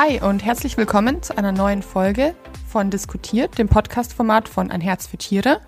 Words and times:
Hi 0.00 0.20
und 0.20 0.44
herzlich 0.44 0.76
willkommen 0.76 1.24
zu 1.24 1.36
einer 1.36 1.50
neuen 1.50 1.82
Folge 1.82 2.36
von 2.70 2.88
Diskutiert, 2.88 3.58
dem 3.58 3.68
Podcast-Format 3.68 4.48
von 4.48 4.70
Ein 4.70 4.80
Herz 4.80 5.08
für 5.08 5.18
Tiere. 5.18 5.60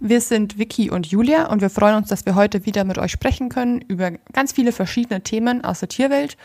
Wir 0.00 0.20
sind 0.20 0.58
Vicky 0.58 0.90
und 0.90 1.06
Julia 1.06 1.46
und 1.46 1.60
wir 1.60 1.70
freuen 1.70 1.94
uns, 1.94 2.08
dass 2.08 2.26
wir 2.26 2.34
heute 2.34 2.66
wieder 2.66 2.82
mit 2.82 2.98
euch 2.98 3.12
sprechen 3.12 3.48
können 3.48 3.80
über 3.82 4.10
ganz 4.32 4.50
viele 4.50 4.72
verschiedene 4.72 5.22
Themen 5.22 5.62
aus 5.64 5.78
der 5.78 5.88
Tierwelt. 5.88 6.36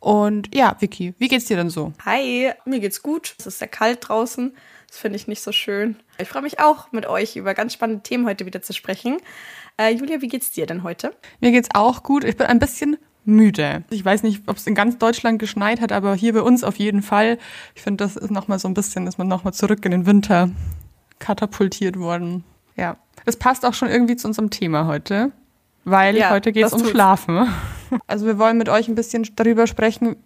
Und 0.00 0.54
ja, 0.54 0.76
Vicky, 0.80 1.12
wie 1.18 1.28
geht's 1.28 1.44
dir 1.44 1.58
denn 1.58 1.68
so? 1.68 1.92
Hi, 2.06 2.52
mir 2.64 2.80
geht's 2.80 3.02
gut. 3.02 3.34
Es 3.38 3.46
ist 3.46 3.58
sehr 3.58 3.68
kalt 3.68 4.08
draußen. 4.08 4.56
Das 4.86 4.96
finde 4.96 5.16
ich 5.16 5.28
nicht 5.28 5.42
so 5.42 5.52
schön. 5.52 5.96
Ich 6.16 6.28
freue 6.28 6.40
mich 6.40 6.58
auch, 6.58 6.90
mit 6.92 7.04
euch 7.04 7.36
über 7.36 7.52
ganz 7.52 7.74
spannende 7.74 8.02
Themen 8.02 8.24
heute 8.24 8.46
wieder 8.46 8.62
zu 8.62 8.72
sprechen. 8.72 9.18
Äh, 9.76 9.90
Julia, 9.90 10.22
wie 10.22 10.28
geht's 10.28 10.52
dir 10.52 10.64
denn 10.64 10.84
heute? 10.84 11.14
Mir 11.40 11.50
geht's 11.50 11.68
auch 11.74 12.02
gut. 12.02 12.24
Ich 12.24 12.38
bin 12.38 12.46
ein 12.46 12.58
bisschen 12.58 12.96
müde. 13.28 13.84
Ich 13.90 14.04
weiß 14.04 14.22
nicht, 14.22 14.42
ob 14.46 14.56
es 14.56 14.66
in 14.66 14.74
ganz 14.74 14.98
Deutschland 14.98 15.38
geschneit 15.38 15.80
hat, 15.80 15.92
aber 15.92 16.14
hier 16.14 16.32
bei 16.32 16.42
uns 16.42 16.64
auf 16.64 16.76
jeden 16.76 17.02
Fall. 17.02 17.38
Ich 17.74 17.82
finde, 17.82 18.02
das 18.04 18.16
ist 18.16 18.30
nochmal 18.30 18.58
so 18.58 18.66
ein 18.66 18.74
bisschen, 18.74 19.06
ist 19.06 19.18
man 19.18 19.28
nochmal 19.28 19.54
zurück 19.54 19.84
in 19.84 19.92
den 19.92 20.06
Winter 20.06 20.50
katapultiert 21.18 21.98
worden. 21.98 22.44
Ja. 22.76 22.96
Das 23.24 23.36
passt 23.36 23.64
auch 23.66 23.74
schon 23.74 23.88
irgendwie 23.88 24.16
zu 24.16 24.26
unserem 24.26 24.50
Thema 24.50 24.86
heute, 24.86 25.32
weil 25.84 26.16
ja, 26.16 26.30
heute 26.30 26.52
geht 26.52 26.64
es 26.64 26.72
um 26.72 26.80
tut's. 26.80 26.90
Schlafen. 26.90 27.48
Also 28.06 28.26
wir 28.26 28.38
wollen 28.38 28.58
mit 28.58 28.68
euch 28.68 28.86
ein 28.86 28.94
bisschen 28.94 29.26
darüber 29.34 29.66
sprechen, 29.66 30.16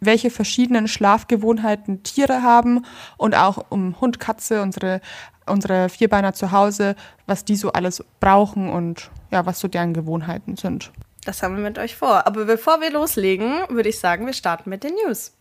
welche 0.00 0.28
verschiedenen 0.28 0.88
Schlafgewohnheiten 0.88 2.02
Tiere 2.02 2.42
haben 2.42 2.84
und 3.16 3.36
auch 3.36 3.66
um 3.68 4.00
Hund, 4.00 4.18
Katze, 4.18 4.60
unsere, 4.60 5.00
unsere 5.46 5.88
Vierbeiner 5.88 6.32
zu 6.32 6.50
Hause, 6.50 6.96
was 7.26 7.44
die 7.44 7.54
so 7.54 7.70
alles 7.70 8.02
brauchen 8.18 8.68
und 8.70 9.12
ja, 9.30 9.46
was 9.46 9.60
so 9.60 9.68
deren 9.68 9.94
Gewohnheiten 9.94 10.56
sind. 10.56 10.90
Das 11.24 11.42
haben 11.42 11.56
wir 11.56 11.62
mit 11.62 11.78
euch 11.78 11.94
vor. 11.94 12.26
Aber 12.26 12.44
bevor 12.44 12.80
wir 12.80 12.90
loslegen, 12.90 13.62
würde 13.68 13.88
ich 13.88 14.00
sagen, 14.00 14.26
wir 14.26 14.32
starten 14.32 14.70
mit 14.70 14.82
den 14.82 14.94
News. 14.94 15.32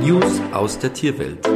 News 0.00 0.40
aus 0.52 0.78
der 0.78 0.92
Tierwelt. 0.92 1.48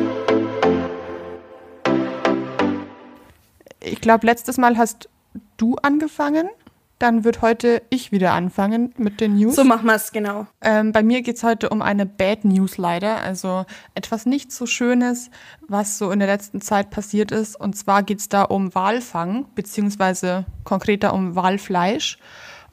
Ich 3.81 4.01
glaube, 4.01 4.27
letztes 4.27 4.57
Mal 4.57 4.79
hast 4.79 5.11
du 5.59 5.77
angefangen. 5.83 6.49
Dann 6.99 7.25
wird 7.25 7.43
heute 7.43 7.83
ich 7.91 8.13
wieder 8.13 8.33
anfangen 8.33 8.95
mit 8.97 9.21
den 9.21 9.37
News. 9.37 9.57
So 9.57 9.65
machen 9.65 9.87
wir 9.87 9.95
es, 9.95 10.13
genau. 10.13 10.47
Ähm, 10.61 10.93
bei 10.93 11.03
mir 11.03 11.23
geht 11.23 11.37
es 11.37 11.43
heute 11.43 11.71
um 11.71 11.83
eine 11.83 12.07
Bad 12.07 12.45
News 12.45 12.79
leider, 12.79 13.21
also 13.21 13.67
etwas 13.95 14.27
nicht 14.27 14.53
so 14.53 14.67
Schönes, 14.67 15.31
was 15.67 15.99
so 15.99 16.11
in 16.13 16.21
der 16.21 16.29
letzten 16.29 16.61
Zeit 16.61 16.91
passiert 16.91 17.33
ist. 17.33 17.59
Und 17.59 17.77
zwar 17.77 18.03
geht 18.03 18.21
es 18.21 18.29
da 18.29 18.43
um 18.43 18.75
Walfang, 18.75 19.47
beziehungsweise 19.55 20.45
konkreter 20.63 21.13
um 21.13 21.35
Walfleisch. 21.35 22.19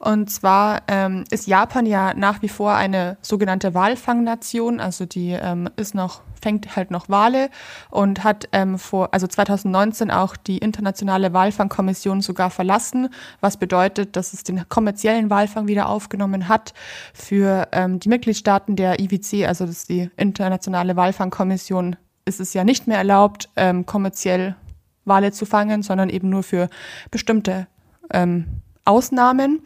Und 0.04 0.30
zwar 0.30 0.82
ähm, 0.88 1.22
ist 1.30 1.46
Japan 1.46 1.86
ja 1.86 2.12
nach 2.14 2.42
wie 2.42 2.48
vor 2.48 2.74
eine 2.74 3.18
sogenannte 3.22 3.72
Walfangnation, 3.72 4.80
also 4.80 5.06
die 5.06 5.30
ähm, 5.30 5.68
ist 5.76 5.94
noch 5.94 6.22
fängt 6.42 6.74
halt 6.74 6.90
noch 6.90 7.08
Wale 7.08 7.50
und 7.88 8.24
hat 8.24 8.48
ähm, 8.50 8.80
vor 8.80 9.14
also 9.14 9.28
2019 9.28 10.10
auch 10.10 10.36
die 10.36 10.58
internationale 10.58 11.32
Walfangkommission 11.32 12.20
sogar 12.20 12.50
verlassen, 12.50 13.10
was 13.40 13.58
bedeutet, 13.58 14.16
dass 14.16 14.32
es 14.32 14.42
den 14.42 14.68
kommerziellen 14.68 15.30
Walfang 15.30 15.68
wieder 15.68 15.88
aufgenommen 15.88 16.48
hat 16.48 16.74
für 17.14 17.68
ähm, 17.70 18.00
die 18.00 18.08
Mitgliedstaaten 18.08 18.74
der 18.74 18.98
IWC, 18.98 19.46
also 19.46 19.66
das 19.66 19.76
ist 19.76 19.88
die 19.88 20.10
internationale 20.16 20.96
Walfangkommission, 20.96 21.94
ist 22.24 22.40
es 22.40 22.54
ja 22.54 22.64
nicht 22.64 22.88
mehr 22.88 22.98
erlaubt, 22.98 23.50
ähm, 23.54 23.86
kommerziell 23.86 24.56
Wale 25.04 25.30
zu 25.30 25.46
fangen, 25.46 25.84
sondern 25.84 26.10
eben 26.10 26.28
nur 26.28 26.42
für 26.42 26.68
bestimmte 27.12 27.68
ähm, 28.12 28.46
Ausnahmen. 28.84 29.62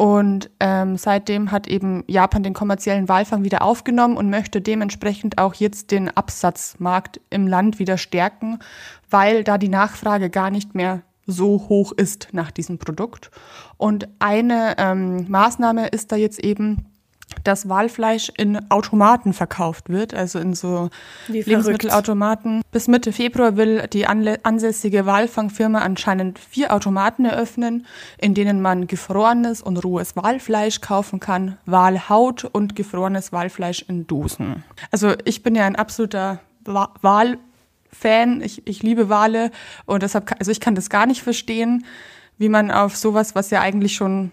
Und 0.00 0.48
ähm, 0.60 0.96
seitdem 0.96 1.50
hat 1.50 1.68
eben 1.68 2.04
Japan 2.06 2.42
den 2.42 2.54
kommerziellen 2.54 3.10
Walfang 3.10 3.44
wieder 3.44 3.60
aufgenommen 3.60 4.16
und 4.16 4.30
möchte 4.30 4.62
dementsprechend 4.62 5.36
auch 5.36 5.52
jetzt 5.52 5.90
den 5.90 6.08
Absatzmarkt 6.08 7.20
im 7.28 7.46
Land 7.46 7.78
wieder 7.78 7.98
stärken, 7.98 8.60
weil 9.10 9.44
da 9.44 9.58
die 9.58 9.68
Nachfrage 9.68 10.30
gar 10.30 10.50
nicht 10.50 10.74
mehr 10.74 11.02
so 11.26 11.66
hoch 11.68 11.92
ist 11.92 12.28
nach 12.32 12.50
diesem 12.50 12.78
Produkt. 12.78 13.30
Und 13.76 14.08
eine 14.20 14.76
ähm, 14.78 15.26
Maßnahme 15.28 15.88
ist 15.88 16.12
da 16.12 16.16
jetzt 16.16 16.42
eben, 16.42 16.86
dass 17.44 17.68
Walfleisch 17.68 18.30
in 18.36 18.70
Automaten 18.70 19.32
verkauft 19.32 19.88
wird, 19.88 20.14
also 20.14 20.38
in 20.38 20.54
so 20.54 20.90
Lebensmittelautomaten. 21.28 22.62
Bis 22.72 22.88
Mitte 22.88 23.12
Februar 23.12 23.56
will 23.56 23.86
die 23.92 24.06
ansässige 24.06 25.06
Walfangfirma 25.06 25.80
anscheinend 25.80 26.38
vier 26.38 26.72
Automaten 26.72 27.24
eröffnen, 27.24 27.86
in 28.18 28.34
denen 28.34 28.60
man 28.60 28.86
gefrorenes 28.86 29.62
und 29.62 29.82
rohes 29.84 30.16
Walfleisch 30.16 30.80
kaufen 30.80 31.20
kann, 31.20 31.56
Walhaut 31.66 32.44
und 32.44 32.76
gefrorenes 32.76 33.32
Walfleisch 33.32 33.82
in 33.88 34.06
Dosen. 34.06 34.64
Also 34.90 35.14
ich 35.24 35.42
bin 35.42 35.54
ja 35.54 35.64
ein 35.64 35.76
absoluter 35.76 36.40
Walfan, 36.64 38.42
ich, 38.42 38.66
ich 38.66 38.82
liebe 38.82 39.08
Wale 39.08 39.50
und 39.86 40.02
deshalb, 40.02 40.32
also 40.38 40.50
ich 40.50 40.60
kann 40.60 40.74
das 40.74 40.90
gar 40.90 41.06
nicht 41.06 41.22
verstehen, 41.22 41.84
wie 42.38 42.48
man 42.48 42.70
auf 42.70 42.96
sowas, 42.96 43.34
was 43.34 43.50
ja 43.50 43.60
eigentlich 43.60 43.94
schon 43.94 44.30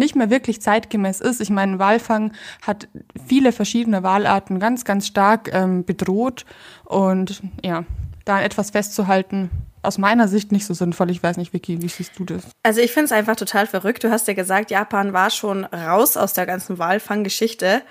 nicht 0.00 0.16
mehr 0.16 0.30
wirklich 0.30 0.60
zeitgemäß 0.60 1.20
ist. 1.20 1.40
Ich 1.40 1.50
meine, 1.50 1.78
Walfang 1.78 2.32
hat 2.62 2.88
viele 3.24 3.52
verschiedene 3.52 4.02
Walarten 4.02 4.58
ganz, 4.58 4.84
ganz 4.84 5.06
stark 5.06 5.50
ähm, 5.52 5.84
bedroht 5.84 6.44
und 6.84 7.42
ja, 7.64 7.84
da 8.24 8.42
etwas 8.42 8.70
festzuhalten, 8.70 9.50
aus 9.82 9.98
meiner 9.98 10.28
Sicht 10.28 10.52
nicht 10.52 10.66
so 10.66 10.74
sinnvoll. 10.74 11.10
Ich 11.10 11.22
weiß 11.22 11.36
nicht, 11.36 11.52
Vicky, 11.52 11.80
wie 11.80 11.88
siehst 11.88 12.18
du 12.18 12.24
das? 12.24 12.42
Also 12.62 12.80
ich 12.80 12.92
finde 12.92 13.06
es 13.06 13.12
einfach 13.12 13.36
total 13.36 13.66
verrückt. 13.66 14.04
Du 14.04 14.10
hast 14.10 14.28
ja 14.28 14.34
gesagt, 14.34 14.70
Japan 14.70 15.12
war 15.12 15.30
schon 15.30 15.64
raus 15.64 16.16
aus 16.16 16.32
der 16.34 16.46
ganzen 16.46 16.78
Walfanggeschichte. 16.78 17.82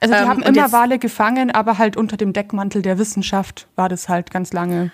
Also 0.00 0.14
die 0.14 0.20
ähm, 0.20 0.28
haben 0.28 0.42
immer 0.42 0.70
Wale 0.70 0.98
gefangen, 0.98 1.50
aber 1.50 1.78
halt 1.78 1.96
unter 1.96 2.16
dem 2.16 2.32
Deckmantel 2.32 2.82
der 2.82 2.98
Wissenschaft 2.98 3.66
war 3.74 3.88
das 3.88 4.08
halt 4.08 4.30
ganz 4.30 4.52
lange. 4.52 4.92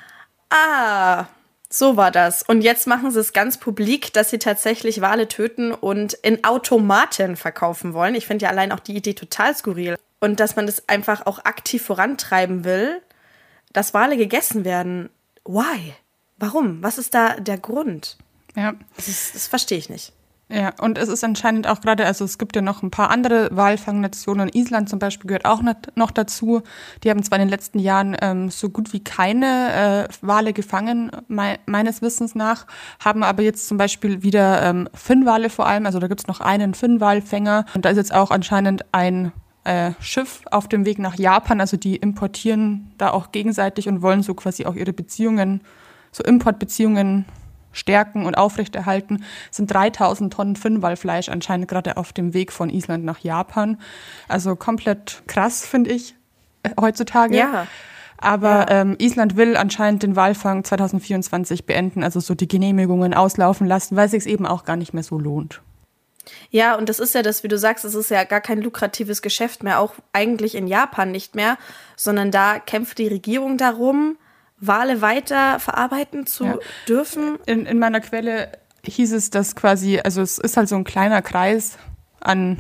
Ah, 0.51 1.27
so 1.73 1.97
war 1.97 2.11
das. 2.11 2.43
Und 2.43 2.63
jetzt 2.63 2.87
machen 2.87 3.11
sie 3.13 3.21
es 3.21 3.33
ganz 3.33 3.57
publik, 3.59 4.13
dass 4.13 4.31
sie 4.31 4.39
tatsächlich 4.39 5.01
Wale 5.01 5.29
töten 5.29 5.73
und 5.73 6.15
in 6.15 6.45
Automaten 6.45 7.37
verkaufen 7.37 7.95
wollen. 7.95 8.17
Ich 8.17 8.27
finde 8.27 8.45
ja 8.45 8.51
allein 8.51 8.73
auch 8.73 8.81
die 8.81 8.97
Idee 8.97 9.15
total 9.15 9.57
skurril. 9.57 9.97
Und 10.19 10.41
dass 10.41 10.57
man 10.57 10.67
das 10.67 10.89
einfach 10.89 11.27
auch 11.27 11.45
aktiv 11.45 11.83
vorantreiben 11.83 12.65
will, 12.65 13.01
dass 13.73 13.95
Wale 13.95 14.17
gegessen 14.17 14.65
werden. 14.65 15.11
Why? 15.45 15.95
Warum? 16.39 16.83
Was 16.83 16.99
ist 16.99 17.15
da 17.15 17.37
der 17.37 17.59
Grund? 17.59 18.19
Ja. 18.57 18.75
Das, 18.97 19.31
das 19.33 19.47
verstehe 19.47 19.79
ich 19.79 19.89
nicht. 19.89 20.13
Ja, 20.53 20.73
und 20.81 20.99
es 20.99 21.09
ist 21.09 21.23
anscheinend 21.23 21.69
auch 21.69 21.81
gerade, 21.81 22.05
also 22.05 22.25
es 22.25 22.37
gibt 22.37 22.57
ja 22.57 22.63
noch 22.63 22.83
ein 22.83 22.91
paar 22.91 23.11
andere 23.11 23.49
Walfangnationen. 23.53 24.51
Island 24.53 24.89
zum 24.89 24.99
Beispiel 24.99 25.29
gehört 25.29 25.45
auch 25.45 25.63
noch 25.95 26.11
dazu. 26.11 26.63
Die 27.05 27.11
haben 27.11 27.23
zwar 27.23 27.39
in 27.39 27.43
den 27.43 27.51
letzten 27.51 27.79
Jahren 27.79 28.17
ähm, 28.21 28.51
so 28.51 28.69
gut 28.69 28.93
wie 28.93 28.99
keine 28.99 30.09
äh, 30.09 30.27
Wale 30.27 30.53
gefangen, 30.53 31.13
me 31.29 31.59
meines 31.67 32.03
Wissens 32.03 32.35
nach, 32.35 32.67
haben 32.99 33.23
aber 33.23 33.45
jetzt 33.45 33.69
zum 33.69 33.77
Beispiel 33.77 34.25
wieder 34.25 34.63
ähm, 34.63 34.89
Finnwale 34.93 35.51
vor 35.51 35.69
allem. 35.69 35.87
Also 35.87 36.01
da 36.01 36.09
gibt's 36.09 36.27
noch 36.27 36.41
einen 36.41 36.75
Finnwalfänger. 36.75 37.65
Und 37.75 37.85
da 37.85 37.91
ist 37.91 37.97
jetzt 37.97 38.13
auch 38.13 38.33
anscheinend 38.33 38.85
ein 38.91 39.31
äh, 39.63 39.93
Schiff 40.01 40.43
auf 40.51 40.67
dem 40.67 40.85
Weg 40.85 40.99
nach 40.99 41.15
Japan. 41.15 41.61
Also 41.61 41.77
die 41.77 41.95
importieren 41.95 42.91
da 42.99 43.11
auch 43.11 43.31
gegenseitig 43.31 43.89
und 43.89 44.03
wollen 44.03 44.25
so 44.25 44.35
quasi 44.35 44.67
auch 44.67 44.75
ihre 44.75 44.93
Beziehungen, 44.93 45.61
so 46.11 46.25
Importbeziehungen 46.25 47.25
stärken 47.73 48.27
und 48.27 48.37
aufrechterhalten, 48.37 49.25
sind 49.51 49.73
3000 49.73 50.33
Tonnen 50.33 50.57
Finnwalfleisch 50.57 51.29
anscheinend 51.29 51.69
gerade 51.69 51.97
auf 51.97 52.13
dem 52.13 52.35
Weg 52.35 52.53
von 52.53 52.71
Island 52.71 53.05
nach 53.05 53.21
Japan. 53.21 53.79
Also 54.29 54.57
komplett 54.57 55.23
krass, 55.27 55.67
finde 55.67 55.91
ich, 55.91 56.15
äh, 56.63 56.71
heutzutage. 56.81 57.37
Ja. 57.37 57.67
Aber 58.19 58.67
ja. 58.69 58.83
ähm, 58.83 58.97
Island 58.99 59.37
will 59.37 59.57
anscheinend 59.57 60.03
den 60.03 60.15
Walfang 60.15 60.63
2024 60.63 61.65
beenden, 61.65 62.05
also 62.05 62.21
so 62.21 62.35
die 62.35 62.49
Genehmigungen 62.49 63.15
auslaufen 63.15 63.67
lassen, 63.67 63.97
weil 63.97 64.07
es 64.07 64.11
sich 64.11 64.27
eben 64.27 64.47
auch 64.47 64.65
gar 64.65 64.77
nicht 64.77 64.93
mehr 64.93 65.03
so 65.03 65.19
lohnt. 65.19 65.63
Ja, 66.51 66.77
und 66.77 66.89
das 66.89 66.99
ist 66.99 67.15
ja 67.15 67.23
das, 67.23 67.43
wie 67.43 67.49
du 67.49 67.57
sagst, 67.57 67.85
es 67.85 67.95
ist 67.95 68.11
ja 68.11 68.25
gar 68.25 68.43
kein 68.43 68.61
lukratives 68.61 69.23
Geschäft 69.23 69.63
mehr, 69.63 69.81
auch 69.81 69.95
eigentlich 70.13 70.55
in 70.55 70.67
Japan 70.67 71.11
nicht 71.11 71.35
mehr, 71.35 71.57
sondern 71.97 72.31
da 72.31 72.59
kämpft 72.59 72.99
die 72.99 73.09
Regierung 73.09 73.57
darum, 73.57 74.17
Wale 74.61 75.01
weiter 75.01 75.59
verarbeiten 75.59 76.27
zu 76.27 76.45
ja. 76.45 76.59
dürfen? 76.87 77.39
In, 77.47 77.67
in 77.67 77.79
meiner 77.79 78.01
Quelle 78.01 78.53
hieß 78.85 79.13
es, 79.13 79.31
dass 79.31 79.57
quasi, 79.57 79.99
also 79.99 80.23
es 80.23 80.39
ist 80.39 80.57
halt 80.57 80.69
so 80.69 80.77
ein 80.77 80.85
kleiner 80.85 81.23
Kreis 81.23 81.79
an 82.21 82.59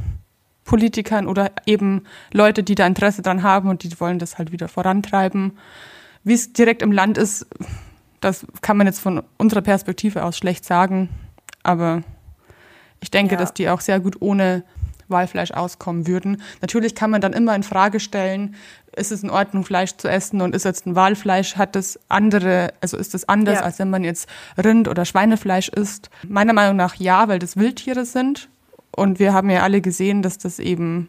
Politikern 0.65 1.27
oder 1.27 1.51
eben 1.67 2.05
Leute, 2.33 2.63
die 2.63 2.75
da 2.75 2.87
Interesse 2.87 3.23
dran 3.23 3.43
haben 3.43 3.69
und 3.69 3.83
die 3.83 4.01
wollen 4.01 4.19
das 4.19 4.39
halt 4.39 4.53
wieder 4.53 4.69
vorantreiben. 4.69 5.59
Wie 6.23 6.35
es 6.35 6.53
direkt 6.53 6.83
im 6.83 6.93
Land 6.93 7.19
ist, 7.19 7.47
das 8.21 8.47
kann 8.61 8.77
man 8.77 8.87
jetzt 8.87 9.01
von 9.01 9.23
unserer 9.39 9.63
Perspektive 9.63 10.25
aus 10.25 10.37
schlecht 10.37 10.65
sagen, 10.65 11.09
aber 11.63 12.03
ich 13.01 13.11
denke, 13.11 13.35
ja. 13.35 13.39
dass 13.39 13.55
die 13.55 13.69
auch 13.69 13.81
sehr 13.81 14.01
gut 14.01 14.17
ohne 14.21 14.63
Walfleisch 15.11 15.51
auskommen 15.53 16.07
würden. 16.07 16.43
Natürlich 16.61 16.95
kann 16.95 17.11
man 17.11 17.21
dann 17.21 17.33
immer 17.33 17.55
in 17.55 17.63
Frage 17.63 18.01
stellen, 18.01 18.55
ist 18.97 19.13
es 19.13 19.23
in 19.23 19.31
Ordnung, 19.31 19.65
Fleisch 19.65 19.97
zu 19.97 20.09
essen 20.09 20.41
und 20.41 20.55
ist 20.55 20.65
jetzt 20.65 20.87
ein 20.87 20.97
Walfleisch, 20.97 21.57
hat 21.57 21.77
das 21.77 21.99
andere, 22.09 22.73
also 22.81 22.97
ist 22.97 23.15
das 23.15 23.29
anders, 23.29 23.57
ja. 23.57 23.63
als 23.63 23.79
wenn 23.79 23.91
man 23.91 24.03
jetzt 24.05 24.29
Rind- 24.63 24.89
oder 24.89 25.05
Schweinefleisch 25.05 25.69
isst? 25.69 26.11
Meiner 26.27 26.53
Meinung 26.53 26.77
nach 26.77 26.97
ja, 26.97 27.29
weil 27.29 27.39
das 27.39 27.57
Wildtiere 27.57 28.05
sind. 28.05 28.49
Und 28.91 29.19
wir 29.21 29.33
haben 29.33 29.49
ja 29.51 29.63
alle 29.63 29.81
gesehen, 29.81 30.23
dass 30.23 30.39
das 30.39 30.59
eben 30.59 31.09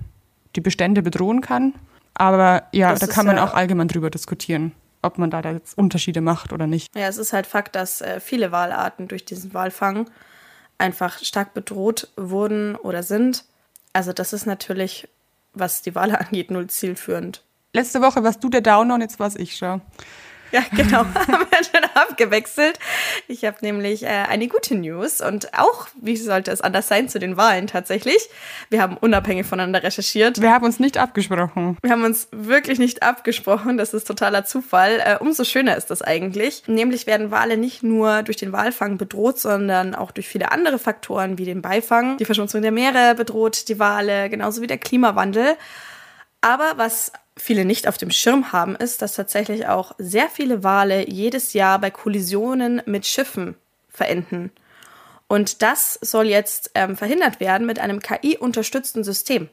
die 0.55 0.61
Bestände 0.61 1.01
bedrohen 1.01 1.41
kann. 1.41 1.73
Aber 2.13 2.63
ja, 2.71 2.91
Das 2.91 2.99
da 2.99 3.07
kann 3.07 3.25
man 3.25 3.37
ja- 3.37 3.43
auch 3.45 3.53
allgemein 3.53 3.87
drüber 3.87 4.09
diskutieren, 4.09 4.73
ob 5.01 5.17
man 5.17 5.31
da 5.31 5.41
jetzt 5.41 5.77
Unterschiede 5.77 6.21
macht 6.21 6.53
oder 6.53 6.67
nicht. 6.67 6.95
Ja, 6.95 7.07
es 7.07 7.17
ist 7.17 7.33
halt 7.33 7.47
Fakt, 7.47 7.75
dass 7.75 8.01
äh, 8.01 8.19
viele 8.19 8.51
Walarten 8.51 9.07
durch 9.07 9.25
diesen 9.25 9.53
Walfang 9.55 10.09
einfach 10.77 11.19
stark 11.19 11.53
bedroht 11.53 12.09
wurden 12.17 12.75
oder 12.75 13.01
sind. 13.01 13.45
Also 13.93 14.13
das 14.13 14.33
ist 14.33 14.45
natürlich, 14.45 15.07
was 15.53 15.81
die 15.81 15.95
Wale 15.95 16.19
angeht, 16.19 16.51
null 16.51 16.67
zielführend. 16.67 17.43
Letzte 17.73 18.01
Woche 18.01 18.23
warst 18.23 18.43
du 18.43 18.49
der 18.49 18.61
Downer 18.61 18.95
und 18.95 19.01
jetzt 19.01 19.19
war's 19.19 19.35
ich 19.35 19.55
schon. 19.55 19.81
Ja, 20.61 20.63
genau. 20.75 20.99
haben 21.15 21.47
wir 21.49 21.63
schon 21.63 21.89
abgewechselt. 21.93 22.77
Ich 23.27 23.45
habe 23.45 23.57
nämlich 23.61 24.03
äh, 24.03 24.07
eine 24.07 24.47
gute 24.47 24.75
News 24.75 25.21
und 25.21 25.53
auch, 25.57 25.87
wie 26.01 26.17
sollte 26.17 26.51
es 26.51 26.59
anders 26.59 26.87
sein, 26.87 27.07
zu 27.07 27.19
den 27.19 27.37
Wahlen 27.37 27.67
tatsächlich. 27.67 28.29
Wir 28.69 28.81
haben 28.81 28.97
unabhängig 28.97 29.45
voneinander 29.45 29.81
recherchiert. 29.81 30.41
Wir 30.41 30.51
haben 30.51 30.65
uns 30.65 30.79
nicht 30.79 30.97
abgesprochen. 30.97 31.77
Wir 31.81 31.91
haben 31.91 32.03
uns 32.03 32.27
wirklich 32.31 32.79
nicht 32.79 33.01
abgesprochen, 33.01 33.77
das 33.77 33.93
ist 33.93 34.07
totaler 34.07 34.43
Zufall. 34.43 34.99
Äh, 34.99 35.17
umso 35.19 35.45
schöner 35.45 35.77
ist 35.77 35.89
das 35.89 36.01
eigentlich. 36.01 36.63
Nämlich 36.67 37.07
werden 37.07 37.31
Wale 37.31 37.55
nicht 37.55 37.81
nur 37.81 38.23
durch 38.23 38.37
den 38.37 38.51
Walfang 38.51 38.97
bedroht, 38.97 39.39
sondern 39.39 39.95
auch 39.95 40.11
durch 40.11 40.27
viele 40.27 40.51
andere 40.51 40.79
Faktoren 40.79 41.37
wie 41.37 41.45
den 41.45 41.61
Beifang. 41.61 42.17
Die 42.17 42.25
Verschmutzung 42.25 42.61
der 42.61 42.71
Meere 42.71 43.15
bedroht 43.15 43.69
die 43.69 43.79
Wale, 43.79 44.29
genauso 44.29 44.61
wie 44.61 44.67
der 44.67 44.77
Klimawandel. 44.77 45.55
Aber 46.41 46.73
was 46.77 47.11
viele 47.37 47.65
nicht 47.65 47.87
auf 47.87 47.97
dem 47.97 48.11
Schirm 48.11 48.51
haben, 48.51 48.75
ist, 48.75 49.01
dass 49.01 49.13
tatsächlich 49.13 49.67
auch 49.67 49.93
sehr 49.97 50.27
viele 50.27 50.63
Wale 50.63 51.09
jedes 51.09 51.53
Jahr 51.53 51.79
bei 51.79 51.91
Kollisionen 51.91 52.81
mit 52.85 53.05
Schiffen 53.05 53.55
verenden. 53.89 54.51
Und 55.27 55.61
das 55.61 55.93
soll 56.01 56.27
jetzt 56.27 56.71
ähm, 56.75 56.97
verhindert 56.97 57.39
werden 57.39 57.65
mit 57.65 57.79
einem 57.79 58.01
KI-unterstützten 58.01 59.03
System. 59.03 59.49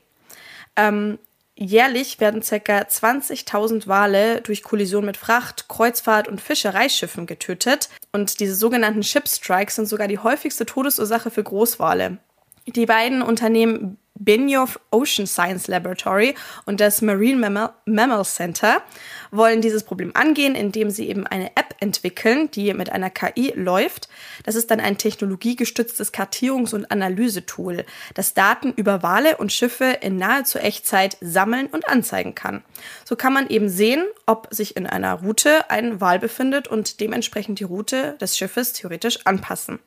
Ähm, 0.74 1.18
jährlich 1.54 2.20
werden 2.20 2.40
ca. 2.40 2.80
20.000 2.80 3.86
Wale 3.86 4.40
durch 4.40 4.62
Kollision 4.62 5.04
mit 5.04 5.16
Fracht, 5.16 5.68
Kreuzfahrt 5.68 6.26
und 6.26 6.40
Fischereischiffen 6.40 7.26
getötet. 7.26 7.90
Und 8.12 8.40
diese 8.40 8.54
sogenannten 8.54 9.02
Shipstrikes 9.02 9.76
sind 9.76 9.86
sogar 9.86 10.08
die 10.08 10.18
häufigste 10.18 10.66
Todesursache 10.66 11.30
für 11.30 11.44
Großwale. 11.44 12.18
Die 12.66 12.86
beiden 12.86 13.22
Unternehmen 13.22 13.98
Benioff 14.18 14.80
Ocean 14.90 15.26
Science 15.26 15.68
Laboratory 15.68 16.34
und 16.66 16.80
das 16.80 17.02
Marine 17.02 17.38
Mammal, 17.38 17.70
Mammal 17.84 18.24
Center 18.24 18.82
wollen 19.30 19.60
dieses 19.60 19.82
Problem 19.82 20.12
angehen, 20.14 20.54
indem 20.54 20.90
sie 20.90 21.08
eben 21.08 21.26
eine 21.26 21.48
App 21.56 21.74
entwickeln, 21.80 22.50
die 22.50 22.72
mit 22.74 22.90
einer 22.90 23.10
KI 23.10 23.52
läuft. 23.54 24.08
Das 24.44 24.54
ist 24.54 24.70
dann 24.70 24.80
ein 24.80 24.98
technologiegestütztes 24.98 26.12
Kartierungs- 26.12 26.74
und 26.74 26.90
Analysetool, 26.90 27.84
das 28.14 28.34
Daten 28.34 28.72
über 28.74 29.02
Wale 29.02 29.36
und 29.36 29.52
Schiffe 29.52 29.98
in 30.00 30.16
nahezu 30.16 30.58
Echtzeit 30.58 31.16
sammeln 31.20 31.66
und 31.66 31.88
anzeigen 31.88 32.34
kann. 32.34 32.62
So 33.04 33.16
kann 33.16 33.32
man 33.32 33.48
eben 33.48 33.68
sehen, 33.68 34.04
ob 34.26 34.48
sich 34.50 34.76
in 34.76 34.86
einer 34.86 35.14
Route 35.14 35.70
ein 35.70 36.00
Wal 36.00 36.18
befindet 36.18 36.68
und 36.68 37.00
dementsprechend 37.00 37.60
die 37.60 37.64
Route 37.64 38.16
des 38.20 38.36
Schiffes 38.36 38.72
theoretisch 38.72 39.26
anpassen. 39.26 39.78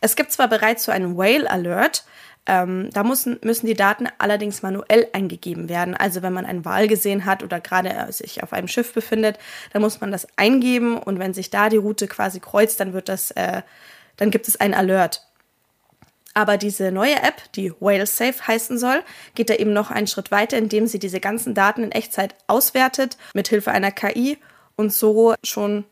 Es 0.00 0.16
gibt 0.16 0.32
zwar 0.32 0.48
bereits 0.48 0.84
so 0.84 0.92
einen 0.92 1.16
Whale 1.16 1.48
Alert, 1.48 2.04
ähm, 2.46 2.90
da 2.92 3.04
müssen, 3.04 3.38
müssen 3.42 3.66
die 3.66 3.74
Daten 3.74 4.08
allerdings 4.18 4.62
manuell 4.62 5.08
eingegeben 5.12 5.68
werden. 5.68 5.94
Also 5.94 6.22
wenn 6.22 6.32
man 6.32 6.46
einen 6.46 6.64
Wal 6.64 6.88
gesehen 6.88 7.24
hat 7.24 7.42
oder 7.42 7.60
gerade 7.60 7.90
äh, 7.90 8.12
sich 8.12 8.42
auf 8.42 8.52
einem 8.52 8.68
Schiff 8.68 8.92
befindet, 8.94 9.38
dann 9.72 9.82
muss 9.82 10.00
man 10.00 10.10
das 10.10 10.26
eingeben 10.36 10.98
und 10.98 11.18
wenn 11.18 11.34
sich 11.34 11.50
da 11.50 11.68
die 11.68 11.76
Route 11.76 12.08
quasi 12.08 12.40
kreuzt, 12.40 12.80
dann 12.80 12.92
wird 12.92 13.08
das, 13.08 13.30
äh, 13.32 13.62
dann 14.16 14.30
gibt 14.30 14.48
es 14.48 14.58
einen 14.58 14.74
Alert. 14.74 15.26
Aber 16.32 16.56
diese 16.56 16.92
neue 16.92 17.16
App, 17.16 17.52
die 17.54 17.72
WhaleSafe 17.80 18.46
heißen 18.46 18.78
soll, 18.78 19.02
geht 19.34 19.50
da 19.50 19.54
eben 19.54 19.72
noch 19.72 19.90
einen 19.90 20.06
Schritt 20.06 20.30
weiter, 20.30 20.56
indem 20.56 20.86
sie 20.86 20.98
diese 20.98 21.20
ganzen 21.20 21.54
Daten 21.54 21.82
in 21.82 21.92
Echtzeit 21.92 22.34
auswertet, 22.46 23.16
mithilfe 23.34 23.72
einer 23.72 23.90
KI 23.90 24.38
und 24.76 24.92
so 24.92 25.34
schon 25.42 25.84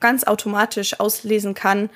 ganz 0.00 0.24
automatisch 0.24 1.00
auslesen 1.00 1.54
kann, 1.54 1.90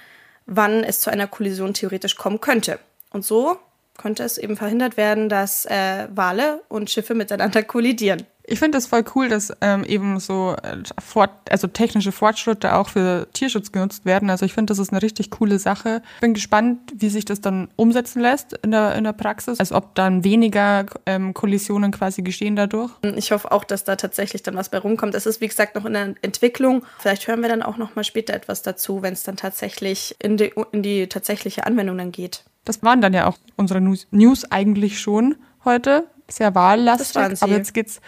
wann 0.47 0.83
es 0.83 1.01
zu 1.01 1.11
einer 1.11 1.27
Kollision 1.29 1.73
theoretisch 1.73 2.17
kommen 2.17 2.41
könnte. 2.41 2.79
Und 3.11 3.25
so 3.25 3.59
könnte 3.99 4.23
es 4.23 4.39
eben 4.39 4.57
verhindert 4.57 4.97
werden, 4.97 5.29
dass 5.29 5.67
äh, 5.67 6.09
Wale 6.15 6.63
und 6.69 6.89
Schiffe 6.89 7.15
miteinander 7.15 7.63
kollidieren. 7.63 8.25
Ich 8.51 8.61
finde 8.61 8.79
das 8.79 8.87
voll 8.87 9.05
cool, 9.15 9.29
dass 9.29 9.53
ähm, 9.61 9.85
eben 9.85 10.19
so 10.21 10.57
äh, 10.63 10.79
fort, 10.99 11.31
also 11.51 11.67
technische 11.67 12.13
Fortschritte 12.13 12.75
auch 12.75 12.89
für 12.89 13.29
Tierschutz 13.35 13.73
genutzt 13.73 14.07
werden. 14.07 14.31
Also 14.31 14.47
ich 14.47 14.55
finde, 14.55 14.71
das 14.71 14.79
ist 14.79 14.91
eine 14.91 15.03
richtig 15.03 15.31
coole 15.31 15.59
Sache. 15.59 16.01
Bin 16.23 16.33
gespannt, 16.33 16.79
wie 16.95 17.11
sich 17.11 17.27
das 17.27 17.43
dann 17.43 17.69
umsetzen 17.77 18.23
lässt 18.23 18.55
in 18.63 18.71
der, 18.71 18.95
in 18.95 19.05
der 19.05 19.13
Praxis. 19.13 19.61
Also 19.61 19.75
ob 19.77 19.95
dann 19.95 20.25
weniger 20.25 20.87
ähm, 21.05 21.35
Kollisionen 21.35 21.93
quasi 21.93 22.23
geschehen 22.23 22.57
dadurch. 22.57 22.91
Ich 23.17 23.33
hoffe 23.33 23.53
auch, 23.53 23.65
dass 23.65 23.85
da 23.85 23.97
tatsächlich 23.97 24.43
dann 24.43 24.57
was 24.57 24.71
bei 24.71 24.79
rumkommt. 24.79 25.15
Es 25.15 25.27
ist, 25.27 25.43
wie 25.43 25.49
gesagt, 25.49 25.75
noch 25.75 25.85
in 25.85 25.93
der 25.93 26.15
Entwicklung. 26.23 26.87
Vielleicht 27.01 27.29
hören 27.29 27.43
wir 27.43 27.51
dann 27.51 27.63
auch 27.63 27.77
noch 27.77 27.97
mal 27.97 28.05
später 28.05 28.33
etwas 28.33 28.63
dazu, 28.63 29.03
wenn 29.03 29.13
es 29.13 29.25
dann 29.25 29.37
tatsächlich 29.37 30.17
in 30.23 30.39
die, 30.39 30.55
in 30.73 30.83
die 30.83 31.07
tatsächliche 31.07 31.67
Anwendung 31.67 31.99
dann 31.99 32.13
geht. 32.13 32.45
Das 32.69 32.83
waren 32.83 33.01
dann 33.01 33.15
ja 33.15 33.27
auch 33.27 33.39
unsere 33.57 33.81
News, 33.81 34.45
eigentlich 34.51 35.01
schon 35.01 35.37
heute. 35.65 36.07
Sehr 36.29 36.55
wahlallastig. 36.55 37.15
Das 37.15 37.17
waren 37.17 37.35
sie. 37.35 37.43
Aber 37.43 37.53
jetzt 37.55 37.73
geht's 37.73 38.03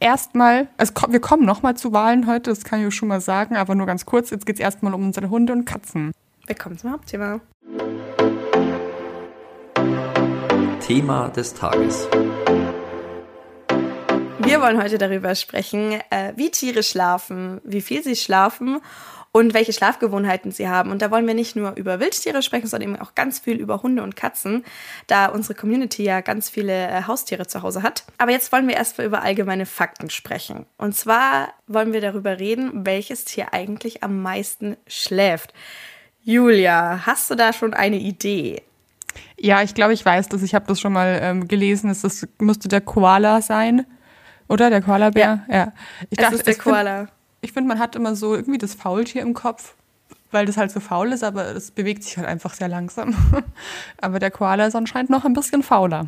erstmal, 0.00 0.68
also 0.78 0.94
wir 1.10 1.20
kommen 1.20 1.44
nochmal 1.44 1.76
zu 1.76 1.92
Wahlen 1.92 2.26
heute, 2.26 2.48
das 2.48 2.64
kann 2.64 2.80
ich 2.80 2.86
euch 2.86 2.94
schon 2.94 3.08
mal 3.08 3.20
sagen, 3.20 3.56
aber 3.56 3.74
nur 3.74 3.84
ganz 3.84 4.06
kurz. 4.06 4.30
Jetzt 4.30 4.46
geht's 4.46 4.58
erstmal 4.58 4.94
um 4.94 5.04
unsere 5.04 5.28
Hunde 5.28 5.52
und 5.52 5.66
Katzen. 5.66 6.12
Willkommen 6.46 6.78
zum 6.78 6.92
Hauptthema. 6.92 7.40
Thema 10.80 11.28
des 11.28 11.52
Tages. 11.52 12.08
Wir 14.38 14.62
wollen 14.62 14.82
heute 14.82 14.96
darüber 14.96 15.34
sprechen, 15.34 16.00
äh, 16.08 16.32
wie 16.36 16.50
Tiere 16.50 16.82
schlafen, 16.82 17.60
wie 17.64 17.82
viel 17.82 18.02
sie 18.02 18.16
schlafen 18.16 18.80
und 19.32 19.54
welche 19.54 19.72
Schlafgewohnheiten 19.72 20.50
sie 20.50 20.68
haben. 20.68 20.90
Und 20.90 21.02
da 21.02 21.10
wollen 21.10 21.26
wir 21.26 21.34
nicht 21.34 21.56
nur 21.56 21.76
über 21.76 22.00
Wildtiere 22.00 22.42
sprechen, 22.42 22.66
sondern 22.66 22.90
eben 22.90 23.00
auch 23.00 23.14
ganz 23.14 23.38
viel 23.38 23.56
über 23.56 23.82
Hunde 23.82 24.02
und 24.02 24.16
Katzen, 24.16 24.64
da 25.06 25.26
unsere 25.26 25.54
Community 25.54 26.04
ja 26.04 26.20
ganz 26.20 26.48
viele 26.48 26.88
äh, 26.88 27.02
Haustiere 27.06 27.46
zu 27.46 27.62
Hause 27.62 27.82
hat. 27.82 28.04
Aber 28.18 28.32
jetzt 28.32 28.50
wollen 28.52 28.66
wir 28.68 28.76
erstmal 28.76 29.06
über 29.06 29.22
allgemeine 29.22 29.66
Fakten 29.66 30.10
sprechen. 30.10 30.66
Und 30.78 30.96
zwar 30.96 31.52
wollen 31.66 31.92
wir 31.92 32.00
darüber 32.00 32.38
reden, 32.38 32.86
welches 32.86 33.24
Tier 33.24 33.52
eigentlich 33.52 34.02
am 34.02 34.22
meisten 34.22 34.76
schläft. 34.86 35.52
Julia, 36.22 37.06
hast 37.06 37.30
du 37.30 37.34
da 37.34 37.52
schon 37.52 37.74
eine 37.74 37.98
Idee? 37.98 38.62
Ja, 39.38 39.62
ich 39.62 39.74
glaube, 39.74 39.92
ich 39.92 40.04
weiß 40.04 40.28
das. 40.28 40.42
Ich 40.42 40.54
habe 40.54 40.66
das 40.66 40.80
schon 40.80 40.92
mal 40.92 41.18
ähm, 41.22 41.48
gelesen. 41.48 41.90
Es 41.90 42.04
ist, 42.04 42.28
müsste 42.40 42.68
der 42.68 42.80
Koala 42.80 43.42
sein. 43.42 43.86
Oder 44.48 44.70
der 44.70 44.82
Koalabär? 44.82 45.44
Ja. 45.48 45.72
Ich 46.10 46.18
Es 46.18 46.32
ist 46.32 46.46
der 46.46 46.56
Koala. 46.56 47.08
Ich 47.40 47.52
finde, 47.52 47.68
man 47.68 47.78
hat 47.78 47.96
immer 47.96 48.16
so 48.16 48.34
irgendwie 48.34 48.58
das 48.58 48.74
Faultier 48.74 49.22
im 49.22 49.34
Kopf, 49.34 49.74
weil 50.30 50.46
das 50.46 50.56
halt 50.56 50.70
so 50.70 50.80
faul 50.80 51.12
ist, 51.12 51.22
aber 51.22 51.54
es 51.54 51.70
bewegt 51.70 52.04
sich 52.04 52.16
halt 52.16 52.26
einfach 52.26 52.54
sehr 52.54 52.68
langsam. 52.68 53.14
aber 54.00 54.18
der 54.18 54.30
Koala 54.30 54.66
ist 54.66 54.74
anscheinend 54.74 55.10
noch 55.10 55.24
ein 55.24 55.34
bisschen 55.34 55.62
fauler. 55.62 56.06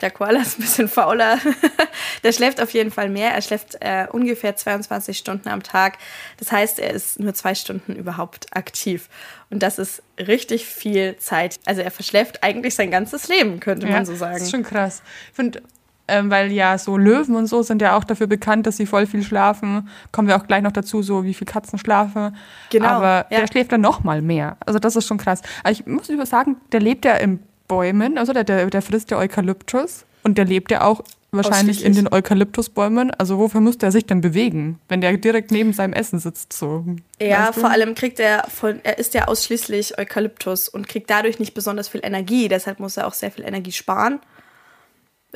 Der 0.00 0.10
Koala 0.10 0.40
ist 0.40 0.58
ein 0.58 0.62
bisschen 0.62 0.88
fauler. 0.88 1.38
Der 2.22 2.32
schläft 2.32 2.60
auf 2.60 2.70
jeden 2.70 2.90
Fall 2.90 3.08
mehr. 3.08 3.30
Er 3.30 3.42
schläft 3.42 3.76
äh, 3.80 4.06
ungefähr 4.10 4.56
22 4.56 5.16
Stunden 5.16 5.48
am 5.48 5.62
Tag. 5.62 5.98
Das 6.38 6.52
heißt, 6.52 6.78
er 6.78 6.90
ist 6.90 7.18
nur 7.18 7.34
zwei 7.34 7.54
Stunden 7.54 7.94
überhaupt 7.94 8.54
aktiv. 8.54 9.08
Und 9.50 9.62
das 9.62 9.78
ist 9.78 10.02
richtig 10.18 10.66
viel 10.66 11.16
Zeit. 11.18 11.58
Also 11.64 11.80
er 11.80 11.90
verschläft 11.90 12.42
eigentlich 12.42 12.74
sein 12.74 12.90
ganzes 12.90 13.28
Leben, 13.28 13.60
könnte 13.60 13.86
man 13.86 14.04
so 14.04 14.14
sagen. 14.14 14.34
Das 14.34 14.42
ist 14.42 14.50
schon 14.50 14.64
krass. 14.64 15.02
Ich 15.30 15.36
finde, 15.36 15.62
ähm, 16.08 16.30
weil 16.30 16.52
ja 16.52 16.78
so 16.78 16.96
Löwen 16.96 17.36
und 17.36 17.46
so 17.46 17.62
sind 17.62 17.82
ja 17.82 17.96
auch 17.96 18.04
dafür 18.04 18.26
bekannt, 18.26 18.66
dass 18.66 18.76
sie 18.76 18.86
voll 18.86 19.06
viel 19.06 19.22
schlafen. 19.22 19.88
Kommen 20.12 20.28
wir 20.28 20.36
auch 20.36 20.46
gleich 20.46 20.62
noch 20.62 20.72
dazu, 20.72 21.02
so 21.02 21.24
wie 21.24 21.34
viel 21.34 21.46
Katzen 21.46 21.78
schlafen. 21.78 22.36
Genau, 22.70 22.86
Aber 22.86 23.26
ja. 23.30 23.40
der 23.40 23.46
schläft 23.46 23.72
dann 23.72 23.80
noch 23.80 24.04
mal 24.04 24.22
mehr. 24.22 24.56
Also 24.64 24.78
das 24.78 24.96
ist 24.96 25.06
schon 25.06 25.18
krass. 25.18 25.42
Aber 25.62 25.72
ich 25.72 25.86
muss 25.86 26.08
über 26.08 26.26
sagen, 26.26 26.56
der 26.72 26.80
lebt 26.80 27.04
ja 27.04 27.14
in 27.14 27.40
Bäumen, 27.68 28.18
also 28.18 28.32
der, 28.32 28.44
der, 28.44 28.66
der 28.70 28.82
frisst 28.82 29.10
ja 29.10 29.18
Eukalyptus 29.18 30.04
und 30.22 30.38
der 30.38 30.44
lebt 30.44 30.70
ja 30.70 30.82
auch 30.82 31.02
wahrscheinlich 31.32 31.84
in 31.84 31.94
den 31.94 32.12
Eukalyptusbäumen. 32.12 33.10
Also 33.12 33.38
wofür 33.38 33.60
müsste 33.60 33.86
er 33.86 33.92
sich 33.92 34.06
denn 34.06 34.20
bewegen, 34.20 34.78
wenn 34.88 35.00
der 35.00 35.16
direkt 35.16 35.50
neben 35.50 35.72
seinem 35.72 35.92
Essen 35.92 36.18
sitzt? 36.18 36.52
So. 36.52 36.84
Ja, 37.20 37.48
Weißt 37.48 37.56
du? 37.56 37.60
vor 37.60 37.70
allem 37.70 37.94
kriegt 37.94 38.20
er 38.20 38.44
von, 38.48 38.80
er 38.82 38.98
isst 38.98 39.14
ja 39.14 39.26
ausschließlich 39.28 39.98
Eukalyptus 39.98 40.68
und 40.68 40.88
kriegt 40.88 41.10
dadurch 41.10 41.38
nicht 41.38 41.54
besonders 41.54 41.88
viel 41.88 42.00
Energie. 42.04 42.48
Deshalb 42.48 42.80
muss 42.80 42.96
er 42.96 43.06
auch 43.06 43.14
sehr 43.14 43.30
viel 43.30 43.44
Energie 43.44 43.72
sparen. 43.72 44.20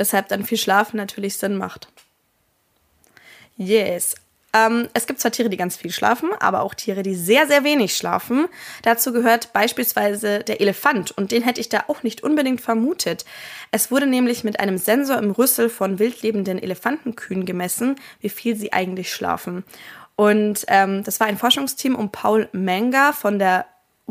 Weshalb 0.00 0.28
dann 0.28 0.47
viel 0.47 0.57
Schlafen 0.57 0.97
natürlich 0.97 1.37
Sinn 1.37 1.59
macht. 1.59 1.88
Yes. 3.59 4.14
Ähm, 4.54 4.88
es 4.95 5.07
gibt 5.07 5.21
zwar 5.21 5.30
Tiere, 5.30 5.50
die 5.50 5.59
ganz 5.59 5.76
viel 5.76 5.92
schlafen, 5.92 6.30
aber 6.40 6.62
auch 6.62 6.73
Tiere, 6.73 7.02
die 7.02 7.14
sehr, 7.14 7.47
sehr 7.47 7.64
wenig 7.64 7.95
schlafen. 7.95 8.47
Dazu 8.80 9.12
gehört 9.12 9.52
beispielsweise 9.52 10.38
der 10.38 10.62
Elefant 10.62 11.11
und 11.11 11.33
den 11.33 11.42
hätte 11.42 11.61
ich 11.61 11.69
da 11.69 11.85
auch 11.88 12.02
nicht 12.02 12.23
unbedingt 12.23 12.62
vermutet. 12.62 13.26
Es 13.73 13.90
wurde 13.90 14.07
nämlich 14.07 14.42
mit 14.42 14.59
einem 14.59 14.78
Sensor 14.78 15.19
im 15.19 15.33
Rüssel 15.33 15.69
von 15.69 15.99
wildlebenden 15.99 16.59
Elefantenkühen 16.59 17.45
gemessen, 17.45 17.97
wie 18.21 18.30
viel 18.30 18.57
sie 18.57 18.73
eigentlich 18.73 19.12
schlafen. 19.12 19.64
Und 20.16 20.64
ähm, 20.69 21.04
das 21.04 21.21
war 21.21 21.26
ein 21.26 21.37
Forschungsteam 21.37 21.95
um 21.95 22.11
Paul 22.11 22.49
Menger 22.52 23.12
von 23.12 23.38
der 23.38 23.66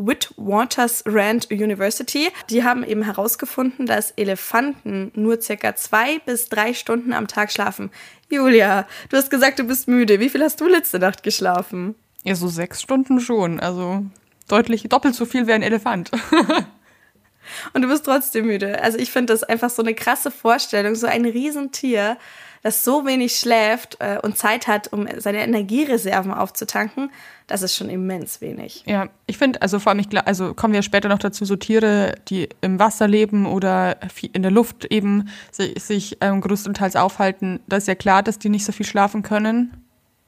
Witwatersrand 0.06 1.50
University. 1.50 2.28
Die 2.48 2.64
haben 2.64 2.84
eben 2.84 3.02
herausgefunden, 3.02 3.86
dass 3.86 4.12
Elefanten 4.12 5.12
nur 5.14 5.40
circa 5.40 5.74
zwei 5.76 6.18
bis 6.20 6.48
drei 6.48 6.74
Stunden 6.74 7.12
am 7.12 7.28
Tag 7.28 7.52
schlafen. 7.52 7.90
Julia, 8.30 8.86
du 9.08 9.16
hast 9.16 9.30
gesagt, 9.30 9.58
du 9.58 9.64
bist 9.64 9.88
müde. 9.88 10.20
Wie 10.20 10.28
viel 10.28 10.42
hast 10.42 10.60
du 10.60 10.68
letzte 10.68 10.98
Nacht 10.98 11.22
geschlafen? 11.22 11.94
Ja, 12.22 12.34
so 12.34 12.48
sechs 12.48 12.82
Stunden 12.82 13.20
schon. 13.20 13.60
Also 13.60 14.04
deutlich 14.48 14.82
doppelt 14.88 15.14
so 15.14 15.24
viel 15.24 15.46
wie 15.46 15.52
ein 15.52 15.62
Elefant. 15.62 16.10
Und 17.72 17.82
du 17.82 17.88
bist 17.88 18.04
trotzdem 18.04 18.46
müde. 18.46 18.82
Also 18.82 18.98
ich 18.98 19.10
finde 19.10 19.32
das 19.32 19.42
einfach 19.42 19.70
so 19.70 19.82
eine 19.82 19.94
krasse 19.94 20.30
Vorstellung, 20.30 20.94
so 20.94 21.06
ein 21.06 21.24
Riesentier, 21.24 22.16
das 22.62 22.84
so 22.84 23.06
wenig 23.06 23.36
schläft 23.36 23.96
äh, 24.00 24.18
und 24.22 24.36
Zeit 24.36 24.66
hat, 24.66 24.92
um 24.92 25.08
seine 25.18 25.42
Energiereserven 25.42 26.32
aufzutanken, 26.32 27.10
das 27.46 27.62
ist 27.62 27.74
schon 27.74 27.88
immens 27.88 28.40
wenig. 28.40 28.84
Ja, 28.86 29.08
ich 29.26 29.38
finde, 29.38 29.62
also 29.62 29.78
vor 29.78 29.90
allem, 29.90 30.00
ich, 30.00 30.26
also 30.26 30.54
kommen 30.54 30.74
wir 30.74 30.82
später 30.82 31.08
noch 31.08 31.18
dazu, 31.18 31.44
so 31.44 31.56
Tiere, 31.56 32.14
die 32.28 32.48
im 32.60 32.78
Wasser 32.78 33.08
leben 33.08 33.46
oder 33.46 33.96
in 34.32 34.42
der 34.42 34.50
Luft 34.50 34.84
eben 34.86 35.28
sich, 35.50 35.82
sich 35.82 36.18
ähm, 36.20 36.40
größtenteils 36.40 36.96
aufhalten, 36.96 37.60
da 37.66 37.78
ist 37.78 37.88
ja 37.88 37.94
klar, 37.94 38.22
dass 38.22 38.38
die 38.38 38.50
nicht 38.50 38.64
so 38.64 38.72
viel 38.72 38.86
schlafen 38.86 39.22
können. 39.22 39.84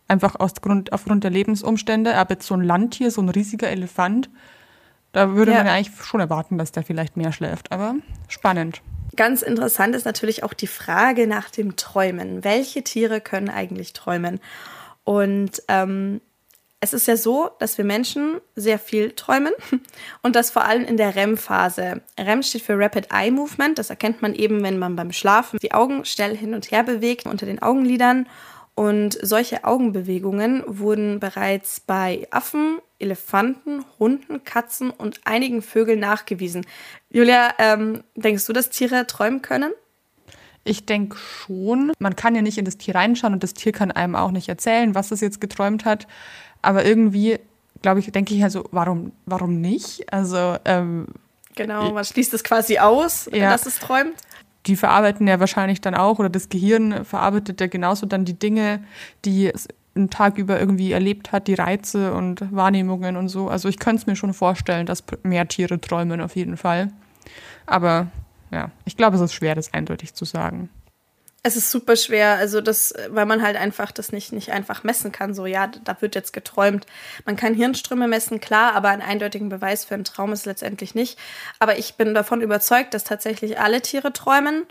Einfach 0.08 0.34
aus 0.40 0.54
Grund, 0.56 0.92
aufgrund 0.92 1.24
der 1.24 1.30
Lebensumstände. 1.30 2.16
Aber 2.16 2.34
jetzt 2.34 2.46
so 2.46 2.54
ein 2.54 2.62
Landtier, 2.62 3.10
so 3.10 3.22
ein 3.22 3.28
riesiger 3.28 3.68
Elefant, 3.68 4.28
da 5.12 5.34
würde 5.34 5.52
ja. 5.52 5.58
man 5.58 5.66
ja 5.66 5.74
eigentlich 5.74 5.94
schon 6.04 6.20
erwarten, 6.20 6.58
dass 6.58 6.72
der 6.72 6.82
vielleicht 6.82 7.16
mehr 7.16 7.32
schläft. 7.32 7.70
Aber 7.70 7.94
spannend. 8.28 8.82
Ganz 9.16 9.42
interessant 9.42 9.94
ist 9.94 10.06
natürlich 10.06 10.42
auch 10.42 10.54
die 10.54 10.66
Frage 10.66 11.26
nach 11.26 11.50
dem 11.50 11.76
Träumen. 11.76 12.44
Welche 12.44 12.82
Tiere 12.82 13.20
können 13.20 13.50
eigentlich 13.50 13.92
träumen? 13.92 14.40
Und 15.04 15.62
ähm, 15.68 16.20
es 16.80 16.92
ist 16.92 17.06
ja 17.06 17.16
so, 17.16 17.50
dass 17.60 17.78
wir 17.78 17.84
Menschen 17.84 18.40
sehr 18.56 18.78
viel 18.78 19.12
träumen 19.12 19.52
und 20.22 20.34
das 20.34 20.50
vor 20.50 20.64
allem 20.64 20.84
in 20.84 20.96
der 20.96 21.14
REM-Phase. 21.14 22.02
REM 22.18 22.42
steht 22.42 22.62
für 22.62 22.76
Rapid 22.78 23.08
Eye 23.12 23.30
Movement. 23.30 23.78
Das 23.78 23.90
erkennt 23.90 24.20
man 24.20 24.34
eben, 24.34 24.64
wenn 24.64 24.78
man 24.78 24.96
beim 24.96 25.12
Schlafen 25.12 25.60
die 25.60 25.72
Augen 25.72 26.04
schnell 26.04 26.36
hin 26.36 26.54
und 26.54 26.70
her 26.70 26.82
bewegt 26.82 27.26
unter 27.26 27.46
den 27.46 27.62
Augenlidern. 27.62 28.26
Und 28.74 29.18
solche 29.20 29.64
Augenbewegungen 29.64 30.62
wurden 30.66 31.20
bereits 31.20 31.80
bei 31.80 32.26
Affen, 32.30 32.78
Elefanten, 32.98 33.84
Hunden, 33.98 34.44
Katzen 34.44 34.90
und 34.90 35.20
einigen 35.24 35.60
Vögeln 35.60 36.00
nachgewiesen. 36.00 36.64
Julia, 37.10 37.52
ähm, 37.58 38.02
denkst 38.16 38.46
du, 38.46 38.52
dass 38.54 38.70
Tiere 38.70 39.06
träumen 39.06 39.42
können? 39.42 39.72
Ich 40.64 40.86
denke 40.86 41.16
schon. 41.18 41.92
Man 41.98 42.16
kann 42.16 42.34
ja 42.34 42.40
nicht 42.40 42.56
in 42.56 42.64
das 42.64 42.78
Tier 42.78 42.94
reinschauen 42.94 43.34
und 43.34 43.42
das 43.42 43.52
Tier 43.52 43.72
kann 43.72 43.90
einem 43.90 44.14
auch 44.14 44.30
nicht 44.30 44.48
erzählen, 44.48 44.94
was 44.94 45.10
es 45.10 45.20
jetzt 45.20 45.40
geträumt 45.40 45.84
hat. 45.84 46.06
Aber 46.62 46.84
irgendwie, 46.84 47.40
glaube 47.82 48.00
ich, 48.00 48.10
denke 48.10 48.34
ich 48.34 48.42
also, 48.42 48.64
warum, 48.70 49.12
warum 49.26 49.60
nicht? 49.60 50.10
Also 50.12 50.56
ähm, 50.64 51.08
genau, 51.56 51.92
man 51.92 52.04
schließt 52.04 52.32
es 52.32 52.44
quasi 52.44 52.78
aus, 52.78 53.28
ja. 53.32 53.50
dass 53.50 53.66
es 53.66 53.80
träumt 53.80 54.14
die 54.66 54.76
verarbeiten 54.76 55.26
ja 55.26 55.40
wahrscheinlich 55.40 55.80
dann 55.80 55.94
auch, 55.94 56.18
oder 56.18 56.28
das 56.28 56.48
Gehirn 56.48 57.04
verarbeitet 57.04 57.60
ja 57.60 57.66
genauso 57.66 58.06
dann 58.06 58.24
die 58.24 58.38
Dinge, 58.38 58.82
die 59.24 59.52
es 59.52 59.68
einen 59.94 60.08
Tag 60.08 60.38
über 60.38 60.58
irgendwie 60.58 60.92
erlebt 60.92 61.32
hat, 61.32 61.48
die 61.48 61.54
Reize 61.54 62.14
und 62.14 62.54
Wahrnehmungen 62.54 63.16
und 63.16 63.28
so. 63.28 63.48
Also 63.48 63.68
ich 63.68 63.78
könnte 63.78 64.02
es 64.02 64.06
mir 64.06 64.16
schon 64.16 64.32
vorstellen, 64.32 64.86
dass 64.86 65.04
mehr 65.22 65.46
Tiere 65.48 65.80
träumen 65.80 66.20
auf 66.20 66.36
jeden 66.36 66.56
Fall. 66.56 66.92
Aber 67.66 68.06
ja, 68.50 68.70
ich 68.84 68.96
glaube, 68.96 69.16
es 69.16 69.22
ist 69.22 69.34
schwer, 69.34 69.54
das 69.54 69.74
eindeutig 69.74 70.14
zu 70.14 70.24
sagen. 70.24 70.70
Es 71.44 71.56
ist 71.56 71.72
super 71.72 71.96
schwer, 71.96 72.36
also 72.36 72.60
das, 72.60 72.94
weil 73.08 73.26
man 73.26 73.42
halt 73.42 73.56
einfach 73.56 73.90
das 73.90 74.12
nicht, 74.12 74.32
nicht 74.32 74.52
einfach 74.52 74.84
messen 74.84 75.10
kann. 75.10 75.34
So, 75.34 75.44
ja, 75.44 75.66
da 75.66 75.96
wird 76.00 76.14
jetzt 76.14 76.32
geträumt. 76.32 76.86
Man 77.24 77.34
kann 77.34 77.54
Hirnströme 77.54 78.06
messen, 78.06 78.38
klar, 78.38 78.74
aber 78.74 78.90
einen 78.90 79.02
eindeutigen 79.02 79.48
Beweis 79.48 79.84
für 79.84 79.94
einen 79.94 80.04
Traum 80.04 80.32
ist 80.32 80.46
letztendlich 80.46 80.94
nicht. 80.94 81.18
Aber 81.58 81.78
ich 81.78 81.94
bin 81.94 82.14
davon 82.14 82.42
überzeugt, 82.42 82.94
dass 82.94 83.02
tatsächlich 83.02 83.58
alle 83.58 83.82
Tiere 83.82 84.12
träumen. 84.12 84.66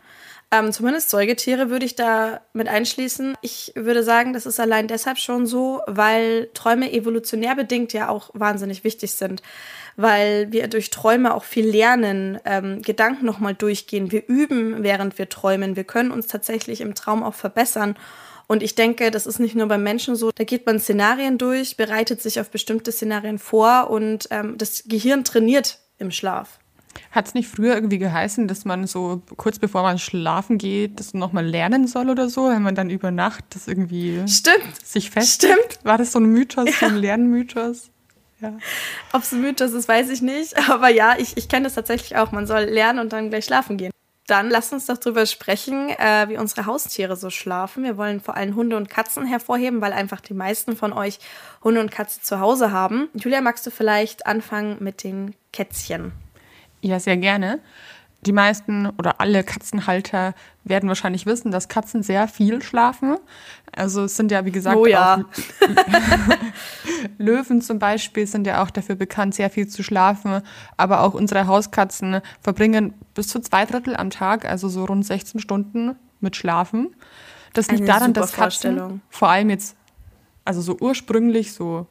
Ähm, 0.54 0.74
zumindest 0.74 1.10
Säugetiere 1.10 1.70
würde 1.70 1.86
ich 1.86 1.96
da 1.96 2.42
mit 2.52 2.68
einschließen. 2.68 3.36
Ich 3.42 3.72
würde 3.76 4.04
sagen, 4.04 4.34
das 4.34 4.46
ist 4.46 4.60
allein 4.60 4.88
deshalb 4.88 5.18
schon 5.18 5.46
so, 5.46 5.82
weil 5.88 6.50
Träume 6.54 6.92
evolutionär 6.92 7.56
bedingt 7.56 7.94
ja 7.94 8.10
auch 8.10 8.32
wahnsinnig 8.34 8.84
wichtig 8.84 9.14
sind 9.14 9.42
weil 9.96 10.52
wir 10.52 10.68
durch 10.68 10.90
Träume 10.90 11.34
auch 11.34 11.44
viel 11.44 11.68
lernen, 11.68 12.40
ähm, 12.46 12.82
Gedanken 12.82 13.26
nochmal 13.26 13.54
durchgehen. 13.54 14.12
Wir 14.12 14.28
üben, 14.28 14.84
während 14.84 15.18
wir 15.18 15.30
träumen. 15.30 15.76
Wir 15.76 15.84
können 15.84 16.12
uns 16.12 16.28
tatsächlich 16.28 16.82
im 16.82 16.96
Traum 16.96 17.24
auch 17.24 17.34
verbessern. 17.34 17.96
Und 18.48 18.64
ich 18.64 18.76
denke, 18.76 19.12
das 19.12 19.28
ist 19.28 19.40
nicht 19.40 19.56
nur 19.56 19.68
beim 19.68 19.84
Menschen 19.84 20.16
so. 20.16 20.32
Da 20.34 20.44
geht 20.44 20.66
man 20.66 20.80
Szenarien 20.80 21.38
durch, 21.38 21.78
bereitet 21.78 22.22
sich 22.22 22.40
auf 22.40 22.50
bestimmte 22.50 22.92
Szenarien 22.92 23.40
vor 23.40 23.90
und 23.90 24.28
ähm, 24.32 24.58
das 24.58 24.84
Gehirn 24.88 25.24
trainiert 25.24 25.80
im 25.98 26.12
Schlaf. 26.12 26.60
Hat 27.12 27.28
es 27.28 27.34
nicht 27.34 27.50
früher 27.50 27.76
irgendwie 27.76 27.98
geheißen, 27.98 28.48
dass 28.48 28.66
man 28.66 28.88
so 28.88 29.22
kurz 29.38 29.60
bevor 29.60 29.84
man 29.84 30.00
schlafen 30.00 30.58
geht, 30.58 31.00
das 31.00 31.14
nochmal 31.14 31.46
lernen 31.46 31.88
soll 31.88 32.10
oder 32.10 32.30
so, 32.30 32.50
wenn 32.50 32.62
man 32.62 32.76
dann 32.76 32.90
über 32.90 33.12
Nacht 33.12 33.44
das 33.50 33.68
irgendwie 33.68 34.22
Stimmt. 34.28 34.86
sich 34.86 35.12
fest? 35.12 35.44
Stimmt. 35.44 35.80
War 35.84 35.98
das 35.98 36.12
so 36.12 36.20
ein 36.20 36.26
Mythos, 36.26 36.68
ja. 36.68 36.74
so 36.80 36.86
ein 36.88 36.98
Lernmythos? 36.98 37.90
Ja. 38.42 38.58
Ob 39.14 39.22
es 39.22 39.32
ein 39.32 39.42
Mythos 39.42 39.72
ist, 39.72 39.88
weiß 39.88 40.10
ich 40.10 40.22
nicht. 40.22 40.58
Aber 40.70 40.90
ja, 40.90 41.16
ich, 41.18 41.38
ich 41.38 41.48
kenne 41.48 41.66
das 41.66 41.76
tatsächlich 41.76 42.18
auch. 42.18 42.32
Man 42.32 42.48
soll 42.48 42.64
lernen 42.64 43.00
und 43.00 43.14
dann 43.14 43.30
gleich 43.30 43.46
schlafen 43.46 43.78
gehen. 43.78 43.92
Dann 44.28 44.50
lasst 44.50 44.72
uns 44.72 44.86
doch 44.86 44.98
drüber 44.98 45.26
sprechen, 45.26 45.90
äh, 45.90 46.30
wie 46.30 46.38
unsere 46.38 46.66
Haustiere 46.66 47.16
so 47.16 47.30
schlafen. 47.30 47.84
Wir 47.84 47.98
wollen 47.98 48.22
vor 48.22 48.38
allem 48.38 48.56
Hunde 48.56 48.78
und 48.78 48.90
Katzen 48.90 49.26
hervorheben, 49.26 49.82
weil 49.82 49.94
einfach 49.94 50.22
die 50.22 50.34
meisten 50.34 50.78
von 50.78 50.94
euch 50.94 51.20
Hunde 51.64 51.82
und 51.82 51.92
Katzen 51.92 52.24
zu 52.24 52.40
Hause 52.40 52.72
haben. 52.72 53.10
Julia, 53.14 53.42
magst 53.42 53.66
du 53.66 53.72
vielleicht 53.72 54.26
anfangen 54.26 54.78
mit 54.80 55.04
den 55.04 55.36
Kätzchen? 55.52 56.14
Ja, 56.82 57.00
sehr 57.00 57.18
gerne 57.18 57.60
die 58.26 58.32
meisten 58.32 58.88
oder 58.98 59.20
alle 59.20 59.44
Katzenhalter 59.44 60.34
werden 60.64 60.88
wahrscheinlich 60.88 61.26
wissen, 61.26 61.52
dass 61.52 61.70
Katzen 61.70 62.04
sehr 62.04 62.28
viel 62.28 62.62
schlafen. 62.62 63.18
Also 63.72 64.04
es 64.04 64.16
sind 64.16 64.32
ja, 64.32 64.46
wie 64.46 64.52
gesagt, 64.52 64.78
oh 64.78 64.86
ja. 64.86 65.26
Löwen 67.18 67.62
zum 67.62 67.80
Beispiel 67.80 68.28
sind 68.28 68.46
ja 68.46 68.62
auch 68.64 68.70
dafür 68.70 68.96
bekannt, 68.96 69.34
sehr 69.34 69.50
viel 69.50 69.68
zu 69.68 69.82
schlafen. 69.82 70.42
Aber 70.78 71.02
auch 71.02 71.16
unsere 71.16 71.48
Hauskatzen 71.48 72.22
verbringen 72.42 72.94
bis 73.16 73.28
zu 73.28 73.40
zwei 73.40 73.66
Drittel 73.66 73.96
am 73.96 74.12
Tag, 74.12 74.46
also 74.46 74.70
so 74.70 74.86
rund 74.86 75.06
16 75.06 75.40
Stunden 75.40 75.96
mit 76.20 76.36
Schlafen. 76.36 76.96
Das 77.54 77.70
liegt 77.70 77.82
Eine 77.82 77.90
daran, 77.90 78.14
dass 78.14 78.34
Katzen 78.34 79.02
vor 79.10 79.30
allem 79.30 79.50
jetzt, 79.50 79.76
also 80.46 80.62
so 80.62 80.78
ursprünglich 80.80 81.54
so 81.54 81.88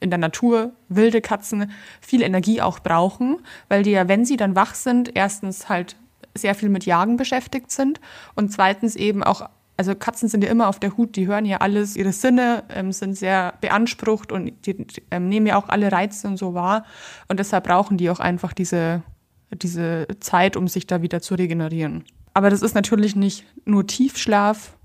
in 0.00 0.10
der 0.10 0.18
Natur 0.18 0.72
wilde 0.88 1.20
Katzen 1.20 1.70
viel 2.00 2.22
Energie 2.22 2.60
auch 2.60 2.78
brauchen, 2.80 3.38
weil 3.68 3.82
die 3.82 3.90
ja, 3.90 4.08
wenn 4.08 4.24
sie 4.24 4.36
dann 4.36 4.54
wach 4.54 4.74
sind, 4.74 5.10
erstens 5.14 5.68
halt 5.68 5.96
sehr 6.34 6.54
viel 6.54 6.68
mit 6.68 6.86
Jagen 6.86 7.16
beschäftigt 7.16 7.70
sind 7.70 8.00
und 8.34 8.52
zweitens 8.52 8.94
eben 8.94 9.22
auch, 9.24 9.48
also 9.76 9.94
Katzen 9.94 10.28
sind 10.28 10.44
ja 10.44 10.50
immer 10.50 10.68
auf 10.68 10.78
der 10.78 10.96
Hut, 10.96 11.16
die 11.16 11.26
hören 11.26 11.44
ja 11.44 11.58
alles, 11.58 11.96
ihre 11.96 12.12
Sinne 12.12 12.64
ähm, 12.68 12.92
sind 12.92 13.14
sehr 13.14 13.54
beansprucht 13.60 14.30
und 14.30 14.52
die 14.66 14.86
ähm, 15.10 15.28
nehmen 15.28 15.46
ja 15.46 15.56
auch 15.56 15.68
alle 15.68 15.90
Reize 15.90 16.28
und 16.28 16.36
so 16.36 16.54
wahr 16.54 16.84
und 17.28 17.40
deshalb 17.40 17.64
brauchen 17.64 17.96
die 17.96 18.10
auch 18.10 18.20
einfach 18.20 18.52
diese, 18.52 19.02
diese 19.50 20.06
Zeit, 20.20 20.56
um 20.56 20.68
sich 20.68 20.86
da 20.86 21.02
wieder 21.02 21.20
zu 21.20 21.34
regenerieren. 21.34 22.04
Aber 22.34 22.50
das 22.50 22.62
ist 22.62 22.74
natürlich 22.74 23.16
nicht 23.16 23.44
nur 23.64 23.86
Tiefschlaf, 23.86 24.77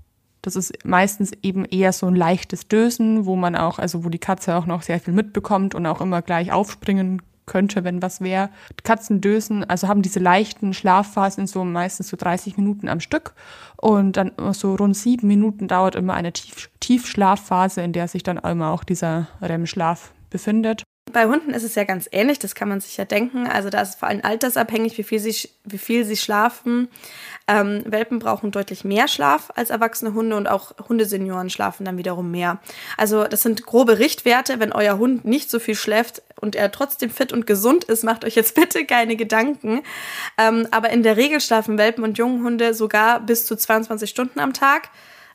das 0.44 0.56
ist 0.56 0.84
meistens 0.84 1.32
eben 1.42 1.64
eher 1.64 1.92
so 1.92 2.06
ein 2.06 2.14
leichtes 2.14 2.68
Dösen, 2.68 3.24
wo 3.24 3.34
man 3.34 3.56
auch, 3.56 3.78
also 3.78 4.04
wo 4.04 4.10
die 4.10 4.18
Katze 4.18 4.56
auch 4.56 4.66
noch 4.66 4.82
sehr 4.82 5.00
viel 5.00 5.14
mitbekommt 5.14 5.74
und 5.74 5.86
auch 5.86 6.00
immer 6.00 6.20
gleich 6.20 6.52
aufspringen 6.52 7.22
könnte, 7.46 7.84
wenn 7.84 8.02
was 8.02 8.20
wäre. 8.20 8.50
Katzen 8.84 9.20
dösen, 9.20 9.64
also 9.64 9.88
haben 9.88 10.02
diese 10.02 10.18
leichten 10.18 10.74
Schlafphasen 10.74 11.46
so 11.46 11.64
meistens 11.64 12.08
so 12.08 12.16
30 12.16 12.56
Minuten 12.56 12.88
am 12.88 13.00
Stück 13.00 13.34
und 13.76 14.16
dann 14.16 14.32
so 14.52 14.74
rund 14.74 14.96
sieben 14.96 15.28
Minuten 15.28 15.68
dauert 15.68 15.94
immer 15.94 16.14
eine 16.14 16.32
Tief 16.32 16.70
Tiefschlafphase, 16.80 17.82
in 17.82 17.92
der 17.92 18.08
sich 18.08 18.22
dann 18.22 18.38
immer 18.38 18.70
auch 18.70 18.84
dieser 18.84 19.28
REM-Schlaf 19.40 20.12
befindet. 20.30 20.84
Bei 21.12 21.26
Hunden 21.26 21.50
ist 21.50 21.62
es 21.62 21.74
ja 21.74 21.84
ganz 21.84 22.08
ähnlich, 22.12 22.38
das 22.38 22.54
kann 22.54 22.68
man 22.68 22.80
sich 22.80 22.96
ja 22.96 23.04
denken. 23.04 23.46
Also 23.46 23.70
da 23.70 23.80
ist 23.80 23.90
es 23.90 23.94
vor 23.94 24.08
allem 24.08 24.20
altersabhängig, 24.22 24.98
wie 24.98 25.04
viel 25.04 25.20
sie, 25.20 25.48
wie 25.64 25.78
viel 25.78 26.04
sie 26.04 26.16
schlafen. 26.16 26.88
Ähm, 27.46 27.82
Welpen 27.84 28.20
brauchen 28.20 28.52
deutlich 28.52 28.84
mehr 28.84 29.06
Schlaf 29.06 29.52
als 29.54 29.68
erwachsene 29.68 30.14
Hunde 30.14 30.34
und 30.36 30.48
auch 30.48 30.72
Hundesenioren 30.88 31.50
schlafen 31.50 31.84
dann 31.84 31.98
wiederum 31.98 32.30
mehr. 32.30 32.58
Also 32.96 33.24
das 33.24 33.42
sind 33.42 33.66
grobe 33.66 33.98
Richtwerte. 33.98 34.60
Wenn 34.60 34.72
euer 34.72 34.96
Hund 34.96 35.26
nicht 35.26 35.50
so 35.50 35.58
viel 35.58 35.74
schläft 35.74 36.22
und 36.40 36.56
er 36.56 36.72
trotzdem 36.72 37.10
fit 37.10 37.34
und 37.34 37.46
gesund 37.46 37.84
ist, 37.84 38.02
macht 38.02 38.24
euch 38.24 38.34
jetzt 38.34 38.54
bitte 38.60 38.86
keine 38.86 39.16
Gedanken. 39.16 39.82
Ähm, 40.38 40.66
aber 40.70 40.88
in 40.88 41.02
der 41.02 41.18
Regel 41.18 41.40
schlafen 41.40 41.76
Welpen 41.76 42.02
und 42.02 42.16
Junghunde 42.16 42.72
sogar 42.72 43.20
bis 43.20 43.44
zu 43.44 43.56
22 43.56 44.08
Stunden 44.08 44.40
am 44.40 44.54
Tag. 44.54 44.88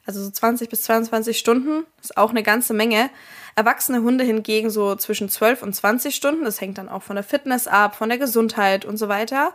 Also 0.07 0.23
so 0.23 0.31
20 0.31 0.67
bis 0.67 0.81
22 0.83 1.37
Stunden 1.37 1.85
ist 2.01 2.17
auch 2.17 2.31
eine 2.31 2.41
ganze 2.41 2.73
Menge. 2.73 3.11
Erwachsene 3.55 4.01
Hunde 4.01 4.23
hingegen 4.23 4.71
so 4.71 4.95
zwischen 4.95 5.29
12 5.29 5.61
und 5.61 5.75
20 5.75 6.15
Stunden. 6.15 6.43
Das 6.43 6.59
hängt 6.59 6.79
dann 6.79 6.89
auch 6.89 7.03
von 7.03 7.17
der 7.17 7.23
Fitness 7.23 7.67
ab, 7.67 7.95
von 7.95 8.09
der 8.09 8.17
Gesundheit 8.17 8.85
und 8.85 8.97
so 8.97 9.09
weiter. 9.09 9.53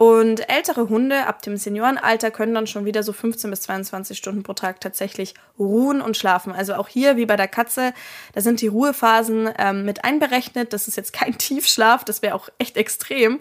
Und 0.00 0.48
ältere 0.48 0.88
Hunde 0.88 1.26
ab 1.26 1.42
dem 1.42 1.58
Seniorenalter 1.58 2.30
können 2.30 2.54
dann 2.54 2.66
schon 2.66 2.86
wieder 2.86 3.02
so 3.02 3.12
15 3.12 3.50
bis 3.50 3.60
22 3.60 4.16
Stunden 4.16 4.42
pro 4.42 4.54
Tag 4.54 4.80
tatsächlich 4.80 5.34
ruhen 5.58 6.00
und 6.00 6.16
schlafen. 6.16 6.54
Also 6.54 6.72
auch 6.72 6.88
hier, 6.88 7.18
wie 7.18 7.26
bei 7.26 7.36
der 7.36 7.48
Katze, 7.48 7.92
da 8.32 8.40
sind 8.40 8.62
die 8.62 8.68
Ruhephasen 8.68 9.50
ähm, 9.58 9.84
mit 9.84 10.02
einberechnet. 10.02 10.72
Das 10.72 10.88
ist 10.88 10.96
jetzt 10.96 11.12
kein 11.12 11.36
Tiefschlaf, 11.38 12.02
das 12.02 12.22
wäre 12.22 12.34
auch 12.34 12.48
echt 12.56 12.78
extrem, 12.78 13.40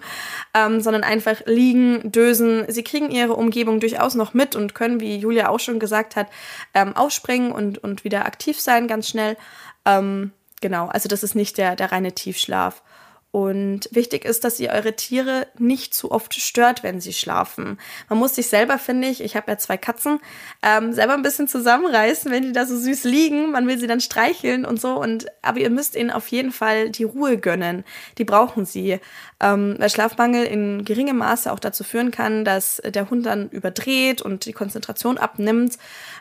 ähm, 0.54 0.82
sondern 0.82 1.06
einfach 1.06 1.44
liegen, 1.46 2.12
dösen. 2.12 2.66
Sie 2.68 2.84
kriegen 2.84 3.10
ihre 3.10 3.36
Umgebung 3.36 3.80
durchaus 3.80 4.16
noch 4.16 4.34
mit 4.34 4.58
und 4.58 4.76
können, 4.76 5.00
wie 5.00 5.16
Julia 5.16 5.48
auch 5.48 5.62
schon 5.62 5.80
gesagt 5.80 6.18
hat, 6.18 6.28
ähm, 6.74 6.94
aufspringen 6.94 7.54
und, 7.54 7.78
und 7.78 8.04
wieder 8.04 8.26
aktiv 8.26 8.60
sein 8.60 8.90
ganz 8.90 9.08
schnell. 9.08 9.38
Ähm, 9.86 10.34
genau, 10.60 10.88
also 10.88 11.08
das 11.08 11.24
ist 11.24 11.36
nicht 11.36 11.58
der, 11.58 11.78
der 11.78 11.94
reine 11.94 12.12
Tiefschlaf. 12.12 12.82
Und 13.32 13.90
wichtig 13.92 14.26
ist, 14.26 14.44
dass 14.44 14.60
ihr 14.60 14.72
eure 14.72 14.96
Tiere 14.96 15.46
nicht 15.60 15.94
zu 15.94 16.10
oft 16.10 16.34
stört, 16.34 16.82
wenn 16.82 17.00
sie 17.00 17.14
schlafen. 17.14 17.80
Man 18.10 18.18
muss 18.18 18.34
sich 18.34 18.48
selber, 18.48 18.80
finde 18.80 19.08
ich, 19.08 19.22
ich 19.22 19.36
habe 19.36 19.52
ja 19.52 19.58
zwei 19.60 19.78
Katzen, 19.78 20.20
ähm, 20.64 20.94
selber 20.94 21.14
ein 21.14 21.22
bisschen 21.22 21.48
zusammenreißen, 21.48 22.32
wenn 22.32 22.42
die 22.42 22.54
da 22.54 22.66
so 22.66 22.76
süß 22.76 23.04
liegen. 23.04 23.52
Man 23.52 23.68
will 23.68 23.78
sie 23.78 23.86
dann 23.86 24.02
streicheln 24.02 24.66
und 24.66 24.82
so. 24.82 25.00
Und 25.00 25.28
aber 25.44 25.60
ihr 25.60 25.70
müsst 25.70 25.96
ihnen 25.96 26.10
auf 26.10 26.28
jeden 26.30 26.52
Fall 26.52 26.90
die 26.90 27.04
Ruhe 27.04 27.38
gönnen. 27.38 27.84
Die 28.18 28.26
brauchen 28.26 28.66
sie. 28.66 29.00
Ähm, 29.40 29.76
weil 29.78 29.92
Schlafmangel 29.92 30.46
in 30.46 30.84
geringem 30.84 31.18
Maße 31.18 31.52
auch 31.52 31.60
dazu 31.60 31.84
führen 31.84 32.10
kann, 32.10 32.44
dass 32.44 32.82
der 32.84 33.12
Hund 33.12 33.28
dann 33.28 33.50
überdreht 33.50 34.24
und 34.24 34.46
die 34.46 34.54
Konzentration 34.54 35.20
abnimmt. 35.20 35.78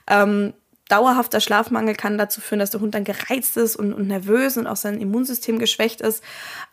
Ähm, 0.09 0.53
dauerhafter 0.89 1.41
Schlafmangel 1.41 1.95
kann 1.95 2.19
dazu 2.19 2.41
führen, 2.41 2.59
dass 2.59 2.71
der 2.71 2.81
Hund 2.81 2.95
dann 2.95 3.05
gereizt 3.05 3.57
ist 3.57 3.77
und, 3.77 3.93
und 3.93 4.09
nervös 4.09 4.57
und 4.57 4.67
auch 4.67 4.77
sein 4.77 5.01
Immunsystem 5.01 5.59
geschwächt 5.59 6.01
ist. 6.01 6.23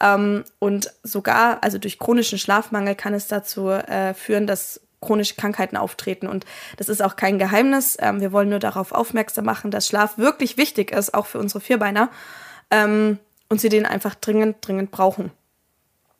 Ähm, 0.01 0.43
und 0.59 0.91
sogar, 1.03 1.63
also 1.63 1.77
durch 1.77 1.99
chronischen 1.99 2.39
Schlafmangel 2.39 2.95
kann 2.95 3.13
es 3.13 3.27
dazu 3.27 3.69
äh, 3.69 4.13
führen, 4.13 4.47
dass 4.47 4.81
chronische 5.01 5.35
Krankheiten 5.35 5.77
auftreten. 5.77 6.27
Und 6.27 6.45
das 6.77 6.89
ist 6.89 7.01
auch 7.01 7.15
kein 7.15 7.39
Geheimnis. 7.39 7.97
Ähm, 7.99 8.21
wir 8.21 8.31
wollen 8.31 8.49
nur 8.49 8.59
darauf 8.59 8.91
aufmerksam 8.91 9.45
machen, 9.45 9.71
dass 9.71 9.87
Schlaf 9.87 10.17
wirklich 10.17 10.57
wichtig 10.57 10.91
ist, 10.91 11.13
auch 11.13 11.25
für 11.25 11.39
unsere 11.39 11.61
Vierbeiner. 11.61 12.09
Ähm, 12.71 13.19
und 13.47 13.61
sie 13.61 13.69
den 13.69 13.85
einfach 13.85 14.15
dringend, 14.15 14.57
dringend 14.61 14.91
brauchen. 14.91 15.31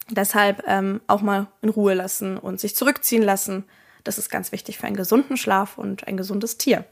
Deshalb 0.10 0.64
ähm, 0.68 1.02
auch 1.08 1.22
mal 1.22 1.48
in 1.62 1.70
Ruhe 1.70 1.96
lassen 1.96 2.38
und 2.38 2.60
sich 2.60 2.76
zurückziehen 2.76 3.24
lassen. 3.24 3.64
Das 4.04 4.20
ist 4.20 4.30
ganz 4.30 4.52
wichtig 4.52 4.78
für 4.78 4.86
einen 4.86 4.96
gesunden 4.96 5.36
Schlaf 5.36 5.80
und 5.80 6.08
ein 6.08 6.18
gesundes 6.18 6.60
Tier. 6.60 6.86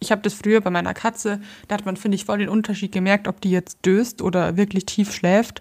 Ich 0.00 0.10
habe 0.10 0.22
das 0.22 0.34
früher 0.34 0.60
bei 0.60 0.70
meiner 0.70 0.94
Katze, 0.94 1.40
da 1.68 1.76
hat 1.76 1.86
man, 1.86 1.96
finde 1.96 2.16
ich, 2.16 2.24
voll 2.24 2.38
den 2.38 2.48
Unterschied 2.48 2.92
gemerkt, 2.92 3.28
ob 3.28 3.40
die 3.40 3.50
jetzt 3.50 3.78
döst 3.84 4.22
oder 4.22 4.56
wirklich 4.56 4.86
tief 4.86 5.12
schläft. 5.12 5.60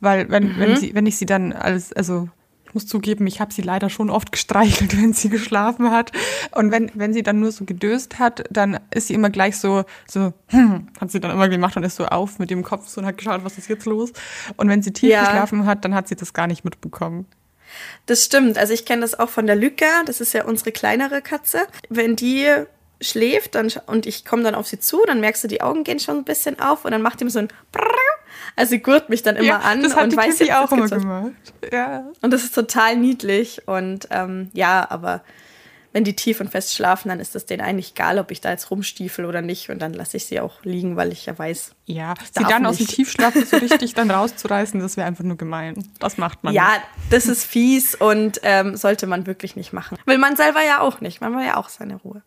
Weil 0.00 0.30
wenn, 0.30 0.54
mhm. 0.54 0.58
wenn, 0.58 0.76
sie, 0.76 0.94
wenn 0.94 1.06
ich 1.06 1.16
sie 1.16 1.26
dann 1.26 1.52
als, 1.52 1.92
also 1.92 2.28
ich 2.72 2.74
muss 2.74 2.86
zugeben, 2.86 3.26
ich 3.26 3.38
habe 3.38 3.52
sie 3.52 3.60
leider 3.60 3.90
schon 3.90 4.08
oft 4.08 4.32
gestreichelt, 4.32 4.96
wenn 5.00 5.12
sie 5.12 5.28
geschlafen 5.28 5.90
hat. 5.90 6.10
Und 6.52 6.70
wenn, 6.70 6.90
wenn 6.94 7.12
sie 7.12 7.22
dann 7.22 7.38
nur 7.38 7.52
so 7.52 7.66
gedöst 7.66 8.18
hat, 8.18 8.44
dann 8.50 8.80
ist 8.90 9.08
sie 9.08 9.14
immer 9.14 9.28
gleich 9.28 9.58
so, 9.58 9.84
so, 10.08 10.32
hm, 10.48 10.88
hat 10.98 11.10
sie 11.10 11.20
dann 11.20 11.32
immer 11.32 11.50
gemacht 11.50 11.76
und 11.76 11.82
ist 11.82 11.96
so 11.96 12.06
auf 12.06 12.38
mit 12.38 12.48
dem 12.48 12.62
Kopf 12.62 12.88
so 12.88 13.02
und 13.02 13.06
hat 13.06 13.18
geschaut, 13.18 13.44
was 13.44 13.58
ist 13.58 13.68
jetzt 13.68 13.84
los. 13.84 14.12
Und 14.56 14.70
wenn 14.70 14.82
sie 14.82 14.92
tief 14.92 15.10
ja. 15.10 15.20
geschlafen 15.20 15.66
hat, 15.66 15.84
dann 15.84 15.94
hat 15.94 16.08
sie 16.08 16.16
das 16.16 16.32
gar 16.32 16.46
nicht 16.46 16.64
mitbekommen. 16.64 17.26
Das 18.06 18.24
stimmt. 18.24 18.56
Also 18.56 18.72
ich 18.72 18.86
kenne 18.86 19.02
das 19.02 19.18
auch 19.18 19.28
von 19.28 19.46
der 19.46 19.56
Lücke. 19.56 19.86
Das 20.06 20.22
ist 20.22 20.32
ja 20.32 20.44
unsere 20.44 20.72
kleinere 20.72 21.20
Katze. 21.20 21.66
Wenn 21.90 22.16
die 22.16 22.48
schläft 23.02 23.54
dann, 23.54 23.70
und 23.86 24.06
ich 24.06 24.24
komme 24.24 24.42
dann 24.42 24.54
auf 24.54 24.66
sie 24.66 24.78
zu, 24.78 25.02
dann 25.06 25.20
merkst 25.20 25.44
du, 25.44 25.48
die 25.48 25.60
Augen 25.60 25.84
gehen 25.84 25.98
schon 25.98 26.18
ein 26.18 26.24
bisschen 26.24 26.58
auf 26.60 26.84
und 26.84 26.92
dann 26.92 27.02
macht 27.02 27.20
ihm 27.20 27.28
so 27.28 27.40
ein 27.40 27.48
Brrr, 27.72 27.84
also 28.56 28.70
sie 28.70 28.80
gurt 28.80 29.08
mich 29.08 29.22
dann 29.22 29.36
immer 29.36 29.46
ja, 29.46 29.58
an 29.58 29.82
das 29.82 29.96
hat 29.96 30.04
und 30.04 30.12
die 30.12 30.16
weiß 30.16 30.38
jetzt, 30.38 30.52
auch 30.52 30.72
immer 30.72 30.88
gemacht. 30.88 31.32
Ja. 31.72 32.06
Und 32.20 32.32
das 32.32 32.44
ist 32.44 32.54
total 32.54 32.96
niedlich 32.96 33.66
und 33.66 34.08
ähm, 34.10 34.50
ja, 34.52 34.86
aber 34.90 35.22
wenn 35.92 36.04
die 36.04 36.16
tief 36.16 36.40
und 36.40 36.50
fest 36.50 36.74
schlafen, 36.74 37.10
dann 37.10 37.20
ist 37.20 37.34
das 37.34 37.44
denen 37.44 37.60
eigentlich 37.62 37.92
egal, 37.92 38.18
ob 38.18 38.30
ich 38.30 38.40
da 38.40 38.50
jetzt 38.50 38.70
rumstiefel 38.70 39.26
oder 39.26 39.42
nicht 39.42 39.68
und 39.68 39.80
dann 39.80 39.92
lasse 39.92 40.16
ich 40.16 40.24
sie 40.24 40.40
auch 40.40 40.64
liegen, 40.64 40.96
weil 40.96 41.12
ich 41.12 41.26
ja 41.26 41.38
weiß. 41.38 41.74
Ja, 41.84 42.14
sie 42.34 42.44
dann 42.44 42.62
nicht. 42.62 42.70
aus 42.70 42.76
dem 42.78 42.86
Tiefschlaf 42.86 43.34
so 43.34 43.56
richtig 43.58 43.92
dann 43.94 44.10
rauszureißen, 44.10 44.80
das 44.80 44.96
wäre 44.96 45.06
einfach 45.06 45.24
nur 45.24 45.36
gemein. 45.36 45.86
Das 45.98 46.16
macht 46.16 46.44
man. 46.44 46.54
Ja, 46.54 46.72
nicht. 46.72 46.82
das 47.10 47.26
ist 47.26 47.44
fies 47.44 47.94
und 47.94 48.40
ähm, 48.42 48.76
sollte 48.76 49.06
man 49.06 49.26
wirklich 49.26 49.54
nicht 49.54 49.72
machen. 49.74 49.98
Will 50.06 50.18
man 50.18 50.36
selber 50.36 50.62
ja 50.66 50.80
auch 50.80 51.02
nicht. 51.02 51.20
Man 51.20 51.36
will 51.36 51.44
ja 51.44 51.58
auch 51.58 51.68
seine 51.68 51.96
Ruhe 51.96 52.22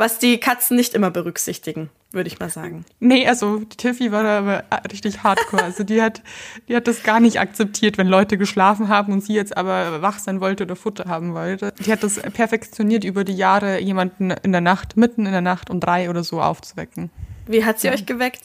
was 0.00 0.18
die 0.18 0.38
Katzen 0.38 0.78
nicht 0.78 0.94
immer 0.94 1.10
berücksichtigen, 1.10 1.90
würde 2.10 2.26
ich 2.26 2.40
mal 2.40 2.48
sagen. 2.48 2.86
Nee, 3.00 3.28
also 3.28 3.58
die 3.58 3.76
Tiffy 3.76 4.10
war 4.10 4.22
da 4.22 4.38
aber 4.38 4.64
richtig 4.90 5.22
hardcore. 5.22 5.62
Also 5.62 5.84
die 5.84 6.00
hat, 6.00 6.22
die 6.68 6.74
hat 6.74 6.88
das 6.88 7.02
gar 7.02 7.20
nicht 7.20 7.38
akzeptiert, 7.38 7.98
wenn 7.98 8.06
Leute 8.06 8.38
geschlafen 8.38 8.88
haben 8.88 9.12
und 9.12 9.22
sie 9.22 9.34
jetzt 9.34 9.58
aber 9.58 10.00
wach 10.00 10.18
sein 10.18 10.40
wollte 10.40 10.64
oder 10.64 10.74
Futter 10.74 11.04
haben 11.04 11.34
wollte. 11.34 11.74
Die 11.84 11.92
hat 11.92 12.02
das 12.02 12.18
perfektioniert 12.18 13.04
über 13.04 13.24
die 13.24 13.34
Jahre, 13.34 13.78
jemanden 13.78 14.30
in 14.30 14.52
der 14.52 14.62
Nacht, 14.62 14.96
mitten 14.96 15.26
in 15.26 15.32
der 15.32 15.42
Nacht 15.42 15.68
um 15.68 15.80
drei 15.80 16.08
oder 16.08 16.24
so 16.24 16.40
aufzuwecken. 16.40 17.10
Wie 17.46 17.66
hat 17.66 17.78
sie 17.78 17.88
ja. 17.88 17.92
euch 17.92 18.06
geweckt? 18.06 18.40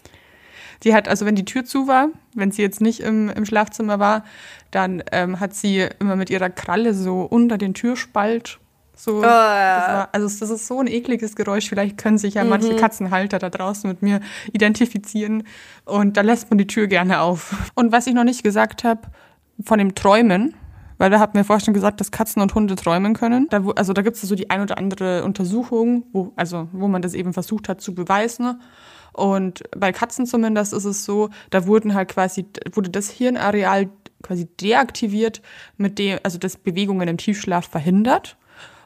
Die 0.83 0.93
hat, 0.93 1.07
also 1.07 1.25
wenn 1.25 1.35
die 1.35 1.45
Tür 1.45 1.63
zu 1.63 1.87
war, 1.87 2.09
wenn 2.33 2.51
sie 2.51 2.63
jetzt 2.63 2.81
nicht 2.81 2.99
im, 2.99 3.29
im 3.29 3.45
Schlafzimmer 3.45 3.97
war, 3.97 4.25
dann 4.71 5.01
ähm, 5.13 5.39
hat 5.39 5.55
sie 5.55 5.87
immer 6.01 6.17
mit 6.17 6.29
ihrer 6.29 6.49
Kralle 6.49 6.93
so 6.93 7.21
unter 7.21 7.57
den 7.57 7.73
Türspalt 7.73 8.59
so, 8.95 9.19
oh, 9.19 9.23
ja. 9.23 9.27
war, 9.27 10.09
also 10.13 10.39
das 10.39 10.49
ist 10.49 10.67
so 10.67 10.79
ein 10.79 10.87
ekliges 10.87 11.35
Geräusch. 11.35 11.67
Vielleicht 11.67 11.97
können 11.97 12.17
sich 12.17 12.35
ja 12.35 12.43
mhm. 12.43 12.49
manche 12.51 12.75
Katzenhalter 12.75 13.39
da 13.39 13.49
draußen 13.49 13.89
mit 13.89 14.01
mir 14.01 14.21
identifizieren. 14.53 15.43
Und 15.83 16.17
da 16.17 16.21
lässt 16.21 16.49
man 16.49 16.57
die 16.57 16.67
Tür 16.67 16.87
gerne 16.87 17.19
auf. 17.19 17.71
Und 17.75 17.91
was 17.91 18.07
ich 18.07 18.13
noch 18.13 18.23
nicht 18.23 18.43
gesagt 18.43 18.83
habe, 18.83 19.01
von 19.63 19.79
dem 19.79 19.95
Träumen, 19.95 20.55
weil 20.97 21.09
da 21.09 21.19
hat 21.19 21.33
mir 21.33 21.43
vorher 21.43 21.63
schon 21.63 21.73
gesagt, 21.73 21.99
dass 21.99 22.11
Katzen 22.11 22.41
und 22.41 22.55
Hunde 22.55 22.75
träumen 22.75 23.13
können. 23.13 23.47
Da, 23.49 23.63
also 23.75 23.93
da 23.93 24.01
gibt 24.01 24.15
es 24.15 24.21
so 24.21 24.35
die 24.35 24.49
ein 24.49 24.61
oder 24.61 24.77
andere 24.77 25.23
Untersuchung, 25.23 26.05
wo, 26.13 26.31
also, 26.35 26.69
wo 26.71 26.87
man 26.87 27.01
das 27.01 27.13
eben 27.13 27.33
versucht 27.33 27.67
hat 27.67 27.81
zu 27.81 27.93
beweisen. 27.93 28.61
Und 29.11 29.63
bei 29.75 29.91
Katzen 29.91 30.25
zumindest 30.25 30.73
ist 30.73 30.85
es 30.85 31.05
so, 31.05 31.29
da 31.49 31.65
wurden 31.67 31.93
halt 31.93 32.09
quasi, 32.09 32.45
wurde 32.73 32.89
das 32.89 33.09
Hirnareal 33.09 33.89
quasi 34.23 34.47
deaktiviert, 34.59 35.41
mit 35.77 35.99
dem, 35.99 36.19
also 36.23 36.37
das 36.37 36.57
Bewegungen 36.57 37.07
im 37.07 37.17
Tiefschlaf 37.17 37.67
verhindert. 37.67 38.37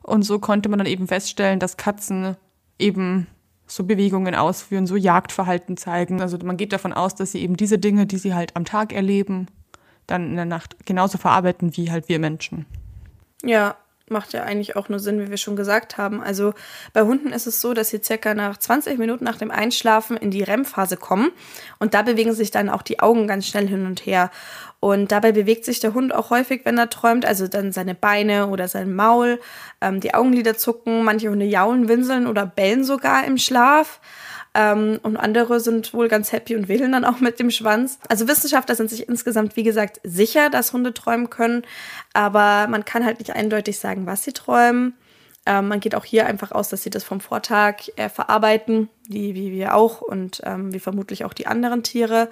Und 0.09 0.23
so 0.23 0.39
konnte 0.39 0.69
man 0.69 0.79
dann 0.79 0.87
eben 0.87 1.07
feststellen, 1.07 1.59
dass 1.59 1.77
Katzen 1.77 2.35
eben 2.79 3.27
so 3.67 3.83
Bewegungen 3.83 4.33
ausführen, 4.33 4.87
so 4.87 4.95
Jagdverhalten 4.95 5.77
zeigen. 5.77 6.19
Also 6.19 6.39
man 6.39 6.57
geht 6.57 6.73
davon 6.73 6.93
aus, 6.93 7.13
dass 7.13 7.33
sie 7.33 7.41
eben 7.43 7.55
diese 7.55 7.77
Dinge, 7.77 8.07
die 8.07 8.17
sie 8.17 8.33
halt 8.33 8.55
am 8.55 8.65
Tag 8.65 8.91
erleben, 8.91 9.45
dann 10.07 10.31
in 10.31 10.35
der 10.35 10.45
Nacht 10.45 10.83
genauso 10.87 11.19
verarbeiten 11.19 11.77
wie 11.77 11.91
halt 11.91 12.09
wir 12.09 12.17
Menschen. 12.17 12.65
Ja, 13.43 13.75
macht 14.11 14.33
ja 14.33 14.43
eigentlich 14.43 14.75
auch 14.75 14.89
nur 14.89 14.99
Sinn, 14.99 15.19
wie 15.19 15.29
wir 15.29 15.37
schon 15.37 15.55
gesagt 15.55 15.97
haben. 15.97 16.21
Also 16.21 16.53
bei 16.93 17.01
Hunden 17.01 17.31
ist 17.31 17.47
es 17.47 17.61
so, 17.61 17.73
dass 17.73 17.89
sie 17.89 18.01
circa 18.03 18.33
nach 18.33 18.57
20 18.57 18.97
Minuten 18.97 19.23
nach 19.23 19.37
dem 19.37 19.51
Einschlafen 19.51 20.17
in 20.17 20.31
die 20.31 20.43
REM-Phase 20.43 20.97
kommen 20.97 21.31
und 21.79 21.93
da 21.93 22.01
bewegen 22.01 22.33
sich 22.33 22.51
dann 22.51 22.69
auch 22.69 22.81
die 22.81 22.99
Augen 22.99 23.27
ganz 23.27 23.47
schnell 23.47 23.67
hin 23.67 23.85
und 23.85 24.05
her. 24.05 24.31
Und 24.81 25.11
dabei 25.11 25.33
bewegt 25.33 25.65
sich 25.65 25.79
der 25.81 25.93
Hund 25.93 26.15
auch 26.15 26.29
häufig, 26.29 26.61
wenn 26.63 26.77
er 26.77 26.89
träumt, 26.89 27.25
also 27.25 27.47
dann 27.47 27.73
seine 27.73 27.95
Beine 27.95 28.47
oder 28.47 28.67
sein 28.67 28.95
Maul, 28.95 29.39
ähm, 29.81 29.99
die 29.99 30.13
Augenlider 30.13 30.57
zucken, 30.57 31.03
manche 31.03 31.29
Hunde 31.29 31.45
jaulen, 31.45 31.89
winseln 31.89 32.27
oder 32.27 32.45
bellen 32.45 32.85
sogar 32.85 33.25
im 33.25 33.37
Schlaf. 33.37 33.99
Ähm, 34.59 34.99
und 35.03 35.15
andere 35.15 35.61
sind 35.61 35.93
wohl 35.93 36.09
ganz 36.09 36.33
happy 36.33 36.57
und 36.57 36.67
wählen 36.67 36.91
dann 36.91 37.05
auch 37.05 37.21
mit 37.21 37.39
dem 37.39 37.49
Schwanz. 37.49 37.97
Also 38.09 38.27
Wissenschaftler 38.27 38.75
sind 38.75 38.89
sich 38.89 39.07
insgesamt, 39.07 39.55
wie 39.55 39.63
gesagt, 39.63 40.01
sicher, 40.03 40.49
dass 40.49 40.73
Hunde 40.73 40.93
träumen 40.93 41.29
können, 41.29 41.63
aber 42.11 42.67
man 42.67 42.83
kann 42.83 43.05
halt 43.05 43.19
nicht 43.19 43.33
eindeutig 43.33 43.79
sagen, 43.79 44.05
was 44.05 44.23
sie 44.23 44.33
träumen. 44.33 44.97
Ähm, 45.45 45.69
man 45.69 45.79
geht 45.79 45.95
auch 45.95 46.03
hier 46.03 46.25
einfach 46.25 46.51
aus, 46.51 46.67
dass 46.67 46.83
sie 46.83 46.89
das 46.89 47.05
vom 47.05 47.21
Vortag 47.21 47.87
äh, 47.95 48.09
verarbeiten, 48.09 48.89
wie, 49.07 49.33
wie 49.33 49.53
wir 49.53 49.75
auch 49.75 50.01
und 50.01 50.41
ähm, 50.43 50.73
wie 50.73 50.79
vermutlich 50.79 51.23
auch 51.23 51.33
die 51.33 51.47
anderen 51.47 51.81
Tiere. 51.81 52.27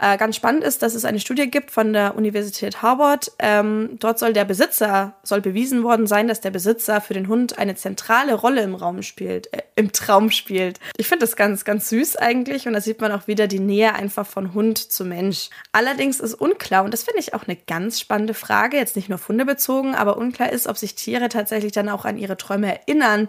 Äh, 0.00 0.16
ganz 0.16 0.36
spannend 0.36 0.62
ist, 0.62 0.82
dass 0.82 0.94
es 0.94 1.04
eine 1.04 1.18
Studie 1.18 1.50
gibt 1.50 1.72
von 1.72 1.92
der 1.92 2.14
Universität 2.14 2.82
Harvard. 2.82 3.32
Ähm, 3.40 3.96
dort 3.98 4.20
soll 4.20 4.32
der 4.32 4.44
Besitzer, 4.44 5.14
soll 5.24 5.40
bewiesen 5.40 5.82
worden 5.82 6.06
sein, 6.06 6.28
dass 6.28 6.40
der 6.40 6.52
Besitzer 6.52 7.00
für 7.00 7.14
den 7.14 7.26
Hund 7.26 7.58
eine 7.58 7.74
zentrale 7.74 8.34
Rolle 8.34 8.62
im 8.62 8.76
Raum 8.76 9.02
spielt, 9.02 9.52
äh, 9.52 9.62
im 9.74 9.90
Traum 9.90 10.30
spielt. 10.30 10.78
Ich 10.96 11.08
finde 11.08 11.24
das 11.24 11.34
ganz, 11.34 11.64
ganz 11.64 11.88
süß 11.88 12.16
eigentlich 12.16 12.68
und 12.68 12.74
da 12.74 12.80
sieht 12.80 13.00
man 13.00 13.10
auch 13.10 13.26
wieder 13.26 13.48
die 13.48 13.58
Nähe 13.58 13.94
einfach 13.94 14.26
von 14.26 14.54
Hund 14.54 14.78
zu 14.78 15.04
Mensch. 15.04 15.50
Allerdings 15.72 16.20
ist 16.20 16.34
unklar, 16.34 16.84
und 16.84 16.92
das 16.92 17.02
finde 17.02 17.20
ich 17.20 17.34
auch 17.34 17.48
eine 17.48 17.56
ganz 17.56 17.98
spannende 17.98 18.34
Frage, 18.34 18.76
jetzt 18.76 18.94
nicht 18.94 19.08
nur 19.08 19.16
auf 19.16 19.28
bezogen, 19.28 19.94
aber 19.94 20.16
unklar 20.16 20.52
ist, 20.52 20.66
ob 20.66 20.78
sich 20.78 20.94
Tiere 20.94 21.28
tatsächlich 21.28 21.72
dann 21.72 21.88
auch 21.88 22.04
an 22.04 22.18
ihre 22.18 22.36
Träume 22.36 22.80
erinnern 22.80 23.28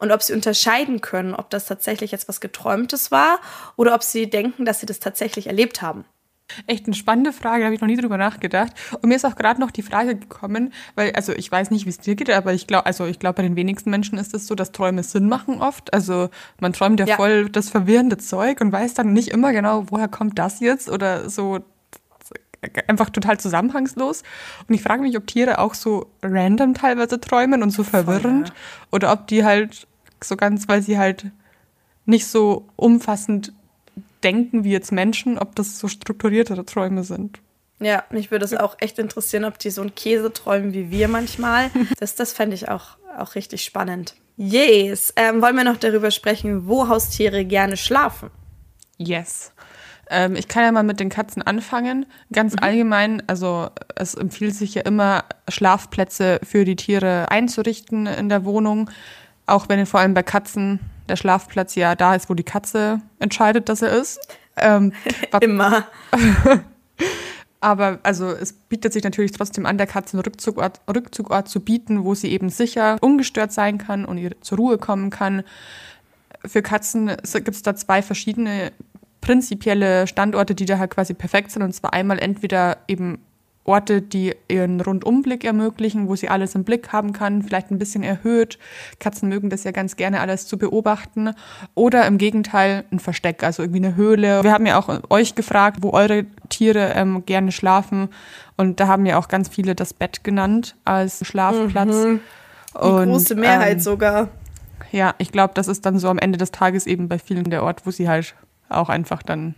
und 0.00 0.10
ob 0.10 0.22
sie 0.22 0.32
unterscheiden 0.32 1.00
können, 1.00 1.34
ob 1.34 1.50
das 1.50 1.66
tatsächlich 1.66 2.10
jetzt 2.10 2.28
was 2.28 2.40
Geträumtes 2.40 3.10
war 3.10 3.38
oder 3.76 3.94
ob 3.94 4.02
sie 4.02 4.28
denken, 4.28 4.64
dass 4.64 4.80
sie 4.80 4.86
das 4.86 4.98
tatsächlich 4.98 5.46
erlebt 5.46 5.82
haben. 5.82 6.04
Echt 6.66 6.86
eine 6.86 6.94
spannende 6.94 7.32
Frage, 7.32 7.60
da 7.60 7.66
habe 7.66 7.74
ich 7.74 7.80
noch 7.80 7.88
nie 7.88 7.96
drüber 7.96 8.16
nachgedacht. 8.16 8.72
Und 9.00 9.08
mir 9.08 9.14
ist 9.14 9.24
auch 9.24 9.36
gerade 9.36 9.60
noch 9.60 9.70
die 9.70 9.82
Frage 9.82 10.16
gekommen, 10.16 10.72
weil, 10.96 11.12
also 11.12 11.32
ich 11.32 11.50
weiß 11.50 11.70
nicht, 11.70 11.86
wie 11.86 11.90
es 11.90 11.98
dir 11.98 12.16
geht, 12.16 12.30
aber 12.30 12.52
ich 12.52 12.66
glaube, 12.66 12.86
also 12.86 13.06
ich 13.06 13.20
glaube, 13.20 13.36
bei 13.36 13.42
den 13.42 13.54
wenigsten 13.54 13.90
Menschen 13.90 14.18
ist 14.18 14.34
es 14.34 14.48
so, 14.48 14.56
dass 14.56 14.72
Träume 14.72 15.02
Sinn 15.02 15.28
machen 15.28 15.60
oft. 15.60 15.92
Also 15.94 16.28
man 16.60 16.72
träumt 16.72 16.98
ja, 16.98 17.06
ja, 17.06 17.16
voll 17.16 17.48
das 17.50 17.70
verwirrende 17.70 18.18
Zeug 18.18 18.60
und 18.60 18.72
weiß 18.72 18.94
dann 18.94 19.12
nicht 19.12 19.28
immer 19.28 19.52
genau, 19.52 19.84
woher 19.90 20.08
kommt 20.08 20.38
das 20.38 20.60
jetzt 20.60 20.88
oder 20.88 21.30
so 21.30 21.60
einfach 22.88 23.10
total 23.10 23.38
zusammenhangslos. 23.38 24.22
Und 24.68 24.74
ich 24.74 24.82
frage 24.82 25.02
mich, 25.02 25.16
ob 25.16 25.26
Tiere 25.26 25.58
auch 25.58 25.74
so 25.74 26.10
random 26.22 26.74
teilweise 26.74 27.20
träumen 27.20 27.62
und 27.62 27.70
so 27.70 27.84
verwirrend. 27.84 28.48
Voll, 28.48 28.56
ja. 28.56 28.88
Oder 28.90 29.12
ob 29.12 29.26
die 29.28 29.44
halt 29.44 29.86
so 30.24 30.36
ganz, 30.36 30.68
weil 30.68 30.82
sie 30.82 30.98
halt 30.98 31.26
nicht 32.06 32.26
so 32.26 32.68
umfassend 32.76 33.52
denken 34.22 34.64
wie 34.64 34.72
jetzt 34.72 34.92
Menschen, 34.92 35.38
ob 35.38 35.54
das 35.56 35.78
so 35.78 35.88
strukturiertere 35.88 36.64
Träume 36.64 37.04
sind. 37.04 37.40
Ja, 37.80 38.04
mich 38.10 38.30
würde 38.30 38.44
es 38.44 38.52
auch 38.52 38.76
echt 38.80 38.98
interessieren, 38.98 39.44
ob 39.44 39.58
die 39.58 39.70
so 39.70 39.80
einen 39.80 39.94
Käse 39.94 40.32
träumen 40.32 40.74
wie 40.74 40.90
wir 40.90 41.08
manchmal. 41.08 41.70
Das, 41.98 42.14
das 42.14 42.32
fände 42.32 42.54
ich 42.54 42.68
auch, 42.68 42.98
auch 43.16 43.34
richtig 43.34 43.64
spannend. 43.64 44.14
Yes. 44.36 45.12
Ähm, 45.16 45.42
wollen 45.42 45.56
wir 45.56 45.64
noch 45.64 45.76
darüber 45.76 46.10
sprechen, 46.10 46.66
wo 46.66 46.88
Haustiere 46.88 47.44
gerne 47.44 47.76
schlafen? 47.76 48.30
Yes. 48.96 49.52
Ähm, 50.10 50.34
ich 50.34 50.48
kann 50.48 50.64
ja 50.64 50.72
mal 50.72 50.82
mit 50.82 51.00
den 51.00 51.08
Katzen 51.08 51.42
anfangen. 51.42 52.06
Ganz 52.32 52.54
mhm. 52.54 52.58
allgemein, 52.62 53.22
also 53.26 53.70
es 53.94 54.14
empfiehlt 54.14 54.54
sich 54.54 54.74
ja 54.74 54.82
immer, 54.82 55.24
Schlafplätze 55.48 56.40
für 56.42 56.64
die 56.64 56.76
Tiere 56.76 57.30
einzurichten 57.30 58.06
in 58.06 58.28
der 58.28 58.44
Wohnung. 58.44 58.90
Auch 59.50 59.68
wenn 59.68 59.84
vor 59.84 60.00
allem 60.00 60.14
bei 60.14 60.22
Katzen 60.22 60.78
der 61.08 61.16
Schlafplatz 61.16 61.74
ja 61.74 61.96
da 61.96 62.14
ist, 62.14 62.30
wo 62.30 62.34
die 62.34 62.44
Katze 62.44 63.00
entscheidet, 63.18 63.68
dass 63.68 63.82
er 63.82 63.90
ist. 63.90 64.20
Ähm, 64.56 64.92
immer. 65.40 65.86
Aber 67.60 67.98
also 68.04 68.28
es 68.28 68.52
bietet 68.52 68.92
sich 68.92 69.02
natürlich 69.02 69.32
trotzdem 69.32 69.66
an, 69.66 69.76
der 69.76 69.88
Katze 69.88 70.16
einen 70.16 70.24
Rückzugort, 70.24 70.80
Rückzugort 70.88 71.48
zu 71.48 71.60
bieten, 71.60 72.04
wo 72.04 72.14
sie 72.14 72.28
eben 72.28 72.48
sicher 72.48 72.96
ungestört 73.00 73.52
sein 73.52 73.78
kann 73.78 74.04
und 74.04 74.34
zur 74.40 74.56
Ruhe 74.56 74.78
kommen 74.78 75.10
kann. 75.10 75.42
Für 76.46 76.62
Katzen 76.62 77.08
gibt 77.08 77.48
es 77.48 77.62
da 77.62 77.74
zwei 77.74 78.02
verschiedene 78.02 78.72
prinzipielle 79.20 80.06
Standorte, 80.06 80.54
die 80.54 80.64
da 80.64 80.78
halt 80.78 80.92
quasi 80.92 81.12
perfekt 81.12 81.50
sind. 81.50 81.62
Und 81.62 81.74
zwar 81.74 81.92
einmal 81.92 82.20
entweder 82.20 82.78
eben 82.86 83.18
Orte, 83.64 84.00
die 84.02 84.34
ihren 84.48 84.80
Rundumblick 84.80 85.44
ermöglichen, 85.44 86.08
wo 86.08 86.16
sie 86.16 86.28
alles 86.28 86.54
im 86.54 86.64
Blick 86.64 86.92
haben 86.92 87.12
kann, 87.12 87.42
vielleicht 87.42 87.70
ein 87.70 87.78
bisschen 87.78 88.02
erhöht. 88.02 88.58
Katzen 88.98 89.28
mögen 89.28 89.50
das 89.50 89.64
ja 89.64 89.70
ganz 89.70 89.96
gerne, 89.96 90.20
alles 90.20 90.46
zu 90.46 90.58
beobachten. 90.58 91.34
Oder 91.74 92.06
im 92.06 92.18
Gegenteil 92.18 92.84
ein 92.90 92.98
Versteck, 92.98 93.44
also 93.44 93.62
irgendwie 93.62 93.84
eine 93.84 93.96
Höhle. 93.96 94.42
Wir 94.42 94.52
haben 94.52 94.66
ja 94.66 94.78
auch 94.78 94.88
euch 95.10 95.34
gefragt, 95.34 95.78
wo 95.82 95.90
eure 95.90 96.24
Tiere 96.48 96.92
ähm, 96.94 97.24
gerne 97.26 97.52
schlafen. 97.52 98.08
Und 98.56 98.80
da 98.80 98.88
haben 98.88 99.06
ja 99.06 99.18
auch 99.18 99.28
ganz 99.28 99.48
viele 99.48 99.74
das 99.74 99.92
Bett 99.94 100.24
genannt 100.24 100.76
als 100.84 101.24
Schlafplatz. 101.26 101.94
Mhm. 101.94 102.20
Die 102.74 102.86
Und, 102.86 103.04
große 103.04 103.34
Mehrheit 103.34 103.74
ähm, 103.74 103.80
sogar. 103.80 104.28
Ja, 104.92 105.14
ich 105.18 105.32
glaube, 105.32 105.54
das 105.54 105.68
ist 105.68 105.86
dann 105.86 105.98
so 105.98 106.08
am 106.08 106.18
Ende 106.18 106.38
des 106.38 106.50
Tages 106.50 106.86
eben 106.86 107.08
bei 107.08 107.18
vielen 107.18 107.50
der 107.50 107.62
Ort, 107.62 107.86
wo 107.86 107.90
sie 107.90 108.08
halt 108.08 108.34
auch 108.68 108.88
einfach 108.88 109.22
dann 109.22 109.54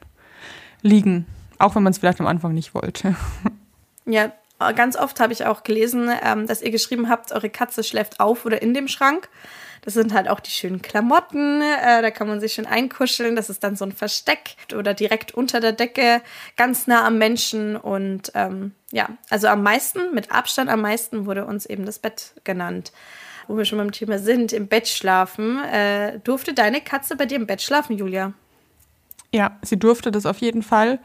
liegen. 0.83 1.27
Auch 1.59 1.75
wenn 1.77 1.83
man 1.83 1.93
es 1.93 1.99
vielleicht 1.99 2.21
am 2.21 2.27
Anfang 2.27 2.55
nicht 2.55 2.75
wollte. 2.75 3.15
Ja, 4.07 4.33
ganz 4.73 4.97
oft 4.97 5.19
habe 5.19 5.33
ich 5.33 5.45
auch 5.45 5.65
gelesen, 5.65 6.11
ähm, 6.23 6.47
dass 6.47 6.63
ihr 6.63 6.71
geschrieben 6.71 7.09
habt, 7.09 7.33
eure 7.33 7.51
Katze 7.51 7.83
schläft 7.83 8.21
auf 8.21 8.45
oder 8.45 8.63
in 8.63 8.75
dem 8.75 8.89
Schrank. 8.89 9.29
Das 9.85 9.95
sind 9.95 10.15
halt 10.15 10.29
auch 10.29 10.39
die 10.39 10.53
schönen 10.53 10.81
Klamotten, 10.81 11.61
äh, 11.61 12.03
da 12.03 12.13
kann 12.13 12.29
man 12.29 12.41
sich 12.41 12.53
schön 12.53 12.67
einkuscheln. 12.67 13.35
Das 13.35 13.51
ist 13.51 13.65
dann 13.65 13.75
so 13.75 13.85
ein 13.85 13.91
Versteck 13.91 14.55
oder 14.77 14.95
direkt 14.95 15.35
unter 15.35 15.59
der 15.59 15.73
Decke, 15.73 16.23
ganz 16.57 16.87
nah 16.87 17.05
am 17.05 17.19
Menschen. 17.19 17.77
Und 17.77 18.31
ähm, 18.37 18.73
ja, 18.93 19.09
also 19.29 19.49
am 19.49 19.65
meisten, 19.65 20.15
mit 20.15 20.31
Abstand 20.31 20.71
am 20.71 20.83
meisten 20.83 21.27
wurde 21.27 21.45
uns 21.45 21.67
eben 21.67 21.85
das 21.85 21.99
Bett 21.99 22.35
genannt. 22.45 22.93
Wo 23.49 23.57
wir 23.57 23.65
schon 23.65 23.79
beim 23.79 23.91
Thema 23.91 24.21
sind, 24.21 24.53
im 24.53 24.69
Bett 24.69 24.87
schlafen. 24.87 25.59
Äh, 25.65 26.21
durfte 26.21 26.55
deine 26.55 26.81
Katze 26.81 27.17
bei 27.17 27.27
dir 27.27 27.37
im 27.37 27.49
Bett 27.49 27.61
schlafen, 27.61 27.99
Julia? 27.99 28.35
Ja, 29.35 29.59
sie 29.63 29.79
durfte 29.79 30.13
das 30.13 30.27
auf 30.27 30.39
jeden 30.39 30.63
Fall. 30.63 31.01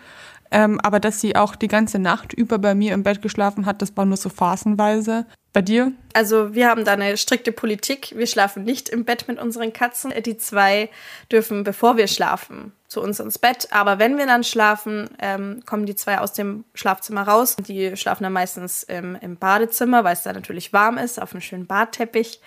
Ähm, 0.51 0.79
aber 0.81 0.99
dass 0.99 1.19
sie 1.19 1.36
auch 1.36 1.55
die 1.55 1.67
ganze 1.67 1.99
Nacht 1.99 2.33
über 2.33 2.57
bei 2.57 2.75
mir 2.75 2.93
im 2.93 3.03
Bett 3.03 3.21
geschlafen 3.21 3.65
hat, 3.65 3.81
das 3.81 3.95
war 3.95 4.05
nur 4.05 4.17
so 4.17 4.29
phasenweise. 4.29 5.25
Bei 5.53 5.62
dir? 5.62 5.91
Also 6.13 6.53
wir 6.53 6.69
haben 6.69 6.86
da 6.86 6.93
eine 6.93 7.17
strikte 7.17 7.51
Politik. 7.51 8.13
Wir 8.15 8.27
schlafen 8.27 8.63
nicht 8.63 8.89
im 8.89 9.05
Bett 9.05 9.27
mit 9.27 9.41
unseren 9.41 9.73
Katzen. 9.73 10.13
Die 10.23 10.38
zwei 10.38 10.89
dürfen, 11.31 11.63
bevor 11.63 11.97
wir 11.97 12.07
schlafen, 12.07 12.73
zu 12.88 13.01
uns 13.01 13.19
ins 13.19 13.39
Bett. 13.39 13.67
Aber 13.71 13.97
wenn 13.97 14.17
wir 14.17 14.27
dann 14.27 14.43
schlafen, 14.43 15.10
ähm, 15.19 15.63
kommen 15.65 15.88
die 15.88 15.95
zwei 15.95 16.19
aus 16.19 16.33
dem 16.33 16.63
Schlafzimmer 16.75 17.23
raus. 17.23 17.55
Die 17.55 17.97
schlafen 17.97 18.23
dann 18.23 18.33
meistens 18.33 18.83
im, 18.83 19.15
im 19.15 19.38
Badezimmer, 19.38 20.03
weil 20.03 20.13
es 20.13 20.23
da 20.23 20.31
natürlich 20.31 20.73
warm 20.73 20.99
ist, 20.99 21.19
auf 21.19 21.31
einem 21.31 21.41
schönen 21.41 21.65
Badteppich. 21.65 22.39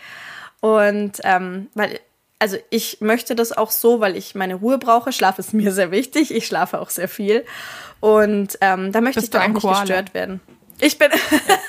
Und 0.60 1.20
ähm, 1.24 1.68
weil 1.74 1.98
also 2.40 2.56
ich 2.70 3.00
möchte 3.00 3.36
das 3.36 3.52
auch 3.52 3.70
so, 3.70 4.00
weil 4.00 4.16
ich 4.16 4.34
meine 4.34 4.54
Ruhe 4.56 4.78
brauche. 4.78 5.12
Schlaf 5.12 5.38
ist 5.38 5.54
mir 5.54 5.72
sehr 5.72 5.90
wichtig. 5.90 6.34
Ich 6.34 6.46
schlafe 6.46 6.80
auch 6.80 6.90
sehr 6.90 7.08
viel. 7.08 7.44
Und 8.00 8.58
ähm, 8.62 8.92
da 8.92 9.00
möchte 9.02 9.20
Bist 9.20 9.34
ich 9.34 9.38
dann 9.38 9.54
auch 9.56 9.62
nicht 9.62 9.80
gestört 9.80 10.14
werden. 10.14 10.40
Ich 10.80 10.98
bin, 10.98 11.10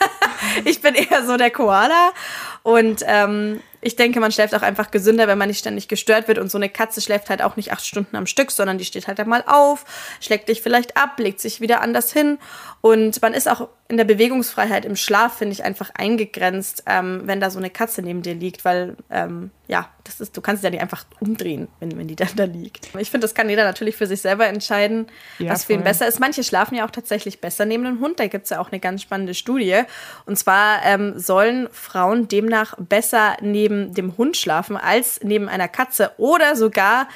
ich 0.66 0.82
bin 0.82 0.96
eher 0.96 1.26
so 1.26 1.36
der 1.36 1.52
Koala. 1.52 2.14
Und 2.64 3.04
ähm, 3.08 3.62
ich 3.82 3.96
denke, 3.96 4.20
man 4.20 4.32
schläft 4.32 4.54
auch 4.54 4.62
einfach 4.62 4.92
gesünder, 4.92 5.28
wenn 5.28 5.38
man 5.38 5.48
nicht 5.48 5.60
ständig 5.60 5.88
gestört 5.88 6.28
wird. 6.28 6.38
Und 6.38 6.52
so 6.52 6.58
eine 6.58 6.70
Katze 6.70 7.02
schläft 7.02 7.30
halt 7.30 7.42
auch 7.42 7.56
nicht 7.56 7.72
acht 7.72 7.86
Stunden 7.86 8.16
am 8.16 8.28
Stück, 8.28 8.52
sondern 8.52 8.78
die 8.78 8.86
steht 8.86 9.08
halt 9.08 9.20
einmal 9.20 9.44
auf, 9.48 9.86
schlägt 10.20 10.50
dich 10.50 10.62
vielleicht 10.62 10.98
ab, 10.98 11.20
legt 11.20 11.40
sich 11.40 11.62
wieder 11.62 11.82
anders 11.82 12.14
hin. 12.14 12.38
Und 12.82 13.22
man 13.22 13.34
ist 13.34 13.50
auch 13.50 13.70
in 13.88 13.98
der 13.98 14.06
Bewegungsfreiheit 14.06 14.86
im 14.86 14.96
Schlaf, 14.96 15.38
finde 15.38 15.54
ich, 15.54 15.64
einfach 15.64 15.92
eingegrenzt, 15.94 16.84
ähm, 16.86 17.22
wenn 17.26 17.40
da 17.40 17.50
so 17.50 17.60
eine 17.60 17.70
Katze 17.70 18.02
neben 18.02 18.22
dir 18.22 18.34
liegt, 18.34 18.64
weil, 18.64 18.96
ähm, 19.10 19.52
ja, 19.68 19.90
das 20.04 20.22
ist, 20.22 20.36
du 20.36 20.42
kannst 20.42 20.64
ja 20.64 20.70
nicht 20.70 20.82
einfach 20.82 21.06
umdrehen, 21.20 21.68
wenn, 21.80 21.98
wenn 21.98 22.08
die 22.08 22.16
dann 22.16 22.36
da 22.36 22.46
liegt. 22.46 22.90
Ich 22.98 23.12
finde, 23.12 23.26
das 23.26 23.36
kann 23.36 23.50
jeder 23.50 23.64
natürlich 23.64 23.96
für 23.98 24.08
sich 24.08 24.22
selber 24.22 24.48
entscheiden, 24.48 25.08
ja, 25.40 25.52
was 25.52 25.66
für 25.66 25.74
ihn 25.74 25.84
besser 25.84 26.08
ist. 26.08 26.20
Manche 26.20 26.44
schlafen 26.44 26.76
ja 26.76 26.86
auch 26.86 26.92
tatsächlich 26.92 27.42
besser 27.42 27.66
neben 27.66 27.84
dem 27.84 28.00
Hund. 28.00 28.20
Da 28.20 28.28
gibt 28.28 28.46
es 28.46 28.52
ja 28.52 28.60
auch 28.60 28.72
eine 28.72 28.80
ganz 28.80 29.02
spannende 29.02 29.34
Studie. 29.34 29.82
Und 30.26 30.38
zwar 30.38 30.84
ähm, 30.86 31.20
sollen 31.20 31.68
Frauen 31.72 32.28
demnach 32.28 32.51
besser 32.78 33.38
neben 33.42 33.94
dem 33.94 34.18
Hund 34.18 34.38
schlafen 34.38 34.78
als 34.78 35.20
neben 35.24 35.50
einer 35.50 35.68
Katze 35.68 36.12
oder 36.18 36.56
sogar 36.56 37.08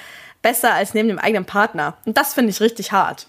besser 0.41 0.73
als 0.73 0.93
neben 0.93 1.07
dem 1.07 1.17
eigenen 1.17 1.45
Partner. 1.45 1.95
Und 2.05 2.17
das 2.17 2.33
finde 2.33 2.51
ich 2.51 2.61
richtig 2.61 2.91
hart. 2.91 3.27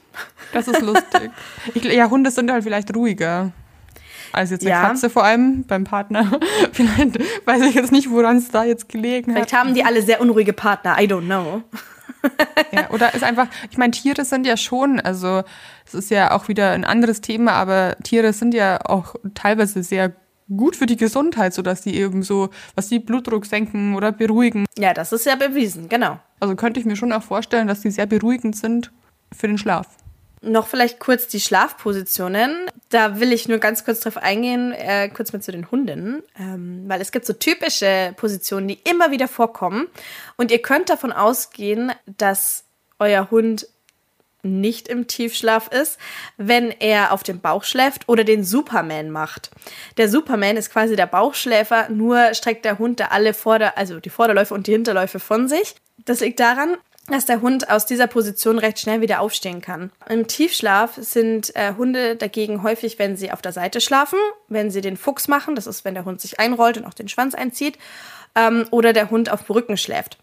Das 0.53 0.69
ist 0.69 0.83
lustig. 0.83 1.31
Ich, 1.75 1.85
ja, 1.85 2.11
Hunde 2.11 2.31
sind 2.31 2.51
halt 2.51 2.63
vielleicht 2.63 2.95
ruhiger. 2.95 3.53
als 4.33 4.51
jetzt 4.51 4.63
eine 4.63 4.71
ja. 4.71 4.83
Katze 4.83 5.09
vor 5.09 5.25
allem 5.25 5.65
beim 5.65 5.85
Partner. 5.85 6.39
Vielleicht 6.73 7.19
weiß 7.47 7.63
ich 7.63 7.75
jetzt 7.75 7.91
nicht, 7.91 8.11
woran 8.11 8.37
es 8.37 8.51
da 8.51 8.65
jetzt 8.65 8.89
gelegen 8.89 9.33
hat. 9.33 9.49
Vielleicht 9.49 9.55
haben 9.55 9.75
die 9.75 9.85
alle 9.85 10.03
sehr 10.03 10.21
unruhige 10.21 10.53
Partner. 10.53 10.97
I 11.01 11.07
don't 11.07 11.25
know. 11.25 11.63
ja, 12.73 12.91
oder 12.91 13.15
ist 13.15 13.25
einfach, 13.25 13.47
ich 13.71 13.79
meine, 13.79 13.93
Tiere 13.93 14.25
sind 14.25 14.47
ja 14.47 14.57
schon, 14.57 15.01
also 15.01 15.43
es 15.87 15.95
ist 15.95 16.11
ja 16.11 16.33
auch 16.33 16.49
wieder 16.49 16.73
ein 16.73 16.85
anderes 16.85 17.21
Thema, 17.21 17.53
aber 17.53 17.97
Tiere 18.03 18.33
sind 18.33 18.55
ja 18.55 18.79
auch 18.85 19.15
teilweise 19.35 19.83
sehr 19.83 20.13
gut 20.55 20.77
für 20.77 20.87
die 20.87 20.97
Gesundheit, 20.97 21.55
sodass 21.55 21.83
die 21.83 21.97
eben 21.97 22.23
so, 22.23 22.51
was 22.75 22.89
die 22.89 22.99
Blutdruck 22.99 23.47
senken 23.47 23.95
oder 23.95 24.13
beruhigen. 24.13 24.65
Ja, 24.79 24.95
das 24.95 25.13
ist 25.13 25.27
ja 25.27 25.35
bewiesen, 25.35 25.89
genau. 25.89 26.19
Also 26.41 26.55
könnte 26.55 26.81
ich 26.81 26.87
mir 26.87 26.97
schon 26.97 27.13
auch 27.13 27.23
vorstellen, 27.23 27.67
dass 27.67 27.81
die 27.81 27.91
sehr 27.91 28.07
beruhigend 28.07 28.57
sind 28.57 28.93
für 29.33 29.49
den 29.49 29.59
Schlaf. 29.59 29.89
Noch 30.43 30.67
vielleicht 30.67 31.01
kurz 31.01 31.27
die 31.27 31.41
Schlafpositionen. 31.41 32.71
Da 32.91 33.19
will 33.19 33.33
ich 33.33 33.49
nur 33.49 33.59
ganz 33.59 33.85
kurz 33.85 34.01
drauf 34.01 34.17
eingehen, 34.17 34.73
äh, 34.73 35.09
kurz 35.09 35.33
mal 35.33 35.41
zu 35.41 35.51
den 35.51 35.71
Hunden, 35.71 36.23
ähm, 36.39 36.85
weil 36.87 37.01
es 37.01 37.11
gibt 37.11 37.27
so 37.27 37.33
typische 37.33 38.15
Positionen, 38.17 38.69
die 38.69 38.79
immer 38.89 39.11
wieder 39.11 39.29
vorkommen. 39.29 39.89
Und 40.37 40.53
ihr 40.53 40.61
könnt 40.61 40.91
davon 40.91 41.11
ausgehen, 41.11 41.91
dass 42.19 42.65
euer 42.99 43.31
Hund 43.31 43.67
nicht 44.43 44.89
im 44.89 45.07
Tiefschlaf 45.07 45.69
ist, 45.69 45.99
wenn 46.37 46.71
er 46.71 47.13
auf 47.13 47.23
dem 47.23 47.41
Bauch 47.41 47.65
schläft 47.65 48.09
oder 48.09 48.25
den 48.25 48.45
Superman 48.45 49.11
macht. 49.11 49.51
Der 49.97 50.09
Superman 50.09 50.57
ist 50.57 50.71
quasi 50.71 50.97
der 50.97 51.07
Bauchschläfer, 51.07 51.89
nur 51.89 52.35
streckt 52.35 52.65
der 52.65 52.79
Hund 52.79 53.01
da 53.01 53.07
alle 53.07 53.35
Vorder-, 53.35 53.77
also 53.77 54.01
die 54.01 54.11
Vorderläufe 54.11 54.55
und 54.55 54.67
die 54.67 54.73
Hinterläufe 54.73 55.21
von 55.21 55.49
sich. 55.49 55.75
Das 56.05 56.21
liegt 56.21 56.41
daran, 56.41 56.77
dass 57.09 57.27
der 57.27 57.41
Hund 57.41 57.71
aus 57.71 57.87
dieser 57.87 58.07
Position 58.07 58.59
recht 58.59 58.81
schnell 58.81 59.01
wieder 59.01 59.21
aufstehen 59.21 59.61
kann. 59.61 59.93
Im 60.09 60.27
Tiefschlaf 60.27 60.95
sind 60.97 61.55
äh, 61.55 61.75
Hunde 61.77 62.17
dagegen 62.17 62.63
häufig, 62.63 62.99
wenn 62.99 63.17
sie 63.17 63.31
auf 63.31 63.43
der 63.43 63.53
Seite 63.53 63.81
schlafen, 63.81 64.19
wenn 64.49 64.71
sie 64.71 64.81
den 64.81 64.97
Fuchs 64.97 65.29
machen, 65.29 65.55
das 65.55 65.67
ist, 65.67 65.85
wenn 65.85 65.95
der 65.95 66.05
Hund 66.05 66.21
sich 66.21 66.41
einrollt 66.41 66.79
und 66.79 66.85
auch 66.85 66.95
den 66.95 67.09
Schwanz 67.09 67.35
einzieht, 67.35 67.79
ähm, 68.35 68.67
oder 68.71 68.93
der 68.93 69.11
Hund 69.11 69.31
auf 69.31 69.45
dem 69.45 69.55
Rücken 69.55 69.77
schläft. 69.77 70.19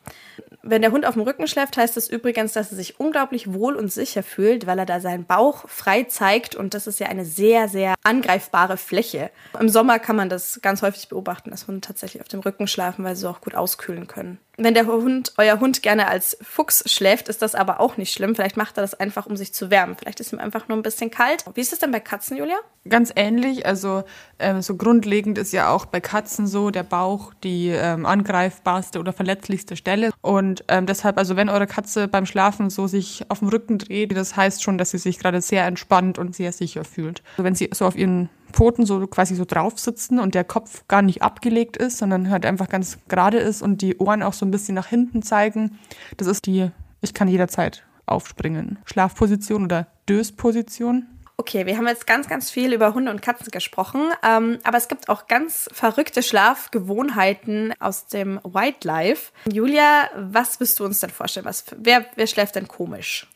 Wenn 0.65 0.81
der 0.81 0.91
Hund 0.91 1.05
auf 1.05 1.15
dem 1.15 1.23
Rücken 1.23 1.45
schläft, 1.45 1.75
heißt 1.75 1.97
das 1.97 2.07
übrigens, 2.07 2.53
dass 2.53 2.71
er 2.71 2.77
sich 2.77 2.97
unglaublich 2.97 3.51
wohl 3.51 3.75
und 3.75 3.91
sicher 3.91 4.23
fühlt, 4.23 4.65
weil 4.65 4.79
er 4.79 4.85
da 4.85 5.01
seinen 5.01 5.25
Bauch 5.25 5.67
frei 5.67 6.03
zeigt 6.03 6.55
und 6.55 6.73
das 6.73 6.87
ist 6.87 7.01
ja 7.01 7.07
eine 7.07 7.25
sehr, 7.25 7.67
sehr 7.67 7.95
angreifbare 8.03 8.77
Fläche. 8.77 9.29
Im 9.59 9.67
Sommer 9.67 9.99
kann 9.99 10.15
man 10.15 10.29
das 10.29 10.61
ganz 10.61 10.81
häufig 10.81 11.09
beobachten, 11.09 11.51
dass 11.51 11.67
Hunde 11.67 11.81
tatsächlich 11.81 12.21
auf 12.21 12.29
dem 12.29 12.39
Rücken 12.39 12.67
schlafen, 12.67 13.03
weil 13.03 13.17
sie 13.17 13.29
auch 13.29 13.41
gut 13.41 13.55
auskühlen 13.55 14.07
können. 14.07 14.39
Wenn 14.57 14.75
der 14.75 14.85
Hund, 14.85 15.33
euer 15.37 15.59
Hund 15.59 15.81
gerne 15.81 16.07
als 16.07 16.37
Fuchs 16.41 16.83
schläft, 16.91 17.27
ist 17.27 17.41
das 17.41 17.55
aber 17.55 17.79
auch 17.79 17.97
nicht 17.97 18.13
schlimm. 18.13 18.35
Vielleicht 18.35 18.55
macht 18.55 18.77
er 18.77 18.81
das 18.81 18.93
einfach, 18.93 19.25
um 19.25 19.35
sich 19.35 19.51
zu 19.53 19.71
wärmen. 19.71 19.95
Vielleicht 19.97 20.19
ist 20.19 20.31
ihm 20.31 20.37
einfach 20.37 20.67
nur 20.67 20.77
ein 20.77 20.83
bisschen 20.83 21.09
kalt. 21.09 21.43
Wie 21.55 21.61
ist 21.61 21.73
es 21.73 21.79
denn 21.79 21.91
bei 21.91 21.99
Katzen, 21.99 22.37
Julia? 22.37 22.57
Ganz 22.87 23.11
ähnlich. 23.15 23.65
Also 23.65 24.03
ähm, 24.37 24.61
so 24.61 24.75
grundlegend 24.75 25.39
ist 25.39 25.53
ja 25.53 25.69
auch 25.69 25.85
bei 25.85 26.01
Katzen 26.01 26.45
so 26.45 26.69
der 26.69 26.83
Bauch 26.83 27.33
die 27.43 27.69
ähm, 27.69 28.05
angreifbarste 28.05 28.99
oder 28.99 29.11
verletzlichste 29.11 29.75
Stelle. 29.75 30.11
Und 30.21 30.63
ähm, 30.67 30.85
deshalb, 30.85 31.17
also 31.17 31.35
wenn 31.35 31.49
eure 31.49 31.65
Katze 31.65 32.07
beim 32.07 32.27
Schlafen 32.27 32.69
so 32.69 32.85
sich 32.85 33.25
auf 33.29 33.39
dem 33.39 33.47
Rücken 33.47 33.79
dreht, 33.79 34.15
das 34.15 34.35
heißt 34.35 34.61
schon, 34.61 34.77
dass 34.77 34.91
sie 34.91 34.99
sich 34.99 35.17
gerade 35.17 35.41
sehr 35.41 35.65
entspannt 35.65 36.19
und 36.19 36.35
sehr 36.35 36.51
sicher 36.51 36.83
fühlt. 36.83 37.23
Also 37.31 37.43
wenn 37.43 37.55
sie 37.55 37.69
so 37.73 37.85
auf 37.87 37.95
ihren 37.95 38.29
Pfoten 38.53 38.85
so 38.85 39.05
quasi 39.07 39.35
so 39.35 39.45
drauf 39.45 39.77
sitzen 39.79 40.19
und 40.19 40.35
der 40.35 40.43
Kopf 40.43 40.87
gar 40.87 41.01
nicht 41.01 41.21
abgelegt 41.21 41.77
ist, 41.77 41.97
sondern 41.97 42.29
halt 42.29 42.45
einfach 42.45 42.69
ganz 42.69 42.99
gerade 43.07 43.37
ist 43.37 43.61
und 43.61 43.81
die 43.81 43.97
Ohren 43.97 44.23
auch 44.23 44.33
so 44.33 44.45
ein 44.45 44.51
bisschen 44.51 44.75
nach 44.75 44.87
hinten 44.87 45.21
zeigen. 45.23 45.79
Das 46.17 46.27
ist 46.27 46.45
die, 46.45 46.71
ich 47.01 47.13
kann 47.13 47.27
jederzeit 47.27 47.83
aufspringen. 48.05 48.79
Schlafposition 48.85 49.65
oder 49.65 49.87
Dösposition. 50.07 51.07
Okay, 51.35 51.65
wir 51.65 51.77
haben 51.77 51.87
jetzt 51.87 52.05
ganz, 52.05 52.27
ganz 52.27 52.51
viel 52.51 52.73
über 52.73 52.93
Hunde 52.93 53.09
und 53.09 53.23
Katzen 53.23 53.49
gesprochen, 53.49 54.11
ähm, 54.23 54.59
aber 54.63 54.77
es 54.77 54.87
gibt 54.87 55.09
auch 55.09 55.27
ganz 55.27 55.67
verrückte 55.73 56.21
Schlafgewohnheiten 56.21 57.73
aus 57.79 58.05
dem 58.05 58.39
Wildlife. 58.43 59.31
Julia, 59.51 60.09
was 60.15 60.59
wirst 60.59 60.79
du 60.79 60.85
uns 60.85 60.99
denn 60.99 61.09
vorstellen? 61.09 61.47
Was, 61.47 61.65
wer, 61.75 62.05
wer 62.15 62.27
schläft 62.27 62.55
denn 62.55 62.67
komisch? 62.67 63.27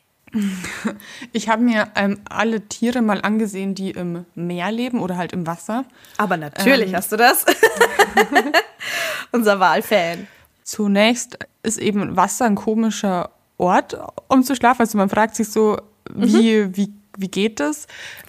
Ich 1.32 1.48
habe 1.48 1.62
mir 1.62 1.88
ähm, 1.94 2.20
alle 2.28 2.60
Tiere 2.68 3.02
mal 3.02 3.20
angesehen, 3.22 3.74
die 3.74 3.90
im 3.90 4.24
Meer 4.34 4.70
leben 4.72 5.00
oder 5.00 5.16
halt 5.16 5.32
im 5.32 5.46
Wasser. 5.46 5.84
Aber 6.16 6.36
natürlich 6.36 6.90
ähm, 6.90 6.96
hast 6.96 7.12
du 7.12 7.16
das. 7.16 7.44
Unser 9.32 9.60
Wahlfan. 9.60 10.26
Zunächst 10.64 11.38
ist 11.62 11.78
eben 11.78 12.16
Wasser 12.16 12.46
ein 12.46 12.54
komischer 12.54 13.30
Ort, 13.56 13.96
um 14.28 14.42
zu 14.42 14.54
schlafen. 14.54 14.82
Also 14.82 14.98
man 14.98 15.08
fragt 15.08 15.34
sich 15.34 15.48
so, 15.48 15.78
wie, 16.14 16.64
mhm. 16.64 16.76
wie 16.76 16.92
wie 17.18 17.28
geht 17.28 17.60
das? 17.60 17.86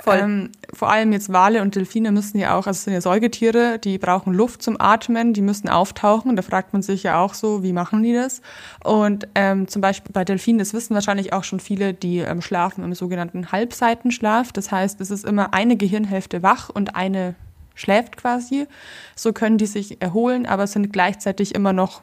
Ähm, 0.07 0.51
vor 0.73 0.89
allem 0.89 1.11
jetzt 1.11 1.31
Wale 1.31 1.61
und 1.61 1.75
Delfine 1.75 2.11
müssen 2.11 2.39
ja 2.39 2.55
auch, 2.55 2.67
also 2.67 2.79
sind 2.79 2.93
ja 2.93 3.01
Säugetiere, 3.01 3.79
die 3.79 3.97
brauchen 3.97 4.33
Luft 4.33 4.63
zum 4.63 4.79
Atmen, 4.79 5.33
die 5.33 5.41
müssen 5.41 5.69
auftauchen. 5.69 6.35
Da 6.35 6.41
fragt 6.41 6.73
man 6.73 6.81
sich 6.81 7.03
ja 7.03 7.23
auch 7.23 7.35
so, 7.35 7.63
wie 7.63 7.73
machen 7.73 8.01
die 8.03 8.13
das? 8.13 8.41
Und 8.83 9.27
ähm, 9.35 9.67
zum 9.67 9.81
Beispiel 9.81 10.11
bei 10.11 10.25
Delfinen, 10.25 10.59
das 10.59 10.73
wissen 10.73 10.95
wahrscheinlich 10.95 11.33
auch 11.33 11.43
schon 11.43 11.59
viele, 11.59 11.93
die 11.93 12.17
ähm, 12.17 12.41
schlafen 12.41 12.83
im 12.83 12.93
sogenannten 12.93 13.51
Halbseitenschlaf. 13.51 14.51
Das 14.51 14.71
heißt, 14.71 14.99
es 15.01 15.11
ist 15.11 15.25
immer 15.25 15.53
eine 15.53 15.77
Gehirnhälfte 15.77 16.41
wach 16.41 16.69
und 16.69 16.95
eine 16.95 17.35
schläft 17.75 18.17
quasi. 18.17 18.67
So 19.15 19.33
können 19.33 19.57
die 19.57 19.65
sich 19.65 20.01
erholen, 20.01 20.45
aber 20.45 20.67
sind 20.67 20.91
gleichzeitig 20.91 21.55
immer 21.55 21.73
noch 21.73 22.01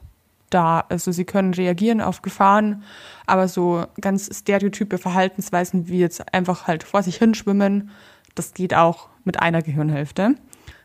da. 0.50 0.85
Also 0.88 1.12
sie 1.12 1.24
können 1.24 1.54
reagieren 1.54 2.00
auf 2.00 2.22
Gefahren, 2.22 2.82
aber 3.26 3.48
so 3.48 3.85
ganz 4.00 4.30
stereotype 4.32 4.98
Verhaltensweisen 4.98 5.88
wie 5.88 5.98
jetzt 5.98 6.32
einfach 6.35 6.66
halt 6.66 6.85
vor 6.85 7.02
sich 7.02 7.16
hinschwimmen, 7.16 7.90
das 8.35 8.54
geht 8.54 8.74
auch 8.74 9.09
mit 9.24 9.40
einer 9.40 9.62
Gehirnhälfte. 9.62 10.35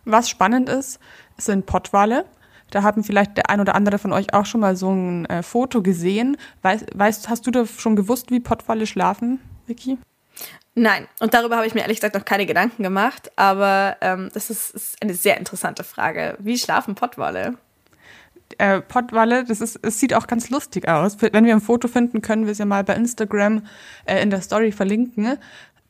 Was 0.06 0.30
spannend 0.30 0.70
ist, 0.70 1.00
sind 1.38 1.66
Pottwale. 1.66 2.26
Da 2.72 2.84
haben 2.84 3.04
vielleicht 3.04 3.38
der 3.38 3.50
ein 3.50 3.60
oder 3.60 3.76
andere 3.76 3.98
von 4.00 4.14
euch 4.14 4.34
auch 4.34 4.46
schon 4.46 4.62
mal 4.62 4.76
so 4.76 4.92
ein 4.92 5.26
äh, 5.26 5.44
Foto 5.44 5.82
gesehen. 5.82 6.38
Weißt, 6.62 6.88
weißt, 6.96 7.30
hast 7.30 7.46
du 7.46 7.52
da 7.52 7.66
schon 7.66 7.96
gewusst, 7.96 8.32
wie 8.32 8.40
Pottwale 8.40 8.88
schlafen, 8.88 9.40
Vicky? 9.68 9.98
Nein, 10.74 11.08
und 11.20 11.34
darüber 11.34 11.58
habe 11.58 11.68
ich 11.68 11.74
mir 11.74 11.82
ehrlich 11.82 11.98
gesagt 11.98 12.16
noch 12.16 12.24
keine 12.24 12.46
Gedanken 12.46 12.82
gemacht, 12.82 13.30
aber 13.36 13.98
ähm, 14.00 14.30
das 14.34 14.50
ist, 14.50 14.72
ist 14.72 15.02
eine 15.02 15.14
sehr 15.14 15.38
interessante 15.38 15.84
Frage. 15.84 16.38
Wie 16.40 16.58
schlafen 16.58 16.96
Pottwale? 16.96 17.58
Äh, 18.60 18.82
Pottwalle, 18.82 19.44
das 19.44 19.62
ist, 19.62 19.80
es 19.82 20.00
sieht 20.00 20.14
auch 20.14 20.28
ganz 20.28 20.50
lustig 20.50 20.88
aus. 20.88 21.18
Wenn 21.20 21.46
wir 21.46 21.54
ein 21.54 21.62
Foto 21.62 21.88
finden, 21.88 22.22
können 22.22 22.46
wir 22.46 22.52
es 22.52 22.58
ja 22.58 22.66
mal 22.66 22.84
bei 22.84 22.96
Instagram 22.96 23.64
äh, 24.06 24.22
in 24.22 24.30
der 24.30 24.42
Story 24.42 24.72
verlinken. 24.72 25.38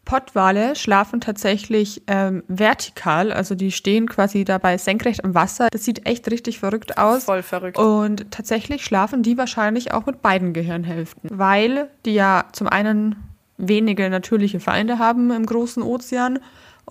Pottwale 0.05 0.75
schlafen 0.75 1.21
tatsächlich 1.21 2.01
ähm, 2.07 2.43
vertikal, 2.47 3.31
also 3.31 3.53
die 3.55 3.71
stehen 3.71 4.09
quasi 4.09 4.43
dabei 4.43 4.77
senkrecht 4.77 5.21
im 5.21 5.35
Wasser. 5.35 5.67
Das 5.71 5.83
sieht 5.83 6.07
echt 6.07 6.29
richtig 6.31 6.59
verrückt 6.59 6.97
aus. 6.97 7.25
Voll 7.25 7.43
verrückt. 7.43 7.77
Und 7.77 8.31
tatsächlich 8.31 8.83
schlafen 8.83 9.21
die 9.23 9.37
wahrscheinlich 9.37 9.93
auch 9.93 10.05
mit 10.07 10.21
beiden 10.21 10.53
Gehirnhälften, 10.53 11.29
weil 11.31 11.87
die 12.05 12.15
ja 12.15 12.45
zum 12.51 12.67
einen 12.67 13.15
wenige 13.57 14.09
natürliche 14.09 14.59
Feinde 14.59 14.97
haben 14.97 15.31
im 15.31 15.45
großen 15.45 15.83
Ozean 15.83 16.39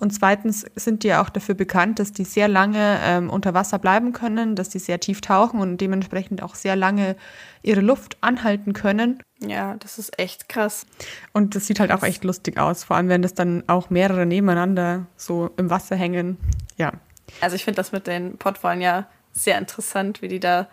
und 0.01 0.09
zweitens 0.09 0.65
sind 0.75 1.03
die 1.03 1.13
auch 1.13 1.29
dafür 1.29 1.53
bekannt, 1.53 1.99
dass 1.99 2.11
die 2.11 2.23
sehr 2.23 2.47
lange 2.47 2.99
ähm, 3.03 3.29
unter 3.29 3.53
Wasser 3.53 3.77
bleiben 3.77 4.13
können, 4.13 4.55
dass 4.55 4.69
die 4.69 4.79
sehr 4.79 4.99
tief 4.99 5.21
tauchen 5.21 5.59
und 5.59 5.77
dementsprechend 5.79 6.41
auch 6.41 6.55
sehr 6.55 6.75
lange 6.75 7.15
ihre 7.61 7.81
Luft 7.81 8.17
anhalten 8.19 8.73
können. 8.73 9.21
Ja, 9.39 9.75
das 9.75 9.99
ist 9.99 10.17
echt 10.19 10.49
krass. 10.49 10.87
Und 11.33 11.53
das 11.53 11.67
sieht 11.67 11.79
halt 11.79 11.91
auch 11.91 12.01
echt 12.01 12.23
lustig 12.23 12.57
aus, 12.57 12.83
vor 12.83 12.97
allem 12.97 13.09
wenn 13.09 13.21
das 13.21 13.35
dann 13.35 13.63
auch 13.67 13.91
mehrere 13.91 14.25
nebeneinander 14.25 15.05
so 15.17 15.51
im 15.57 15.69
Wasser 15.69 15.95
hängen. 15.95 16.37
Ja. 16.77 16.93
Also 17.39 17.55
ich 17.55 17.63
finde 17.63 17.75
das 17.75 17.91
mit 17.91 18.07
den 18.07 18.37
Pottwalen 18.39 18.81
ja 18.81 19.07
sehr 19.33 19.59
interessant, 19.59 20.23
wie 20.23 20.27
die 20.27 20.39
da 20.39 20.67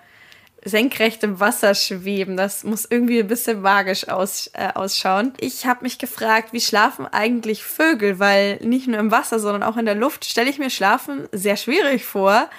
senkrecht 0.64 1.23
im 1.23 1.40
Wasser 1.40 1.75
schweben. 1.75 2.37
Das 2.37 2.64
muss 2.64 2.87
irgendwie 2.88 3.21
ein 3.21 3.29
bisschen 3.29 3.61
magisch 3.61 4.09
aus, 4.09 4.51
äh, 4.55 4.68
ausschauen. 4.75 5.33
Ich 5.40 5.66
habe 5.66 5.85
mich 5.85 5.99
gefragt, 5.99 6.53
wie 6.53 6.61
schlafen 6.61 7.07
eigentlich 7.07 7.62
Vögel? 7.62 8.18
Weil 8.18 8.57
nicht 8.57 8.88
nur 8.88 8.99
im 8.99 9.11
Wasser, 9.11 9.38
sondern 9.38 9.62
auch 9.62 9.77
in 9.77 9.87
der 9.87 9.94
Luft 9.94 10.25
stelle 10.25 10.51
ich 10.51 10.59
mir 10.59 10.71
Schlafen 10.71 11.29
sehr 11.33 11.57
schwierig 11.57 12.05
vor. 12.05 12.51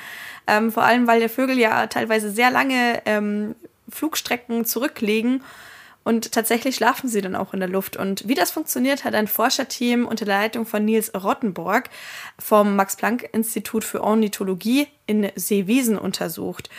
Ähm, 0.47 0.71
vor 0.71 0.83
allem, 0.83 1.07
weil 1.07 1.19
der 1.19 1.29
Vögel 1.29 1.57
ja 1.57 1.87
teilweise 1.87 2.31
sehr 2.31 2.49
lange 2.51 3.01
ähm, 3.05 3.55
Flugstrecken 3.89 4.65
zurücklegen. 4.65 5.43
Und 6.03 6.31
tatsächlich 6.31 6.75
schlafen 6.75 7.07
sie 7.07 7.21
dann 7.21 7.35
auch 7.35 7.53
in 7.53 7.59
der 7.59 7.69
Luft. 7.69 7.97
Und 7.97 8.27
wie 8.27 8.33
das 8.33 8.51
funktioniert, 8.51 9.03
hat 9.03 9.13
ein 9.13 9.27
Forscherteam 9.27 10.07
unter 10.07 10.25
der 10.25 10.39
Leitung 10.39 10.65
von 10.65 10.83
Niels 10.83 11.13
Rottenborg 11.13 11.89
vom 12.39 12.75
Max-Planck-Institut 12.75 13.83
für 13.83 14.01
Ornithologie 14.01 14.87
in 15.05 15.29
Seewiesen 15.35 15.99
untersucht. 15.99 16.69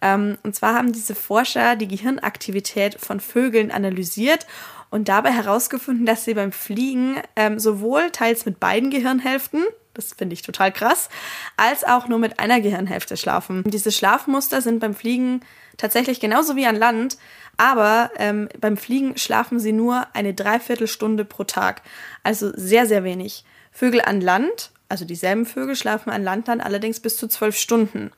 Ähm, 0.00 0.38
und 0.42 0.54
zwar 0.54 0.74
haben 0.74 0.92
diese 0.92 1.14
Forscher 1.14 1.76
die 1.76 1.88
Gehirnaktivität 1.88 3.00
von 3.00 3.20
Vögeln 3.20 3.70
analysiert 3.70 4.46
und 4.90 5.08
dabei 5.08 5.32
herausgefunden, 5.32 6.06
dass 6.06 6.24
sie 6.24 6.34
beim 6.34 6.52
Fliegen 6.52 7.16
ähm, 7.36 7.58
sowohl 7.58 8.10
teils 8.10 8.46
mit 8.46 8.60
beiden 8.60 8.90
Gehirnhälften, 8.90 9.64
das 9.94 10.12
finde 10.16 10.34
ich 10.34 10.42
total 10.42 10.72
krass, 10.72 11.08
als 11.56 11.84
auch 11.84 12.08
nur 12.08 12.18
mit 12.18 12.38
einer 12.38 12.60
Gehirnhälfte 12.60 13.16
schlafen. 13.16 13.64
Diese 13.66 13.90
Schlafmuster 13.92 14.62
sind 14.62 14.78
beim 14.78 14.94
Fliegen 14.94 15.40
tatsächlich 15.76 16.20
genauso 16.20 16.56
wie 16.56 16.66
an 16.66 16.76
Land, 16.76 17.18
aber 17.56 18.10
ähm, 18.16 18.48
beim 18.60 18.76
Fliegen 18.76 19.18
schlafen 19.18 19.58
sie 19.58 19.72
nur 19.72 20.06
eine 20.14 20.32
Dreiviertelstunde 20.32 21.24
pro 21.24 21.44
Tag, 21.44 21.82
also 22.22 22.52
sehr, 22.54 22.86
sehr 22.86 23.04
wenig. 23.04 23.44
Vögel 23.72 24.00
an 24.00 24.20
Land, 24.20 24.70
also 24.88 25.04
dieselben 25.04 25.44
Vögel, 25.44 25.76
schlafen 25.76 26.10
an 26.10 26.22
Land 26.22 26.48
dann 26.48 26.60
allerdings 26.60 27.00
bis 27.00 27.16
zu 27.16 27.28
zwölf 27.28 27.56
Stunden. 27.56 28.12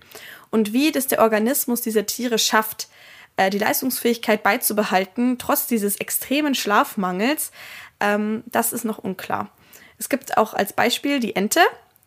Und 0.50 0.72
wie 0.72 0.92
das 0.92 1.06
der 1.06 1.20
Organismus 1.20 1.80
dieser 1.80 2.06
Tiere 2.06 2.38
schafft, 2.38 2.88
äh, 3.36 3.50
die 3.50 3.58
Leistungsfähigkeit 3.58 4.42
beizubehalten, 4.42 5.38
trotz 5.38 5.66
dieses 5.66 5.96
extremen 5.96 6.54
Schlafmangels, 6.54 7.52
ähm, 8.00 8.42
das 8.46 8.72
ist 8.72 8.84
noch 8.84 8.98
unklar. 8.98 9.50
Es 9.98 10.08
gibt 10.08 10.36
auch 10.36 10.54
als 10.54 10.72
Beispiel 10.72 11.20
die 11.20 11.36
Ente. 11.36 11.60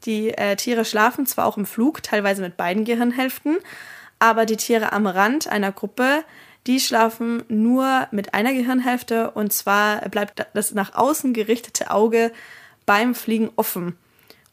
Die 0.06 0.30
äh, 0.30 0.56
Tiere 0.56 0.84
schlafen 0.84 1.26
zwar 1.26 1.46
auch 1.46 1.58
im 1.58 1.66
Flug, 1.66 2.04
teilweise 2.04 2.42
mit 2.42 2.58
beiden 2.58 2.84
Gehirnhälften, 2.84 3.58
aber 4.20 4.46
die 4.46 4.58
Tiere 4.58 4.92
am 4.92 5.08
Rand 5.08 5.48
einer 5.48 5.72
Gruppe, 5.72 6.24
die 6.68 6.80
schlafen 6.80 7.44
nur 7.48 8.08
mit 8.12 8.34
einer 8.34 8.54
Gehirnhälfte 8.54 9.32
und 9.32 9.54
zwar 9.54 10.02
bleibt 10.10 10.46
das 10.54 10.74
nach 10.74 10.96
außen 10.96 11.34
gerichtete 11.34 11.92
Auge 11.92 12.32
beim 12.86 13.16
Fliegen 13.16 13.52
offen 13.56 13.98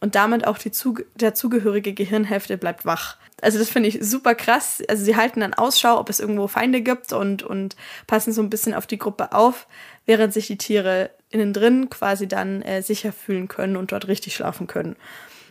und 0.00 0.14
damit 0.14 0.46
auch 0.46 0.58
die 0.58 0.70
zu 0.70 0.98
der 1.14 1.34
zugehörige 1.34 1.92
Gehirnhälfte 1.92 2.56
bleibt 2.56 2.84
wach. 2.84 3.16
Also 3.42 3.58
das 3.58 3.70
finde 3.70 3.88
ich 3.88 3.98
super 4.02 4.34
krass. 4.34 4.82
Also 4.88 5.04
sie 5.04 5.16
halten 5.16 5.40
dann 5.40 5.54
Ausschau, 5.54 5.98
ob 5.98 6.08
es 6.08 6.20
irgendwo 6.20 6.46
Feinde 6.46 6.80
gibt 6.80 7.12
und, 7.12 7.42
und 7.42 7.76
passen 8.06 8.32
so 8.32 8.42
ein 8.42 8.50
bisschen 8.50 8.74
auf 8.74 8.86
die 8.86 8.98
Gruppe 8.98 9.32
auf, 9.32 9.66
während 10.06 10.32
sich 10.32 10.46
die 10.46 10.58
Tiere 10.58 11.10
innen 11.30 11.52
drin 11.52 11.90
quasi 11.90 12.26
dann 12.26 12.62
äh, 12.62 12.82
sicher 12.82 13.12
fühlen 13.12 13.48
können 13.48 13.76
und 13.76 13.92
dort 13.92 14.08
richtig 14.08 14.34
schlafen 14.34 14.66
können. 14.66 14.96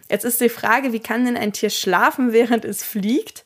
Jetzt 0.10 0.26
ist 0.26 0.42
die 0.42 0.50
Frage, 0.50 0.92
wie 0.92 1.00
kann 1.00 1.26
denn 1.26 1.38
ein 1.38 1.54
Tier 1.54 1.70
schlafen, 1.70 2.34
während 2.34 2.66
es 2.66 2.84
fliegt? 2.84 3.46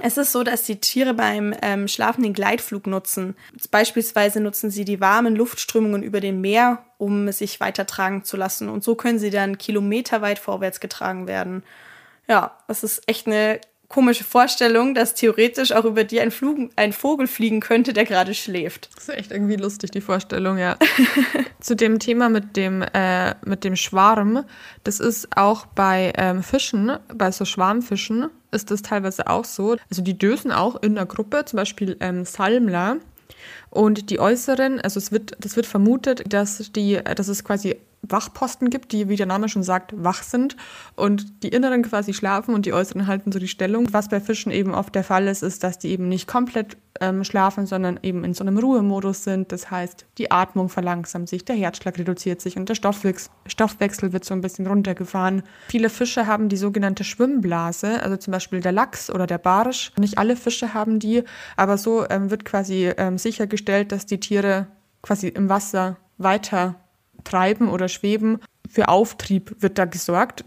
Es 0.00 0.18
ist 0.18 0.32
so, 0.32 0.42
dass 0.42 0.62
die 0.62 0.78
Tiere 0.78 1.14
beim 1.14 1.54
ähm, 1.62 1.88
Schlafen 1.88 2.22
den 2.22 2.34
Gleitflug 2.34 2.86
nutzen. 2.86 3.34
Beispielsweise 3.70 4.40
nutzen 4.40 4.70
sie 4.70 4.84
die 4.84 5.00
warmen 5.00 5.34
Luftströmungen 5.34 6.02
über 6.02 6.20
dem 6.20 6.42
Meer, 6.42 6.84
um 6.98 7.32
sich 7.32 7.60
weitertragen 7.60 8.22
zu 8.22 8.36
lassen. 8.36 8.68
Und 8.68 8.84
so 8.84 8.94
können 8.94 9.18
sie 9.18 9.30
dann 9.30 9.56
kilometerweit 9.56 10.38
vorwärts 10.38 10.80
getragen 10.80 11.26
werden. 11.26 11.62
Ja, 12.28 12.58
das 12.68 12.82
ist 12.82 13.02
echt 13.06 13.26
eine 13.26 13.60
komische 13.88 14.24
Vorstellung, 14.24 14.94
dass 14.94 15.14
theoretisch 15.14 15.72
auch 15.72 15.84
über 15.84 16.04
dir 16.04 16.22
ein, 16.22 16.30
Flug, 16.30 16.70
ein 16.76 16.92
Vogel 16.92 17.26
fliegen 17.26 17.60
könnte, 17.60 17.92
der 17.92 18.04
gerade 18.04 18.34
schläft. 18.34 18.90
Das 18.94 19.08
ist 19.08 19.14
echt 19.14 19.30
irgendwie 19.30 19.56
lustig, 19.56 19.92
die 19.92 20.00
Vorstellung, 20.00 20.58
ja. 20.58 20.76
Zu 21.60 21.76
dem 21.76 21.98
Thema 21.98 22.28
mit 22.28 22.56
dem, 22.56 22.82
äh, 22.82 23.34
mit 23.44 23.64
dem 23.64 23.76
Schwarm, 23.76 24.44
das 24.84 25.00
ist 25.00 25.36
auch 25.36 25.66
bei 25.66 26.12
ähm, 26.16 26.42
Fischen, 26.42 26.98
bei 27.14 27.30
so 27.30 27.44
Schwarmfischen, 27.44 28.28
ist 28.50 28.70
das 28.70 28.82
teilweise 28.82 29.28
auch 29.28 29.44
so. 29.44 29.76
Also 29.90 30.02
die 30.02 30.18
dösen 30.18 30.52
auch 30.52 30.82
in 30.82 30.94
der 30.94 31.06
Gruppe, 31.06 31.44
zum 31.44 31.58
Beispiel 31.58 31.96
ähm, 32.00 32.24
Salmler. 32.24 32.96
Und 33.70 34.10
die 34.10 34.18
äußeren, 34.20 34.80
also 34.80 34.98
es 34.98 35.12
wird, 35.12 35.36
das 35.38 35.56
wird 35.56 35.66
vermutet, 35.66 36.32
dass 36.32 36.72
die, 36.72 36.98
dass 37.02 37.28
es 37.28 37.44
quasi 37.44 37.76
Wachposten 38.08 38.70
gibt, 38.70 38.92
die, 38.92 39.08
wie 39.08 39.16
der 39.16 39.26
Name 39.26 39.48
schon 39.48 39.62
sagt, 39.62 39.92
wach 39.96 40.22
sind 40.22 40.56
und 40.94 41.42
die 41.42 41.48
inneren 41.48 41.82
quasi 41.82 42.14
schlafen 42.14 42.54
und 42.54 42.66
die 42.66 42.72
äußeren 42.72 43.06
halten 43.06 43.32
so 43.32 43.38
die 43.38 43.48
Stellung. 43.48 43.92
Was 43.92 44.08
bei 44.08 44.20
Fischen 44.20 44.52
eben 44.52 44.74
oft 44.74 44.94
der 44.94 45.04
Fall 45.04 45.26
ist, 45.28 45.42
ist, 45.42 45.64
dass 45.64 45.78
die 45.78 45.88
eben 45.90 46.08
nicht 46.08 46.26
komplett 46.26 46.76
ähm, 47.00 47.24
schlafen, 47.24 47.66
sondern 47.66 48.00
eben 48.02 48.24
in 48.24 48.34
so 48.34 48.44
einem 48.44 48.58
Ruhemodus 48.58 49.24
sind. 49.24 49.52
Das 49.52 49.70
heißt, 49.70 50.06
die 50.18 50.30
Atmung 50.30 50.68
verlangsamt 50.68 51.28
sich, 51.28 51.44
der 51.44 51.56
Herzschlag 51.56 51.98
reduziert 51.98 52.40
sich 52.40 52.56
und 52.56 52.68
der 52.68 52.74
Stoffwechsel, 52.74 53.30
Stoffwechsel 53.46 54.12
wird 54.12 54.24
so 54.24 54.34
ein 54.34 54.40
bisschen 54.40 54.66
runtergefahren. 54.66 55.42
Viele 55.68 55.90
Fische 55.90 56.26
haben 56.26 56.48
die 56.48 56.56
sogenannte 56.56 57.04
Schwimmblase, 57.04 58.02
also 58.02 58.16
zum 58.16 58.32
Beispiel 58.32 58.60
der 58.60 58.72
Lachs 58.72 59.10
oder 59.10 59.26
der 59.26 59.38
Barsch. 59.38 59.92
Nicht 59.98 60.18
alle 60.18 60.36
Fische 60.36 60.74
haben 60.74 60.98
die, 60.98 61.22
aber 61.56 61.78
so 61.78 62.08
ähm, 62.08 62.30
wird 62.30 62.44
quasi 62.44 62.92
ähm, 62.96 63.18
sichergestellt, 63.18 63.92
dass 63.92 64.06
die 64.06 64.20
Tiere 64.20 64.66
quasi 65.02 65.28
im 65.28 65.48
Wasser 65.48 65.96
weiter 66.18 66.76
treiben 67.26 67.68
oder 67.68 67.88
schweben. 67.88 68.40
Für 68.68 68.88
Auftrieb 68.88 69.56
wird 69.60 69.78
da 69.78 69.84
gesorgt. 69.84 70.44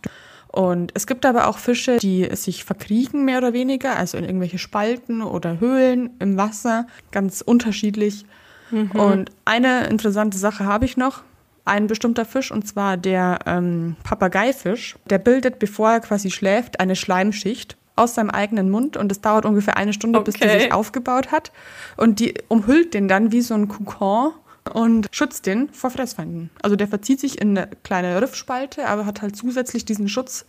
Und 0.51 0.91
es 0.95 1.05
gibt 1.05 1.25
aber 1.25 1.47
auch 1.47 1.59
Fische, 1.59 1.97
die 1.97 2.27
sich 2.35 2.63
verkriegen, 2.63 3.23
mehr 3.23 3.37
oder 3.37 3.53
weniger, 3.53 3.95
also 3.95 4.17
in 4.17 4.25
irgendwelche 4.25 4.57
Spalten 4.57 5.21
oder 5.21 5.59
Höhlen 5.59 6.09
im 6.19 6.37
Wasser, 6.37 6.87
ganz 7.11 7.41
unterschiedlich. 7.41 8.25
Mhm. 8.71 8.91
Und 8.91 9.31
eine 9.45 9.85
interessante 9.87 10.37
Sache 10.37 10.65
habe 10.65 10.85
ich 10.85 10.97
noch. 10.97 11.23
Ein 11.65 11.85
bestimmter 11.85 12.25
Fisch, 12.25 12.51
und 12.51 12.67
zwar 12.67 12.97
der 12.97 13.39
ähm, 13.45 13.95
Papageifisch, 14.03 14.95
der 15.07 15.19
bildet, 15.19 15.59
bevor 15.59 15.91
er 15.91 15.99
quasi 15.99 16.31
schläft, 16.31 16.79
eine 16.79 16.95
Schleimschicht 16.95 17.77
aus 17.95 18.15
seinem 18.15 18.31
eigenen 18.31 18.71
Mund 18.71 18.97
und 18.97 19.11
es 19.11 19.21
dauert 19.21 19.45
ungefähr 19.45 19.77
eine 19.77 19.93
Stunde, 19.93 20.19
okay. 20.19 20.31
bis 20.31 20.39
die 20.39 20.49
sich 20.49 20.73
aufgebaut 20.73 21.31
hat. 21.31 21.51
Und 21.95 22.19
die 22.19 22.33
umhüllt 22.47 22.95
den 22.95 23.07
dann 23.07 23.31
wie 23.31 23.41
so 23.41 23.53
ein 23.53 23.67
Kokon 23.67 24.31
und 24.73 25.07
schützt 25.11 25.45
den 25.45 25.69
vor 25.69 25.89
Fressfeinden. 25.89 26.49
Also 26.61 26.75
der 26.75 26.87
verzieht 26.87 27.19
sich 27.19 27.41
in 27.41 27.57
eine 27.57 27.69
kleine 27.83 28.21
Riffspalte, 28.21 28.87
aber 28.87 29.05
hat 29.05 29.21
halt 29.21 29.35
zusätzlich 29.35 29.85
diesen 29.85 30.09
Schutz, 30.09 30.45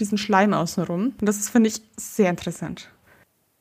diesen 0.00 0.18
Schleim 0.18 0.54
außenrum. 0.54 1.14
Und 1.20 1.26
das 1.26 1.38
ist, 1.38 1.50
finde 1.50 1.68
ich, 1.68 1.82
sehr 1.96 2.30
interessant. 2.30 2.88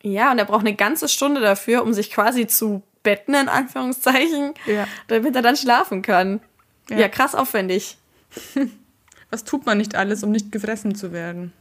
Ja, 0.03 0.31
und 0.31 0.39
er 0.39 0.45
braucht 0.45 0.65
eine 0.65 0.75
ganze 0.75 1.09
Stunde 1.09 1.41
dafür, 1.41 1.83
um 1.83 1.93
sich 1.93 2.11
quasi 2.11 2.47
zu 2.47 2.83
betten, 3.03 3.33
in 3.33 3.49
Anführungszeichen, 3.49 4.53
ja. 4.65 4.87
damit 5.07 5.35
er 5.35 5.41
dann 5.41 5.55
schlafen 5.55 6.01
kann. 6.01 6.41
Ja, 6.89 6.97
ja 6.97 7.09
krass 7.09 7.35
aufwendig. 7.35 7.97
Was 9.29 9.43
tut 9.43 9.65
man 9.65 9.77
nicht 9.77 9.95
alles, 9.95 10.23
um 10.23 10.31
nicht 10.31 10.51
gefressen 10.51 10.95
zu 10.95 11.11
werden? 11.11 11.51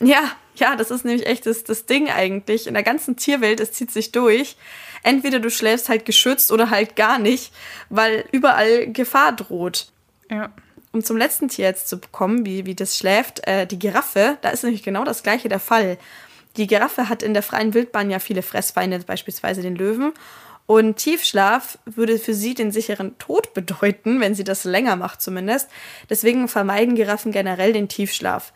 Ja, 0.00 0.32
ja, 0.56 0.76
das 0.76 0.90
ist 0.90 1.04
nämlich 1.04 1.26
echt 1.26 1.46
das, 1.46 1.64
das 1.64 1.86
Ding 1.86 2.10
eigentlich. 2.10 2.66
In 2.66 2.74
der 2.74 2.82
ganzen 2.82 3.16
Tierwelt, 3.16 3.60
es 3.60 3.72
zieht 3.72 3.90
sich 3.90 4.12
durch. 4.12 4.56
Entweder 5.02 5.38
du 5.38 5.50
schläfst 5.50 5.88
halt 5.88 6.04
geschützt 6.04 6.50
oder 6.50 6.70
halt 6.70 6.96
gar 6.96 7.18
nicht, 7.18 7.52
weil 7.90 8.24
überall 8.32 8.90
Gefahr 8.90 9.32
droht. 9.32 9.92
Ja. 10.30 10.50
Um 10.92 11.04
zum 11.04 11.16
letzten 11.16 11.48
Tier 11.48 11.66
jetzt 11.66 11.88
zu 11.88 12.00
kommen, 12.10 12.46
wie, 12.46 12.66
wie 12.66 12.74
das 12.74 12.96
schläft, 12.96 13.46
äh, 13.46 13.66
die 13.66 13.78
Giraffe, 13.78 14.38
da 14.40 14.48
ist 14.48 14.64
nämlich 14.64 14.82
genau 14.82 15.04
das 15.04 15.22
gleiche 15.22 15.48
der 15.48 15.60
Fall. 15.60 15.98
Die 16.56 16.66
Giraffe 16.66 17.08
hat 17.08 17.22
in 17.22 17.34
der 17.34 17.42
freien 17.42 17.74
Wildbahn 17.74 18.10
ja 18.10 18.18
viele 18.18 18.42
Fressfeinde, 18.42 19.00
beispielsweise 19.00 19.60
den 19.60 19.76
Löwen. 19.76 20.12
Und 20.64 20.96
Tiefschlaf 20.96 21.78
würde 21.84 22.18
für 22.18 22.34
sie 22.34 22.54
den 22.54 22.72
sicheren 22.72 23.16
Tod 23.18 23.54
bedeuten, 23.54 24.20
wenn 24.20 24.34
sie 24.34 24.44
das 24.44 24.64
länger 24.64 24.96
macht 24.96 25.20
zumindest. 25.22 25.68
Deswegen 26.10 26.48
vermeiden 26.48 26.96
Giraffen 26.96 27.30
generell 27.30 27.72
den 27.72 27.88
Tiefschlaf. 27.88 28.52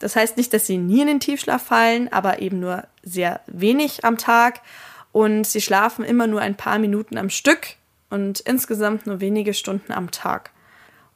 Das 0.00 0.16
heißt 0.16 0.36
nicht, 0.36 0.52
dass 0.52 0.66
sie 0.66 0.78
nie 0.78 1.02
in 1.02 1.06
den 1.06 1.20
Tiefschlaf 1.20 1.62
fallen, 1.62 2.12
aber 2.12 2.40
eben 2.40 2.58
nur 2.58 2.84
sehr 3.04 3.40
wenig 3.46 4.04
am 4.04 4.18
Tag. 4.18 4.60
Und 5.12 5.46
sie 5.46 5.60
schlafen 5.60 6.04
immer 6.04 6.26
nur 6.26 6.40
ein 6.40 6.56
paar 6.56 6.78
Minuten 6.78 7.16
am 7.18 7.30
Stück 7.30 7.76
und 8.08 8.40
insgesamt 8.40 9.06
nur 9.06 9.20
wenige 9.20 9.54
Stunden 9.54 9.92
am 9.92 10.10
Tag. 10.10 10.50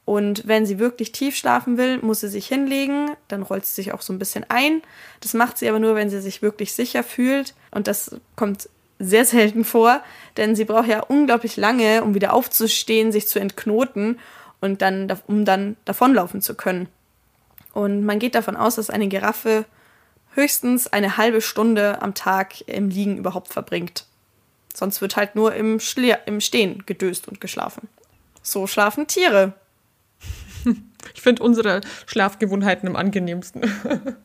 Und 0.05 0.47
wenn 0.47 0.67
sie 0.67 0.77
wirklich 0.77 1.11
tief 1.11 1.35
schlafen 1.35 1.77
will, 1.77 1.97
muss 1.97 2.19
sie 2.19 2.27
sich 2.29 2.47
hinlegen, 2.47 3.09
dann 3.27 3.41
rollt 3.41 3.65
sie 3.65 3.73
sich 3.73 3.91
auch 3.91 4.01
so 4.01 4.13
ein 4.13 4.19
bisschen 4.19 4.45
ein. 4.49 4.83
Das 5.19 5.33
macht 5.33 5.57
sie 5.57 5.67
aber 5.67 5.79
nur, 5.79 5.95
wenn 5.95 6.11
sie 6.11 6.21
sich 6.21 6.43
wirklich 6.43 6.73
sicher 6.73 7.03
fühlt. 7.03 7.55
Und 7.71 7.87
das 7.87 8.15
kommt 8.35 8.69
sehr 8.99 9.25
selten 9.25 9.65
vor, 9.65 10.01
denn 10.37 10.55
sie 10.55 10.65
braucht 10.65 10.87
ja 10.87 11.01
unglaublich 11.01 11.57
lange, 11.57 12.03
um 12.03 12.13
wieder 12.13 12.33
aufzustehen, 12.33 13.11
sich 13.11 13.27
zu 13.27 13.39
entknoten 13.39 14.19
und 14.61 14.81
dann, 14.81 15.11
um 15.27 15.43
dann 15.43 15.75
davonlaufen 15.85 16.41
zu 16.41 16.55
können. 16.55 16.87
Und 17.75 18.05
man 18.05 18.19
geht 18.19 18.35
davon 18.35 18.55
aus, 18.55 18.75
dass 18.75 18.89
eine 18.89 19.09
Giraffe 19.09 19.65
höchstens 20.33 20.87
eine 20.87 21.17
halbe 21.17 21.41
Stunde 21.41 22.01
am 22.01 22.13
Tag 22.13 22.61
im 22.69 22.87
Liegen 22.87 23.17
überhaupt 23.17 23.51
verbringt. 23.51 24.05
Sonst 24.73 25.01
wird 25.01 25.17
halt 25.17 25.35
nur 25.35 25.53
im, 25.53 25.81
Schle 25.81 26.19
im 26.25 26.39
Stehen 26.39 26.83
gedöst 26.85 27.27
und 27.27 27.41
geschlafen. 27.41 27.89
So 28.41 28.65
schlafen 28.65 29.05
Tiere. 29.07 29.53
Ich 31.13 31.21
finde 31.21 31.43
unsere 31.43 31.81
Schlafgewohnheiten 32.07 32.89
am 32.89 32.95
angenehmsten. 32.95 33.61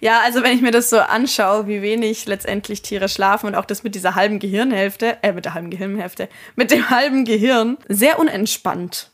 Ja, 0.00 0.20
also 0.20 0.42
wenn 0.42 0.54
ich 0.54 0.60
mir 0.60 0.72
das 0.72 0.90
so 0.90 0.98
anschaue, 0.98 1.66
wie 1.68 1.80
wenig 1.80 2.26
letztendlich 2.26 2.82
Tiere 2.82 3.08
schlafen 3.08 3.46
und 3.46 3.54
auch 3.54 3.64
das 3.64 3.82
mit 3.82 3.94
dieser 3.94 4.14
halben 4.14 4.40
Gehirnhälfte, 4.40 5.16
äh, 5.22 5.32
mit 5.32 5.46
der 5.46 5.54
halben 5.54 5.70
Gehirnhälfte, 5.70 6.28
mit 6.54 6.70
dem 6.70 6.90
halben 6.90 7.24
Gehirn, 7.24 7.78
sehr 7.88 8.18
unentspannt 8.18 9.10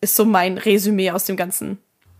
ist 0.00 0.16
so 0.16 0.24
mein 0.24 0.58
Resümee 0.58 1.12
aus 1.12 1.24
dem 1.24 1.36
Ganzen. 1.36 1.78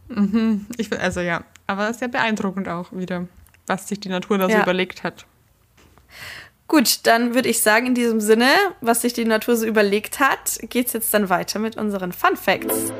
Mhm. 0.09 0.66
Ich, 0.77 0.92
also 0.99 1.21
ja, 1.21 1.45
aber 1.66 1.92
sehr 1.95 2.09
beeindruckend 2.09 2.69
auch 2.69 2.92
wieder, 2.92 3.27
was 3.66 3.88
sich 3.88 4.01
die 4.01 4.09
Natur 4.09 4.38
da 4.38 4.49
ja. 4.49 4.57
so 4.57 4.62
überlegt 4.62 5.03
hat. 5.03 5.27
Gut, 6.69 7.07
dann 7.07 7.35
würde 7.35 7.49
ich 7.49 7.61
sagen, 7.61 7.87
in 7.87 7.95
diesem 7.95 8.21
Sinne, 8.21 8.49
was 8.81 9.03
sich 9.03 9.12
die 9.12 9.25
Natur 9.25 9.57
so 9.57 9.66
überlegt 9.66 10.19
hat, 10.19 10.59
geht 10.69 10.88
es 10.88 10.92
jetzt 10.95 11.14
dann 11.14 11.29
weiter 11.29 11.61
mit 11.61 11.77
unseren 11.77 12.11
Fun 12.12 12.37
Facts. 12.37 12.92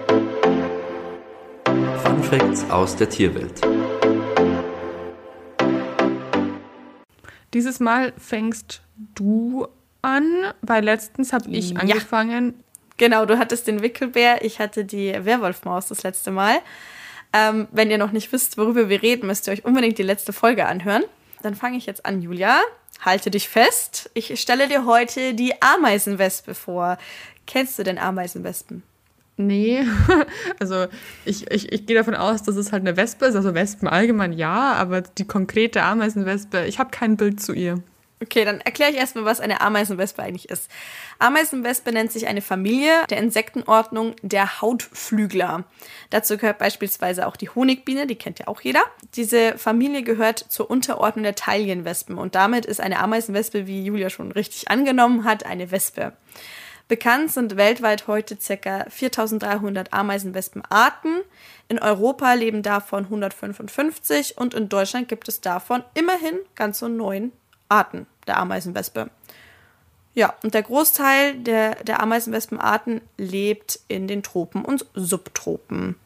Fun 1.64 2.23
Facts 2.23 2.71
aus 2.71 2.95
der 2.95 3.09
Tierwelt. 3.09 3.61
Dieses 7.55 7.81
Mal 7.81 8.12
fängst 8.19 8.83
du 9.14 9.66
an, 10.03 10.53
weil 10.62 10.85
letztens 10.85 11.33
habe 11.33 11.51
ich 11.51 11.71
ja. 11.71 11.81
angefangen. 11.81 12.55
Genau, 12.99 13.27
du 13.27 13.38
hattest 13.38 13.66
den 13.66 13.83
Wickelbär, 13.83 14.45
ich 14.45 14.61
hatte 14.61 14.85
die 14.85 15.12
Werwolfmaus 15.25 15.88
das 15.88 16.03
letzte 16.03 16.31
Mal. 16.31 16.59
Ähm, 17.37 17.68
wenn 17.70 17.90
ihr 17.90 17.99
noch 17.99 18.12
nicht 18.12 18.33
wisst, 18.33 18.57
worüber 18.57 18.88
wir 18.88 19.03
reden, 19.03 19.27
müsst 19.27 19.46
ihr 19.46 19.53
euch 19.53 19.64
unbedingt 19.64 19.99
die 19.99 20.03
letzte 20.03 20.33
Folge 20.33 20.66
anhören. 20.66 21.05
Dann 21.42 21.55
fange 21.55 21.77
ich 21.77 21.85
jetzt 21.85 22.07
an, 22.07 22.22
Julia. 22.22 22.61
Halte 23.05 23.31
dich 23.31 23.49
fest. 23.49 24.11
Ich 24.14 24.40
stelle 24.40 24.68
dir 24.68 24.87
heute 24.87 25.35
die 25.35 25.53
Ameisenwespe 25.61 26.55
vor. 26.55 26.96
Kennst 27.46 27.79
du 27.79 27.83
denn 27.83 27.99
Ameisenwespen? 27.99 28.83
Nee, 29.37 29.85
also 30.59 30.87
ich, 31.27 31.51
ich, 31.51 31.70
ich 31.70 31.85
gehe 31.85 31.94
davon 31.94 32.14
aus, 32.14 32.42
dass 32.42 32.57
es 32.57 32.72
halt 32.72 32.81
eine 32.81 32.96
Wespe 32.96 33.27
ist. 33.27 33.35
Also 33.35 33.55
Wespen 33.55 33.87
allgemein 33.87 34.33
ja, 34.33 34.72
aber 34.72 35.03
die 35.03 35.27
konkrete 35.27 35.83
Ameisenwespe, 35.83 36.64
ich 36.64 36.79
habe 36.79 36.90
kein 36.90 37.18
Bild 37.18 37.42
zu 37.42 37.53
ihr. 37.53 37.83
Okay, 38.22 38.46
dann 38.46 38.62
erkläre 38.62 38.90
ich 38.90 38.96
erstmal, 38.96 39.26
was 39.26 39.40
eine 39.40 39.61
Ameisenwespe 39.61 40.22
eigentlich 40.22 40.48
ist. 40.48 40.70
Ameisenwespe 41.18 41.92
nennt 41.92 42.11
sich 42.11 42.26
eine 42.26 42.40
Familie 42.40 43.05
der 43.11 43.18
Insektenordnung 43.18 44.16
der 44.22 44.62
Hautflügler. 44.62 45.64
Dazu 46.09 46.38
gehört 46.38 46.57
beispielsweise 46.57 47.26
auch 47.26 47.37
die 47.37 47.50
Honigbiene, 47.50 48.07
die 48.07 48.16
kennt 48.16 48.38
ja 48.38 48.48
auch 48.48 48.62
jeder. 48.62 48.81
Diese 49.16 49.59
Familie 49.59 50.02
gehört 50.02 50.38
zur 50.38 50.70
Unterordnung 50.70 51.24
der 51.24 51.35
Taillenwespen 51.35 52.16
und 52.16 52.35
damit 52.35 52.64
ist 52.64 52.81
eine 52.81 53.00
Ameisenwespe, 53.00 53.66
wie 53.66 53.85
Julia 53.85 54.09
schon 54.09 54.33
richtig 54.33 54.70
angenommen 54.70 55.24
hat, 55.24 55.44
eine 55.44 55.70
Wespe. 55.70 56.14
Bekannt 56.88 57.33
sind 57.33 57.57
weltweit 57.57 58.07
heute 58.07 58.37
ca. 58.37 58.87
4300 58.88 59.92
Ameisenwespenarten. 59.92 61.20
In 61.68 61.81
Europa 61.81 62.33
leben 62.33 62.62
davon 62.62 63.05
155 63.05 64.38
und 64.38 64.55
in 64.55 64.70
Deutschland 64.70 65.09
gibt 65.09 65.29
es 65.29 65.42
davon 65.42 65.83
immerhin 65.94 66.38
ganz 66.55 66.79
so 66.79 66.88
neun 66.88 67.33
Arten 67.68 68.07
der 68.26 68.38
Ameisenwespe. 68.38 69.11
Ja, 70.14 70.35
und 70.42 70.55
der 70.55 70.62
Großteil 70.62 71.35
der, 71.35 71.74
der 71.85 72.00
Ameisenwespenarten 72.00 73.02
lebt 73.18 73.81
in 73.87 74.09
den 74.09 74.22
Tropen 74.22 74.64
und 74.64 74.87
Subtropen. 74.94 75.96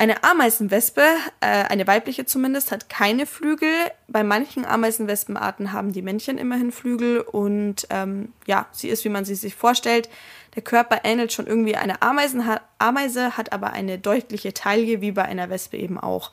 Eine 0.00 0.24
Ameisenwespe, 0.24 1.02
äh, 1.40 1.46
eine 1.46 1.86
weibliche 1.86 2.24
zumindest, 2.24 2.72
hat 2.72 2.88
keine 2.88 3.26
Flügel. 3.26 3.68
Bei 4.08 4.24
manchen 4.24 4.64
Ameisenwespenarten 4.64 5.72
haben 5.72 5.92
die 5.92 6.00
Männchen 6.00 6.38
immerhin 6.38 6.72
Flügel 6.72 7.20
und 7.20 7.86
ähm, 7.90 8.32
ja, 8.46 8.66
sie 8.72 8.88
ist, 8.88 9.04
wie 9.04 9.10
man 9.10 9.26
sie 9.26 9.34
sich 9.34 9.54
vorstellt. 9.54 10.08
Der 10.54 10.62
Körper 10.62 11.00
ähnelt 11.04 11.32
schon 11.32 11.46
irgendwie 11.46 11.76
einer 11.76 12.02
Ameisen, 12.02 12.42
Ameise, 12.78 13.36
hat 13.36 13.52
aber 13.52 13.74
eine 13.74 13.98
deutliche 13.98 14.54
Taille, 14.54 15.02
wie 15.02 15.12
bei 15.12 15.26
einer 15.26 15.50
Wespe 15.50 15.76
eben 15.76 15.98
auch 15.98 16.32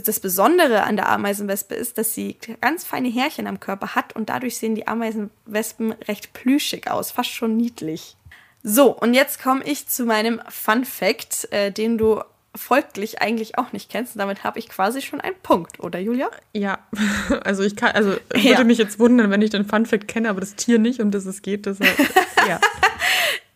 das 0.00 0.20
Besondere 0.20 0.84
an 0.84 0.96
der 0.96 1.08
Ameisenwespe 1.08 1.74
ist, 1.74 1.98
dass 1.98 2.14
sie 2.14 2.36
ganz 2.60 2.84
feine 2.84 3.08
Härchen 3.08 3.46
am 3.46 3.60
Körper 3.60 3.94
hat 3.94 4.14
und 4.14 4.28
dadurch 4.28 4.58
sehen 4.58 4.74
die 4.74 4.86
Ameisenwespen 4.86 5.92
recht 6.08 6.32
plüschig 6.32 6.90
aus, 6.90 7.10
fast 7.10 7.30
schon 7.30 7.56
niedlich. 7.56 8.16
So, 8.62 8.96
und 8.96 9.14
jetzt 9.14 9.42
komme 9.42 9.64
ich 9.64 9.88
zu 9.88 10.04
meinem 10.04 10.40
Fun 10.48 10.84
Fact, 10.84 11.48
äh, 11.52 11.72
den 11.72 11.98
du 11.98 12.22
folglich 12.54 13.22
eigentlich 13.22 13.58
auch 13.58 13.72
nicht 13.72 13.90
kennst. 13.90 14.14
Und 14.14 14.20
damit 14.20 14.44
habe 14.44 14.58
ich 14.58 14.68
quasi 14.68 15.00
schon 15.02 15.20
einen 15.20 15.36
Punkt, 15.42 15.80
oder 15.80 15.98
Julia? 15.98 16.30
Ja, 16.52 16.78
also 17.44 17.62
ich 17.62 17.76
kann, 17.76 17.92
also 17.92 18.16
ja. 18.34 18.50
würde 18.50 18.64
mich 18.64 18.78
jetzt 18.78 18.98
wundern, 18.98 19.30
wenn 19.30 19.42
ich 19.42 19.50
den 19.50 19.64
Funfact 19.64 20.06
kenne, 20.06 20.28
aber 20.28 20.40
das 20.40 20.54
Tier 20.54 20.78
nicht, 20.78 21.00
um 21.00 21.10
das 21.10 21.24
es 21.26 21.42
geht. 21.42 21.66
Deshalb, 21.66 21.98
ja. 22.48 22.60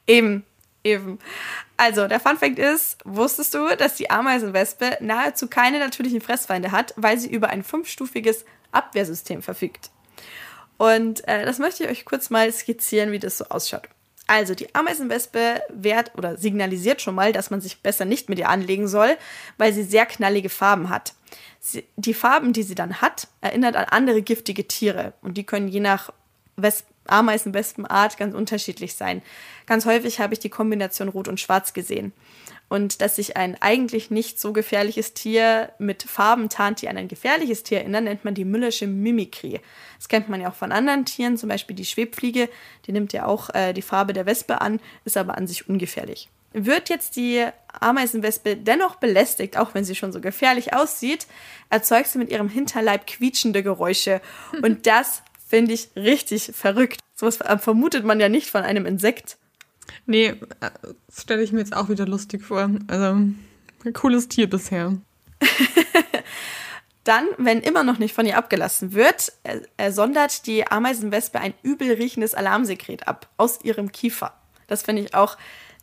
Eben, 0.07 0.45
eben. 0.87 1.19
Also, 1.77 2.09
der 2.09 2.21
Funfact 2.21 2.59
ist, 2.59 2.99
wusstest 3.05 3.53
du, 3.55 3.77
dass 3.77 3.97
die 3.97 4.11
Ameisenwespe 4.11 4.99
nahezu 5.01 5.49
keine 5.49 5.79
natürlichen 5.79 6.21
Fressfeinde 6.21 6.73
hat, 6.73 6.95
weil 6.97 7.19
sie 7.19 7.31
über 7.31 7.51
ein 7.51 7.63
fünfstufiges 7.63 8.45
Abwehrsystem 8.73 9.43
verfügt? 9.43 9.91
Und 10.79 11.27
äh, 11.29 11.45
das 11.45 11.59
möchte 11.59 11.85
ich 11.85 11.91
euch 11.91 12.05
kurz 12.05 12.31
mal 12.31 12.51
skizzieren, 12.53 13.13
wie 13.13 13.19
das 13.19 13.39
so 13.39 13.47
ausschaut. 13.47 13.89
Also, 14.27 14.55
die 14.55 14.75
Ameisenwespe 14.75 15.63
wehrt 15.69 16.13
oder 16.17 16.37
signalisiert 16.37 17.03
schon 17.03 17.15
mal, 17.15 17.33
dass 17.33 17.51
man 17.51 17.61
sich 17.61 17.83
besser 17.83 18.05
nicht 18.05 18.29
mit 18.29 18.39
ihr 18.39 18.49
anlegen 18.49 18.89
soll, 18.89 19.17
weil 19.59 19.73
sie 19.73 19.85
sehr 19.85 20.07
knallige 20.07 20.49
Farben 20.49 20.89
hat. 20.89 21.15
Sie, 21.61 21.85
die 21.97 22.15
Farben, 22.15 22.53
die 22.53 22.63
sie 22.63 22.75
dann 22.75 23.01
hat, 23.01 23.29
erinnert 23.41 23.77
an 23.77 23.87
andere 23.87 24.23
giftige 24.23 24.67
Tiere 24.67 25.13
und 25.21 25.37
die 25.37 25.45
können 25.45 25.69
je 25.69 25.81
nach 25.81 26.13
Wesp 26.57 26.87
Ameisenwespenart 27.09 28.17
ganz 28.17 28.35
unterschiedlich 28.35 28.95
sein. 28.95 29.23
Ganz 29.67 29.87
häufig 29.87 30.21
habe 30.21 30.35
ich 30.35 30.41
die 30.41 30.49
Kombination 30.49 31.09
Rot 31.09 31.29
und 31.29 31.41
Schwarz 31.41 31.73
gesehen. 31.73 32.13
Und 32.69 33.01
dass 33.01 33.17
sich 33.17 33.37
ein 33.37 33.57
eigentlich 33.61 34.11
nicht 34.11 34.41
so 34.41 34.53
gefährliches 34.53 35.15
Tier 35.15 35.71
mit 35.79 36.03
Farben 36.03 36.49
tarnt, 36.49 36.83
die 36.83 36.89
an 36.89 36.97
ein 36.97 37.07
gefährliches 37.07 37.63
Tier 37.63 37.79
erinnern, 37.79 38.05
nennt 38.05 38.25
man 38.25 38.35
die 38.35 38.45
Müllersche 38.45 38.89
Mimikrie. 38.89 39.61
Das 39.99 40.09
kennt 40.09 40.29
man 40.29 40.41
ja 40.41 40.51
auch 40.51 40.55
von 40.55 40.73
anderen 40.73 41.05
Tieren, 41.05 41.37
zum 41.37 41.49
Beispiel 41.49 41.77
die 41.77 41.85
Schwebfliege, 41.85 42.49
die 42.87 42.93
nimmt 42.93 43.13
ja 43.13 43.27
auch 43.27 43.55
äh, 43.55 43.73
die 43.73 43.83
Farbe 43.83 44.13
der 44.13 44.27
Wespe 44.27 44.61
an, 44.61 44.81
ist 45.05 45.17
aber 45.17 45.39
an 45.39 45.47
sich 45.47 45.69
ungefährlich. 45.69 46.29
Wird 46.53 46.89
jetzt 46.89 47.17
die 47.17 47.47
Ameisenwespe 47.81 48.57
dennoch 48.57 48.97
belästigt, 48.97 49.57
auch 49.57 49.75
wenn 49.75 49.85
sie 49.85 49.95
schon 49.95 50.13
so 50.13 50.21
gefährlich 50.21 50.75
aussieht, 50.75 51.27
erzeugt 51.71 52.09
sie 52.09 52.19
mit 52.19 52.31
ihrem 52.31 52.49
Hinterleib 52.49 53.07
quietschende 53.07 53.63
Geräusche. 53.63 54.21
Und 54.63 54.87
das 54.87 55.23
finde 55.47 55.73
ich 55.73 55.91
richtig 55.97 56.53
verrückt. 56.55 57.01
Sowas 57.15 57.39
vermutet 57.59 58.05
man 58.05 58.21
ja 58.21 58.29
nicht 58.29 58.51
von 58.51 58.63
einem 58.63 58.87
Insekt. 58.87 59.39
Nee, 60.07 60.35
das 60.61 61.23
stelle 61.23 61.43
ich 61.43 61.53
mir 61.53 61.61
jetzt 61.61 61.75
auch 61.75 61.89
wieder 61.89 62.07
lustig 62.07 62.43
vor. 62.43 62.71
Also, 62.89 63.07
ein 63.85 63.93
cooles 63.93 64.29
Tier 64.29 64.51
bisher. 64.51 64.97
Dann, 67.05 67.29
wenn 67.39 67.61
immer 67.61 67.85
noch 67.85 67.99
nicht 67.99 68.15
von 68.15 68.27
ihr 68.27 68.37
abgelassen 68.37 68.93
wird, 68.93 69.33
sondert 69.91 70.47
die 70.47 70.67
Ameisenwespe 70.67 71.39
ein 71.39 71.55
übel 71.63 71.93
riechendes 71.93 72.35
Alarmsekret 72.35 73.07
ab 73.07 73.29
aus 73.37 73.61
ihrem 73.63 73.93
Kiefer. 73.93 74.35
Das 74.67 74.83
finde 74.83 75.03
ich 75.03 75.15
auch 75.15 75.37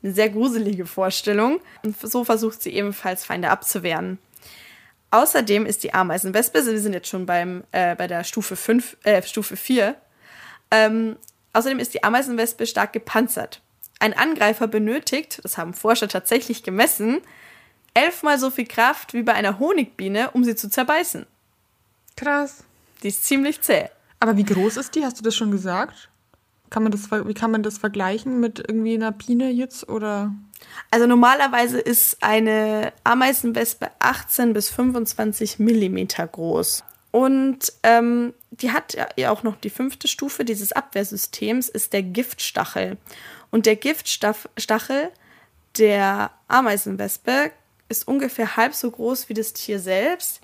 eine 0.04 0.12
sehr 0.12 0.30
gruselige 0.30 0.86
Vorstellung. 0.86 1.62
Und 1.84 1.98
so 2.00 2.26
versucht 2.26 2.62
sie 2.62 2.72
ebenfalls 2.72 3.24
Feinde 3.24 3.52
abzuwehren. 3.52 4.20
Außerdem 5.14 5.68
ist 5.68 5.84
die 5.84 5.94
Ameisenwespe, 5.94 6.66
wir 6.66 6.80
sind 6.80 6.94
jetzt 6.94 7.08
schon 7.08 7.28
beim, 7.28 7.64
äh, 7.72 7.96
bei 7.96 8.08
der 8.08 8.24
Stufe 8.24 8.56
5, 8.56 8.98
äh, 9.04 9.22
Stufe 9.22 9.56
4, 9.56 9.96
ähm, 10.72 11.18
außerdem 11.54 11.78
ist 11.78 11.94
die 11.94 12.04
Ameisenwespe 12.04 12.66
stark 12.66 12.94
gepanzert. 12.94 13.62
Ein 14.00 14.18
Angreifer 14.18 14.66
benötigt, 14.66 15.40
das 15.44 15.60
haben 15.60 15.76
Forscher 15.76 16.08
tatsächlich 16.08 16.64
gemessen, 16.64 17.22
elfmal 17.94 18.40
so 18.40 18.50
viel 18.50 18.66
Kraft 18.66 19.14
wie 19.14 19.22
bei 19.22 19.36
einer 19.36 19.60
Honigbiene, 19.60 20.32
um 20.32 20.44
sie 20.44 20.56
zu 20.56 20.68
zerbeißen. 20.68 21.28
Krass. 22.18 22.64
Die 23.04 23.10
ist 23.10 23.24
ziemlich 23.24 23.62
zäh. 23.62 23.90
Aber 24.20 24.36
wie 24.36 24.46
groß 24.46 24.78
ist 24.78 24.96
die? 24.96 25.06
Hast 25.06 25.20
du 25.20 25.24
das 25.24 25.36
schon 25.36 25.52
gesagt? 25.52 26.10
Kann 26.72 26.82
man 26.82 26.92
das, 26.92 27.12
wie 27.12 27.36
kann 27.36 27.52
man 27.52 27.62
das 27.62 27.78
vergleichen 27.78 28.40
mit 28.40 28.58
irgendwie 28.58 28.96
einer 28.96 29.12
Biene 29.12 29.52
jetzt 29.52 29.88
oder? 29.88 30.34
Also 30.92 31.08
normalerweise 31.08 31.80
ist 31.80 32.18
eine 32.22 32.94
Ameisenwespe 33.04 33.90
18 34.00 34.54
bis 34.54 34.70
25 34.70 35.60
Millimeter 35.60 36.28
groß. 36.28 36.84
Und 37.12 37.74
ähm, 37.84 38.34
die 38.52 38.72
hat 38.72 38.98
ja 39.18 39.32
auch 39.32 39.44
noch 39.44 39.56
die 39.56 39.70
fünfte 39.70 40.08
Stufe 40.08 40.46
dieses 40.46 40.72
Abwehrsystems, 40.72 41.70
ist 41.70 41.94
der 41.94 42.04
Giftstachel. 42.04 42.98
Und 43.52 43.66
der 43.66 43.76
Giftstachel 43.76 45.12
der 45.78 46.32
Ameisenwespe 46.48 47.52
ist 47.90 48.08
ungefähr 48.08 48.58
halb 48.58 48.74
so 48.74 48.90
groß 48.90 49.30
wie 49.30 49.36
das 49.36 49.54
Tier 49.54 49.80
selbst. 49.80 50.42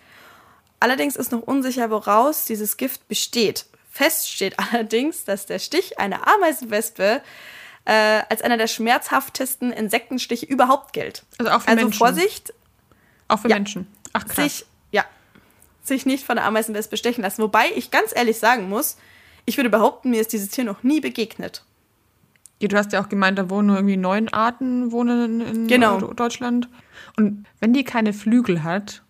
Allerdings 0.80 1.16
ist 1.16 1.32
noch 1.32 1.42
unsicher, 1.42 1.90
woraus 1.90 2.46
dieses 2.46 2.78
Gift 2.78 3.08
besteht. 3.08 3.66
Fest 3.90 4.30
steht 4.30 4.58
allerdings, 4.74 5.26
dass 5.26 5.46
der 5.46 5.60
Stich 5.60 6.00
einer 6.00 6.28
Ameisenwespe 6.28 7.22
äh, 7.90 8.22
als 8.30 8.44
einer 8.44 8.58
der 8.58 8.68
schmerzhaftesten 8.68 9.72
Insektenstiche 9.72 10.46
überhaupt 10.46 10.94
gilt. 10.94 11.24
Also 11.40 11.52
auch 11.52 11.62
für 11.62 11.70
also 11.70 11.86
Menschen. 11.86 11.98
Vorsicht. 11.98 12.54
Auch 13.28 13.40
für 13.40 13.50
ja, 13.50 13.56
Menschen. 13.56 13.88
Ach 14.14 14.28
krass. 14.28 14.58
Sich, 14.58 14.66
ja, 14.92 15.04
sich 15.82 16.06
nicht 16.06 16.24
von 16.24 16.36
der 16.36 16.46
Ameisenwespe 16.46 16.98
stechen 16.98 17.24
lassen. 17.24 17.42
Wobei 17.42 17.66
ich 17.76 17.90
ganz 17.90 18.16
ehrlich 18.16 18.38
sagen 18.38 18.70
muss, 18.70 18.98
ich 19.46 19.58
würde 19.58 19.72
behaupten, 19.72 20.12
mir 20.12 20.22
ist 20.22 20.34
dieses 20.34 20.50
Tier 20.50 20.66
noch 20.66 20.84
nie 20.84 21.00
begegnet. 21.00 21.64
Ja, 22.62 22.68
du 22.68 22.78
hast 22.78 22.94
ja 22.94 23.02
auch 23.02 23.10
gemeint, 23.10 23.40
da 23.40 23.50
wohnen 23.50 23.68
nur 23.68 23.78
irgendwie 23.78 23.98
neun 23.98 24.30
Arten 24.30 24.92
wohnen 24.92 25.42
in 25.42 25.68
genau. 25.68 26.00
Deutschland. 26.00 26.70
Und 27.18 27.48
wenn 27.60 27.74
die 27.74 27.84
keine 27.84 28.14
Flügel 28.14 28.64
hat, 28.64 29.02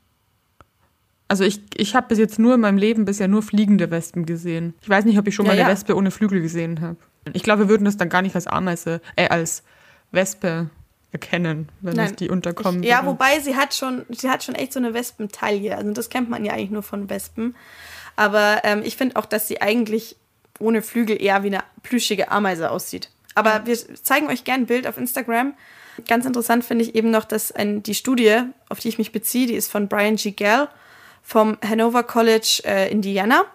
also 1.28 1.44
ich, 1.44 1.62
ich 1.76 1.96
habe 1.96 2.08
bis 2.08 2.18
jetzt 2.18 2.40
nur 2.40 2.56
in 2.56 2.62
meinem 2.62 2.78
Leben 2.78 3.04
bisher 3.04 3.28
nur 3.28 3.44
fliegende 3.44 3.92
Wespen 3.92 4.26
gesehen. 4.26 4.74
Ich 4.82 4.88
weiß 4.88 5.04
nicht, 5.04 5.20
ob 5.20 5.28
ich 5.28 5.36
schon 5.36 5.46
ja, 5.48 5.52
mal 5.52 5.60
eine 5.60 5.64
ja. 5.64 5.68
Wespe 5.68 5.98
ohne 5.98 6.12
Flügel 6.12 6.42
gesehen 6.42 6.80
habe. 6.80 6.98
Ich 7.34 7.44
glaube, 7.44 7.64
wir 7.64 7.70
würden 7.70 7.86
das 7.86 7.98
dann 7.98 8.10
gar 8.10 8.22
nicht 8.22 8.36
als 8.36 8.48
Ameise, 8.48 9.02
äh, 9.16 9.28
als 9.28 9.64
Wespe 10.12 10.70
erkennen, 11.12 11.70
wenn 11.82 11.96
Nein. 11.96 12.12
es 12.12 12.16
die 12.16 12.30
unterkommen 12.30 12.84
Ja, 12.84 13.06
wobei 13.06 13.40
sie 13.40 13.56
hat 13.56 13.74
schon, 13.74 14.06
sie 14.10 14.30
hat 14.30 14.44
schon 14.44 14.56
echt 14.56 14.74
so 14.74 14.80
eine 14.80 14.94
Wespentaille. 14.94 15.76
Also 15.76 15.92
das 15.92 16.10
kennt 16.10 16.30
man 16.30 16.46
ja 16.46 16.54
eigentlich 16.54 16.70
nur 16.70 16.84
von 16.84 17.10
Wespen. 17.10 17.56
Aber 18.16 18.62
ähm, 18.64 18.82
ich 18.84 18.96
finde 18.96 19.16
auch, 19.16 19.26
dass 19.26 19.48
sie 19.48 19.62
eigentlich 19.62 20.16
ohne 20.60 20.82
Flügel 20.82 21.22
eher 21.22 21.44
wie 21.44 21.48
eine 21.48 21.64
plüschige 21.84 22.32
Ameise 22.32 22.70
aussieht. 22.70 23.10
Aber 23.34 23.66
wir 23.66 23.78
zeigen 24.04 24.28
euch 24.28 24.44
gerne 24.44 24.64
ein 24.64 24.68
Bild 24.68 24.86
auf 24.86 24.98
Instagram. 24.98 25.54
Ganz 26.08 26.26
interessant 26.26 26.64
finde 26.64 26.84
ich 26.84 26.96
eben 26.96 27.12
noch, 27.12 27.26
dass 27.26 27.52
ein, 27.52 27.82
die 27.82 27.96
Studie, 27.96 28.42
auf 28.68 28.80
die 28.80 28.90
ich 28.90 28.98
mich 28.98 29.12
beziehe, 29.12 29.48
die 29.48 29.54
ist 29.54 29.72
von 29.72 29.88
Brian 29.88 30.16
G. 30.18 30.32
Gell 30.32 30.68
vom 31.22 31.58
Hanover 31.64 32.04
College 32.04 32.62
äh, 32.66 32.92
Indiana. 32.92 33.46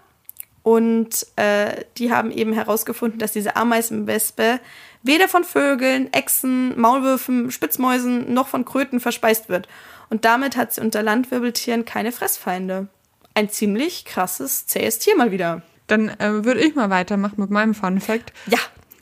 Und 0.64 1.26
äh, 1.36 1.84
die 1.98 2.10
haben 2.10 2.30
eben 2.30 2.54
herausgefunden, 2.54 3.18
dass 3.18 3.32
diese 3.32 3.54
Ameisenwespe 3.54 4.60
weder 5.02 5.28
von 5.28 5.44
Vögeln, 5.44 6.10
Echsen, 6.12 6.80
Maulwürfen, 6.80 7.50
Spitzmäusen 7.50 8.32
noch 8.32 8.48
von 8.48 8.64
Kröten 8.64 8.98
verspeist 8.98 9.50
wird. 9.50 9.68
Und 10.08 10.24
damit 10.24 10.56
hat 10.56 10.72
sie 10.72 10.80
unter 10.80 11.02
Landwirbeltieren 11.02 11.84
keine 11.84 12.12
Fressfeinde. 12.12 12.88
Ein 13.34 13.50
ziemlich 13.50 14.06
krasses, 14.06 14.66
zähes 14.66 14.98
Tier 14.98 15.16
mal 15.16 15.30
wieder. 15.30 15.60
Dann 15.86 16.08
äh, 16.08 16.44
würde 16.44 16.60
ich 16.60 16.74
mal 16.74 16.88
weitermachen 16.88 17.40
mit 17.40 17.50
meinem 17.50 17.74
Fun 17.74 18.00
Fact. 18.00 18.32
Ja. 18.46 18.58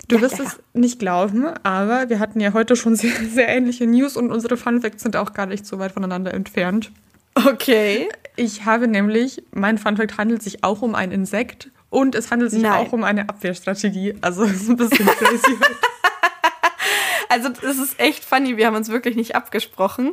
Du 0.08 0.16
ja, 0.16 0.22
wirst 0.22 0.38
ja, 0.38 0.44
ja. 0.44 0.50
es 0.50 0.60
nicht 0.72 0.98
glauben, 0.98 1.46
aber 1.62 2.08
wir 2.08 2.18
hatten 2.18 2.40
ja 2.40 2.52
heute 2.54 2.74
schon 2.74 2.96
sehr, 2.96 3.14
sehr 3.32 3.48
ähnliche 3.48 3.86
News 3.86 4.16
und 4.16 4.32
unsere 4.32 4.56
Fun 4.56 4.80
Facts 4.80 5.04
sind 5.04 5.14
auch 5.14 5.32
gar 5.32 5.46
nicht 5.46 5.64
so 5.64 5.78
weit 5.78 5.92
voneinander 5.92 6.34
entfernt. 6.34 6.90
Okay. 7.34 8.08
Ich 8.36 8.64
habe 8.64 8.88
nämlich, 8.88 9.42
mein 9.52 9.78
Funfact 9.78 10.16
handelt 10.16 10.42
sich 10.42 10.64
auch 10.64 10.82
um 10.82 10.94
ein 10.94 11.12
Insekt 11.12 11.70
und 11.90 12.14
es 12.14 12.30
handelt 12.30 12.50
sich 12.50 12.62
Nein. 12.62 12.72
auch 12.72 12.92
um 12.92 13.04
eine 13.04 13.28
Abwehrstrategie. 13.28 14.14
Also 14.22 14.44
es 14.44 14.62
ist 14.62 14.70
ein 14.70 14.76
bisschen 14.76 15.06
crazy. 15.06 15.58
also 17.28 17.50
es 17.50 17.78
ist 17.78 18.00
echt 18.00 18.24
funny, 18.24 18.56
wir 18.56 18.66
haben 18.66 18.76
uns 18.76 18.88
wirklich 18.88 19.16
nicht 19.16 19.36
abgesprochen. 19.36 20.12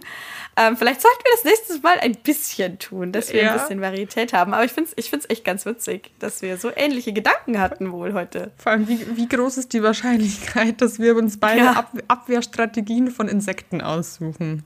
Ähm, 0.57 0.75
vielleicht 0.75 1.01
sollten 1.01 1.19
wir 1.23 1.31
das 1.31 1.45
nächste 1.45 1.79
Mal 1.79 1.99
ein 2.01 2.15
bisschen 2.15 2.79
tun, 2.79 3.13
dass 3.13 3.31
wir 3.31 3.43
ja. 3.43 3.53
ein 3.53 3.59
bisschen 3.59 3.79
Varietät 3.79 4.33
haben. 4.33 4.53
Aber 4.53 4.65
ich 4.65 4.73
finde 4.73 4.89
es 4.89 4.97
ich 4.97 5.09
find's 5.09 5.25
echt 5.29 5.45
ganz 5.45 5.65
witzig, 5.65 6.11
dass 6.19 6.41
wir 6.41 6.57
so 6.57 6.69
ähnliche 6.75 7.13
Gedanken 7.13 7.59
hatten 7.59 7.93
wohl 7.93 8.13
heute. 8.13 8.51
Vor 8.57 8.73
allem, 8.73 8.89
wie, 8.89 9.15
wie 9.15 9.29
groß 9.29 9.57
ist 9.57 9.71
die 9.71 9.81
Wahrscheinlichkeit, 9.81 10.81
dass 10.81 10.99
wir 10.99 11.15
uns 11.15 11.39
beide 11.39 11.61
ja. 11.61 11.71
Ab 11.73 11.93
Abwehrstrategien 12.09 13.09
von 13.09 13.29
Insekten 13.29 13.79
aussuchen? 13.79 14.65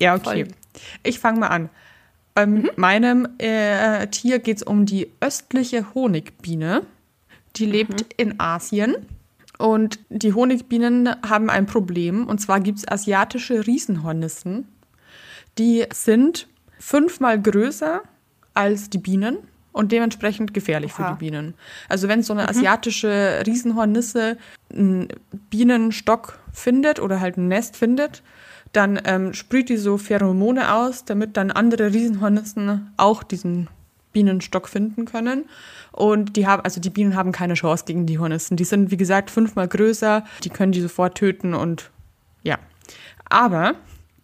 Ja, 0.00 0.16
okay. 0.16 0.46
Voll. 0.46 0.54
Ich 1.02 1.18
fange 1.18 1.40
mal 1.40 1.48
an. 1.48 1.70
Bei 2.34 2.46
mhm. 2.46 2.70
meinem 2.76 3.28
äh, 3.38 4.06
Tier 4.08 4.38
geht 4.38 4.58
es 4.58 4.62
um 4.62 4.86
die 4.86 5.10
östliche 5.20 5.94
Honigbiene. 5.94 6.82
Die 7.56 7.66
lebt 7.66 8.00
mhm. 8.00 8.06
in 8.16 8.40
Asien. 8.40 8.96
Und 9.58 10.00
die 10.08 10.32
Honigbienen 10.32 11.08
haben 11.28 11.50
ein 11.50 11.66
Problem. 11.66 12.26
Und 12.26 12.40
zwar 12.40 12.60
gibt 12.60 12.78
es 12.78 12.88
asiatische 12.88 13.66
Riesenhornissen. 13.66 14.66
Die 15.58 15.84
sind 15.92 16.48
fünfmal 16.78 17.40
größer 17.40 18.02
als 18.54 18.90
die 18.90 18.98
Bienen 18.98 19.38
und 19.72 19.92
dementsprechend 19.92 20.54
gefährlich 20.54 20.92
Aha. 20.94 21.04
für 21.04 21.12
die 21.12 21.18
Bienen. 21.18 21.54
Also 21.88 22.08
wenn 22.08 22.22
so 22.22 22.32
eine 22.32 22.42
mhm. 22.42 22.48
asiatische 22.48 23.42
Riesenhornisse 23.46 24.36
einen 24.72 25.08
Bienenstock 25.50 26.38
findet 26.52 27.00
oder 27.00 27.20
halt 27.20 27.36
ein 27.36 27.48
Nest 27.48 27.76
findet, 27.76 28.22
dann 28.72 29.00
ähm, 29.04 29.34
sprüht 29.34 29.68
die 29.68 29.76
so 29.76 29.98
Pheromone 29.98 30.74
aus, 30.74 31.04
damit 31.04 31.36
dann 31.36 31.50
andere 31.50 31.92
Riesenhornissen 31.92 32.92
auch 32.96 33.22
diesen 33.22 33.68
Bienenstock 34.12 34.68
finden 34.68 35.04
können. 35.04 35.44
Und 35.90 36.36
die 36.36 36.46
haben, 36.46 36.62
also 36.62 36.80
die 36.80 36.90
Bienen 36.90 37.16
haben 37.16 37.32
keine 37.32 37.54
Chance 37.54 37.84
gegen 37.86 38.06
die 38.06 38.18
Hornissen. 38.18 38.56
Die 38.56 38.64
sind, 38.64 38.90
wie 38.90 38.96
gesagt, 38.96 39.30
fünfmal 39.30 39.68
größer, 39.68 40.24
die 40.44 40.50
können 40.50 40.72
die 40.72 40.80
sofort 40.80 41.16
töten 41.16 41.54
und 41.54 41.90
ja. 42.42 42.58
Aber 43.28 43.74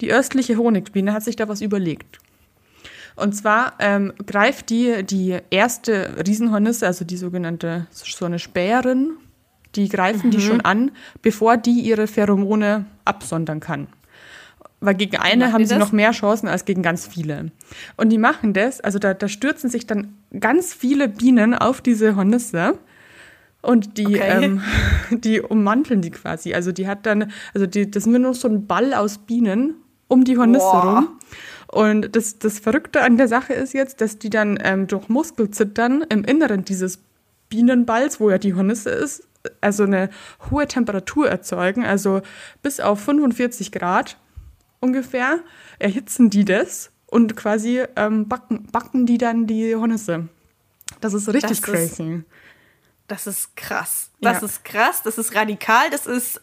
Die 0.01 0.12
östliche 0.12 0.57
Honigbiene 0.57 1.12
hat 1.12 1.24
sich 1.24 1.36
da 1.36 1.49
was 1.49 1.61
überlegt. 1.61 2.18
Und 3.16 3.34
zwar 3.34 3.72
ähm, 3.80 4.12
greift 4.26 4.70
die 4.70 5.03
die 5.03 5.38
erste 5.51 6.14
Riesenhornisse, 6.24 6.86
also 6.86 7.05
die 7.05 7.16
sogenannte 7.16 7.88
so 7.90 8.26
eine 8.26 8.38
Späherin, 8.38 9.16
die 9.74 9.88
greifen 9.88 10.28
mhm. 10.28 10.30
die 10.30 10.40
schon 10.40 10.61
an, 10.61 10.92
bevor 11.20 11.57
die 11.57 11.80
ihre 11.80 12.07
Pheromone 12.07 12.86
absondern 13.05 13.59
kann. 13.59 13.88
Weil 14.81 14.95
gegen 14.95 15.16
eine 15.16 15.53
haben 15.53 15.64
sie 15.64 15.74
das? 15.74 15.79
noch 15.79 15.93
mehr 15.93 16.12
Chancen 16.12 16.49
als 16.49 16.64
gegen 16.64 16.83
ganz 16.83 17.07
viele. 17.07 17.51
Und 17.97 18.11
die 18.11 18.18
machen 18.18 18.53
das, 18.53 18.81
also 18.81 18.99
da, 18.99 19.12
da 19.12 19.29
stürzen 19.29 19.68
sich 19.68 19.87
dann 19.87 20.14
ganz 20.39 20.72
viele 20.72 21.09
Bienen 21.09 21.55
auf 21.55 21.81
diese 21.81 22.14
Hornisse 22.14 22.79
und 23.61 23.99
die, 23.99 24.07
okay. 24.07 24.45
ähm, 24.45 24.62
die 25.11 25.41
ummanteln 25.41 26.01
die 26.01 26.11
quasi. 26.11 26.55
Also 26.55 26.70
die 26.70 26.87
hat 26.87 27.07
dann, 27.07 27.33
also 27.55 27.66
die, 27.66 27.91
das 27.91 28.05
ist 28.05 28.07
nur 28.07 28.20
noch 28.20 28.35
so 28.35 28.49
ein 28.49 28.66
Ball 28.66 28.95
aus 28.95 29.18
Bienen 29.18 29.74
um 30.07 30.24
die 30.24 30.39
Hornisse 30.39 30.64
Boah. 30.64 30.95
rum. 30.95 31.09
Und 31.66 32.16
das, 32.16 32.39
das 32.39 32.61
Verrückte 32.61 33.03
an 33.03 33.16
der 33.18 33.29
Sache 33.29 33.53
ist 33.53 33.74
jetzt, 33.74 34.01
dass 34.01 34.18
die 34.18 34.31
dann 34.31 34.59
ähm, 34.62 34.87
durch 34.87 35.09
Muskelzittern 35.09 36.03
im 36.09 36.24
Inneren 36.24 36.64
dieses 36.64 37.01
Bienenballs, 37.51 38.20
wo 38.20 38.31
ja 38.31 38.39
die 38.39 38.55
Hornisse 38.55 38.91
ist, 38.91 39.26
also 39.61 39.85
eine 39.85 40.09
hohe 40.51 40.66
Temperatur 40.66 41.29
erzeugen, 41.29 41.85
also 41.85 42.22
bis 42.62 42.81
auf 42.81 43.01
45 43.01 43.72
Grad 43.72 44.16
ungefähr, 44.81 45.41
erhitzen 45.79 46.31
die 46.31 46.45
das 46.45 46.91
und 47.07 47.37
quasi 47.37 47.83
ähm, 47.97 48.29
backen, 48.29 48.66
backen 48.70 49.07
die 49.07 49.18
dann 49.18 49.47
die 49.47 49.74
Hornisse. 49.74 50.29
Das 51.01 51.14
ist 51.14 51.29
richtig 51.29 51.61
das 51.61 51.62
crazy. 51.62 52.14
Ist, 52.14 52.24
das 53.07 53.26
ist 53.26 53.57
krass. 53.57 54.11
Das 54.20 54.41
ja. 54.41 54.47
ist 54.47 54.64
krass, 54.64 55.03
das 55.03 55.18
ist 55.18 55.35
radikal, 55.35 55.91
das 55.91 56.07
ist, 56.07 56.41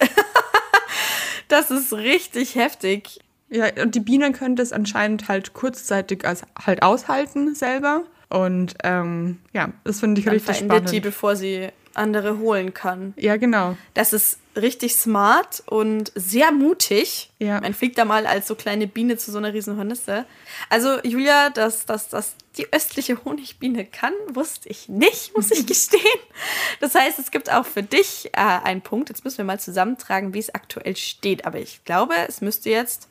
das 1.47 1.71
ist 1.71 1.93
richtig 1.93 2.55
heftig. 2.55 3.19
Ja, 3.49 3.65
und 3.81 3.93
die 3.93 3.99
Bienen 3.99 4.33
können 4.33 4.55
das 4.55 4.73
anscheinend 4.73 5.27
halt 5.27 5.53
kurzzeitig 5.53 6.25
als 6.25 6.43
halt 6.59 6.81
aushalten 6.81 7.53
selber. 7.53 8.03
Und 8.29 8.73
ähm, 8.83 9.39
ja, 9.53 9.69
das 9.83 9.99
finde 9.99 10.19
ich 10.19 10.25
Dann 10.25 10.33
richtig 10.33 10.57
spannend. 10.57 10.91
die, 10.91 10.99
bevor 10.99 11.35
sie 11.35 11.69
andere 11.97 12.39
holen 12.39 12.73
kann. 12.73 13.13
Ja, 13.17 13.37
genau. 13.37 13.77
Das 13.93 14.13
ist 14.13 14.39
richtig 14.55 14.95
smart 14.95 15.63
und 15.65 16.11
sehr 16.15 16.51
mutig. 16.51 17.31
Ja. 17.39 17.59
Man 17.61 17.73
fliegt 17.73 17.97
da 17.97 18.05
mal 18.05 18.25
als 18.25 18.47
so 18.47 18.55
kleine 18.55 18.87
Biene 18.87 19.17
zu 19.17 19.31
so 19.31 19.37
einer 19.37 19.53
riesen 19.53 19.77
Hornisse. 19.77 20.25
Also 20.69 21.01
Julia, 21.03 21.49
dass, 21.49 21.85
dass, 21.85 22.09
dass 22.09 22.35
die 22.57 22.71
östliche 22.71 23.23
Honigbiene 23.25 23.85
kann, 23.85 24.13
wusste 24.29 24.69
ich 24.69 24.87
nicht, 24.87 25.33
muss 25.35 25.51
ich 25.51 25.65
gestehen. 25.65 26.01
Das 26.79 26.95
heißt, 26.95 27.19
es 27.19 27.31
gibt 27.31 27.51
auch 27.51 27.65
für 27.65 27.83
dich 27.83 28.29
äh, 28.33 28.39
einen 28.39 28.81
Punkt. 28.81 29.09
Jetzt 29.09 29.23
müssen 29.23 29.39
wir 29.39 29.45
mal 29.45 29.59
zusammentragen, 29.59 30.33
wie 30.33 30.39
es 30.39 30.53
aktuell 30.53 30.95
steht. 30.95 31.45
Aber 31.45 31.59
ich 31.59 31.83
glaube, 31.83 32.15
es 32.27 32.41
müsste 32.41 32.69
jetzt 32.69 33.09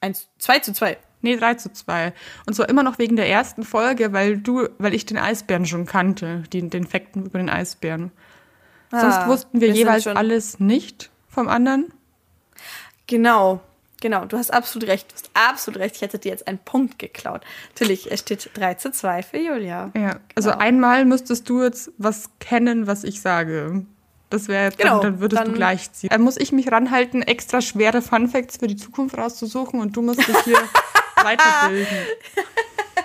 1, 0.00 0.28
2 0.38 0.58
zu 0.60 0.72
2. 0.72 0.98
Nee, 1.22 1.36
3 1.36 1.54
zu 1.54 1.72
2. 1.72 2.12
Und 2.46 2.54
zwar 2.54 2.68
immer 2.68 2.82
noch 2.82 2.98
wegen 2.98 3.16
der 3.16 3.28
ersten 3.28 3.64
Folge, 3.64 4.12
weil 4.12 4.38
du, 4.38 4.68
weil 4.78 4.94
ich 4.94 5.06
den 5.06 5.18
Eisbären 5.18 5.66
schon 5.66 5.86
kannte, 5.86 6.44
den, 6.52 6.70
den 6.70 6.86
Fakten 6.86 7.26
über 7.26 7.38
den 7.38 7.50
Eisbären. 7.50 8.12
Ah, 8.90 9.00
Sonst 9.00 9.26
wussten 9.26 9.60
wir, 9.60 9.68
wir 9.68 9.74
jeweils 9.74 10.06
alles 10.06 10.60
nicht 10.60 11.10
vom 11.28 11.48
anderen. 11.48 11.92
Genau, 13.06 13.60
genau. 14.00 14.24
Du 14.24 14.36
hast 14.36 14.52
absolut 14.52 14.88
recht. 14.88 15.10
Du 15.10 15.14
hast 15.14 15.30
absolut 15.34 15.80
recht. 15.80 15.96
Ich 15.96 16.02
hätte 16.02 16.18
dir 16.18 16.30
jetzt 16.30 16.46
einen 16.46 16.58
Punkt 16.58 16.98
geklaut. 16.98 17.42
Natürlich, 17.70 18.10
es 18.10 18.20
steht 18.20 18.50
3 18.54 18.74
zu 18.74 18.92
2 18.92 19.22
für 19.22 19.38
Julia. 19.38 19.90
Ja, 19.96 20.20
also 20.34 20.50
genau. 20.50 20.62
einmal 20.62 21.04
müsstest 21.04 21.48
du 21.48 21.62
jetzt 21.62 21.90
was 21.98 22.30
kennen, 22.40 22.86
was 22.86 23.04
ich 23.04 23.20
sage. 23.20 23.84
Das 24.30 24.48
wäre 24.48 24.72
genau, 24.76 25.00
dann, 25.00 25.12
dann 25.12 25.20
würdest 25.20 25.40
dann, 25.40 25.48
du 25.50 25.54
gleich 25.54 25.92
ziehen. 25.92 26.10
Dann 26.10 26.22
muss 26.22 26.36
ich 26.36 26.50
mich 26.50 26.70
ranhalten, 26.70 27.22
extra 27.22 27.60
schwere 27.60 28.02
Funfacts 28.02 28.56
für 28.56 28.66
die 28.66 28.76
Zukunft 28.76 29.16
rauszusuchen 29.16 29.80
und 29.80 29.96
du 29.96 30.02
musst 30.02 30.26
dich 30.26 30.36
hier 30.44 30.58
weiterbilden. 31.26 31.86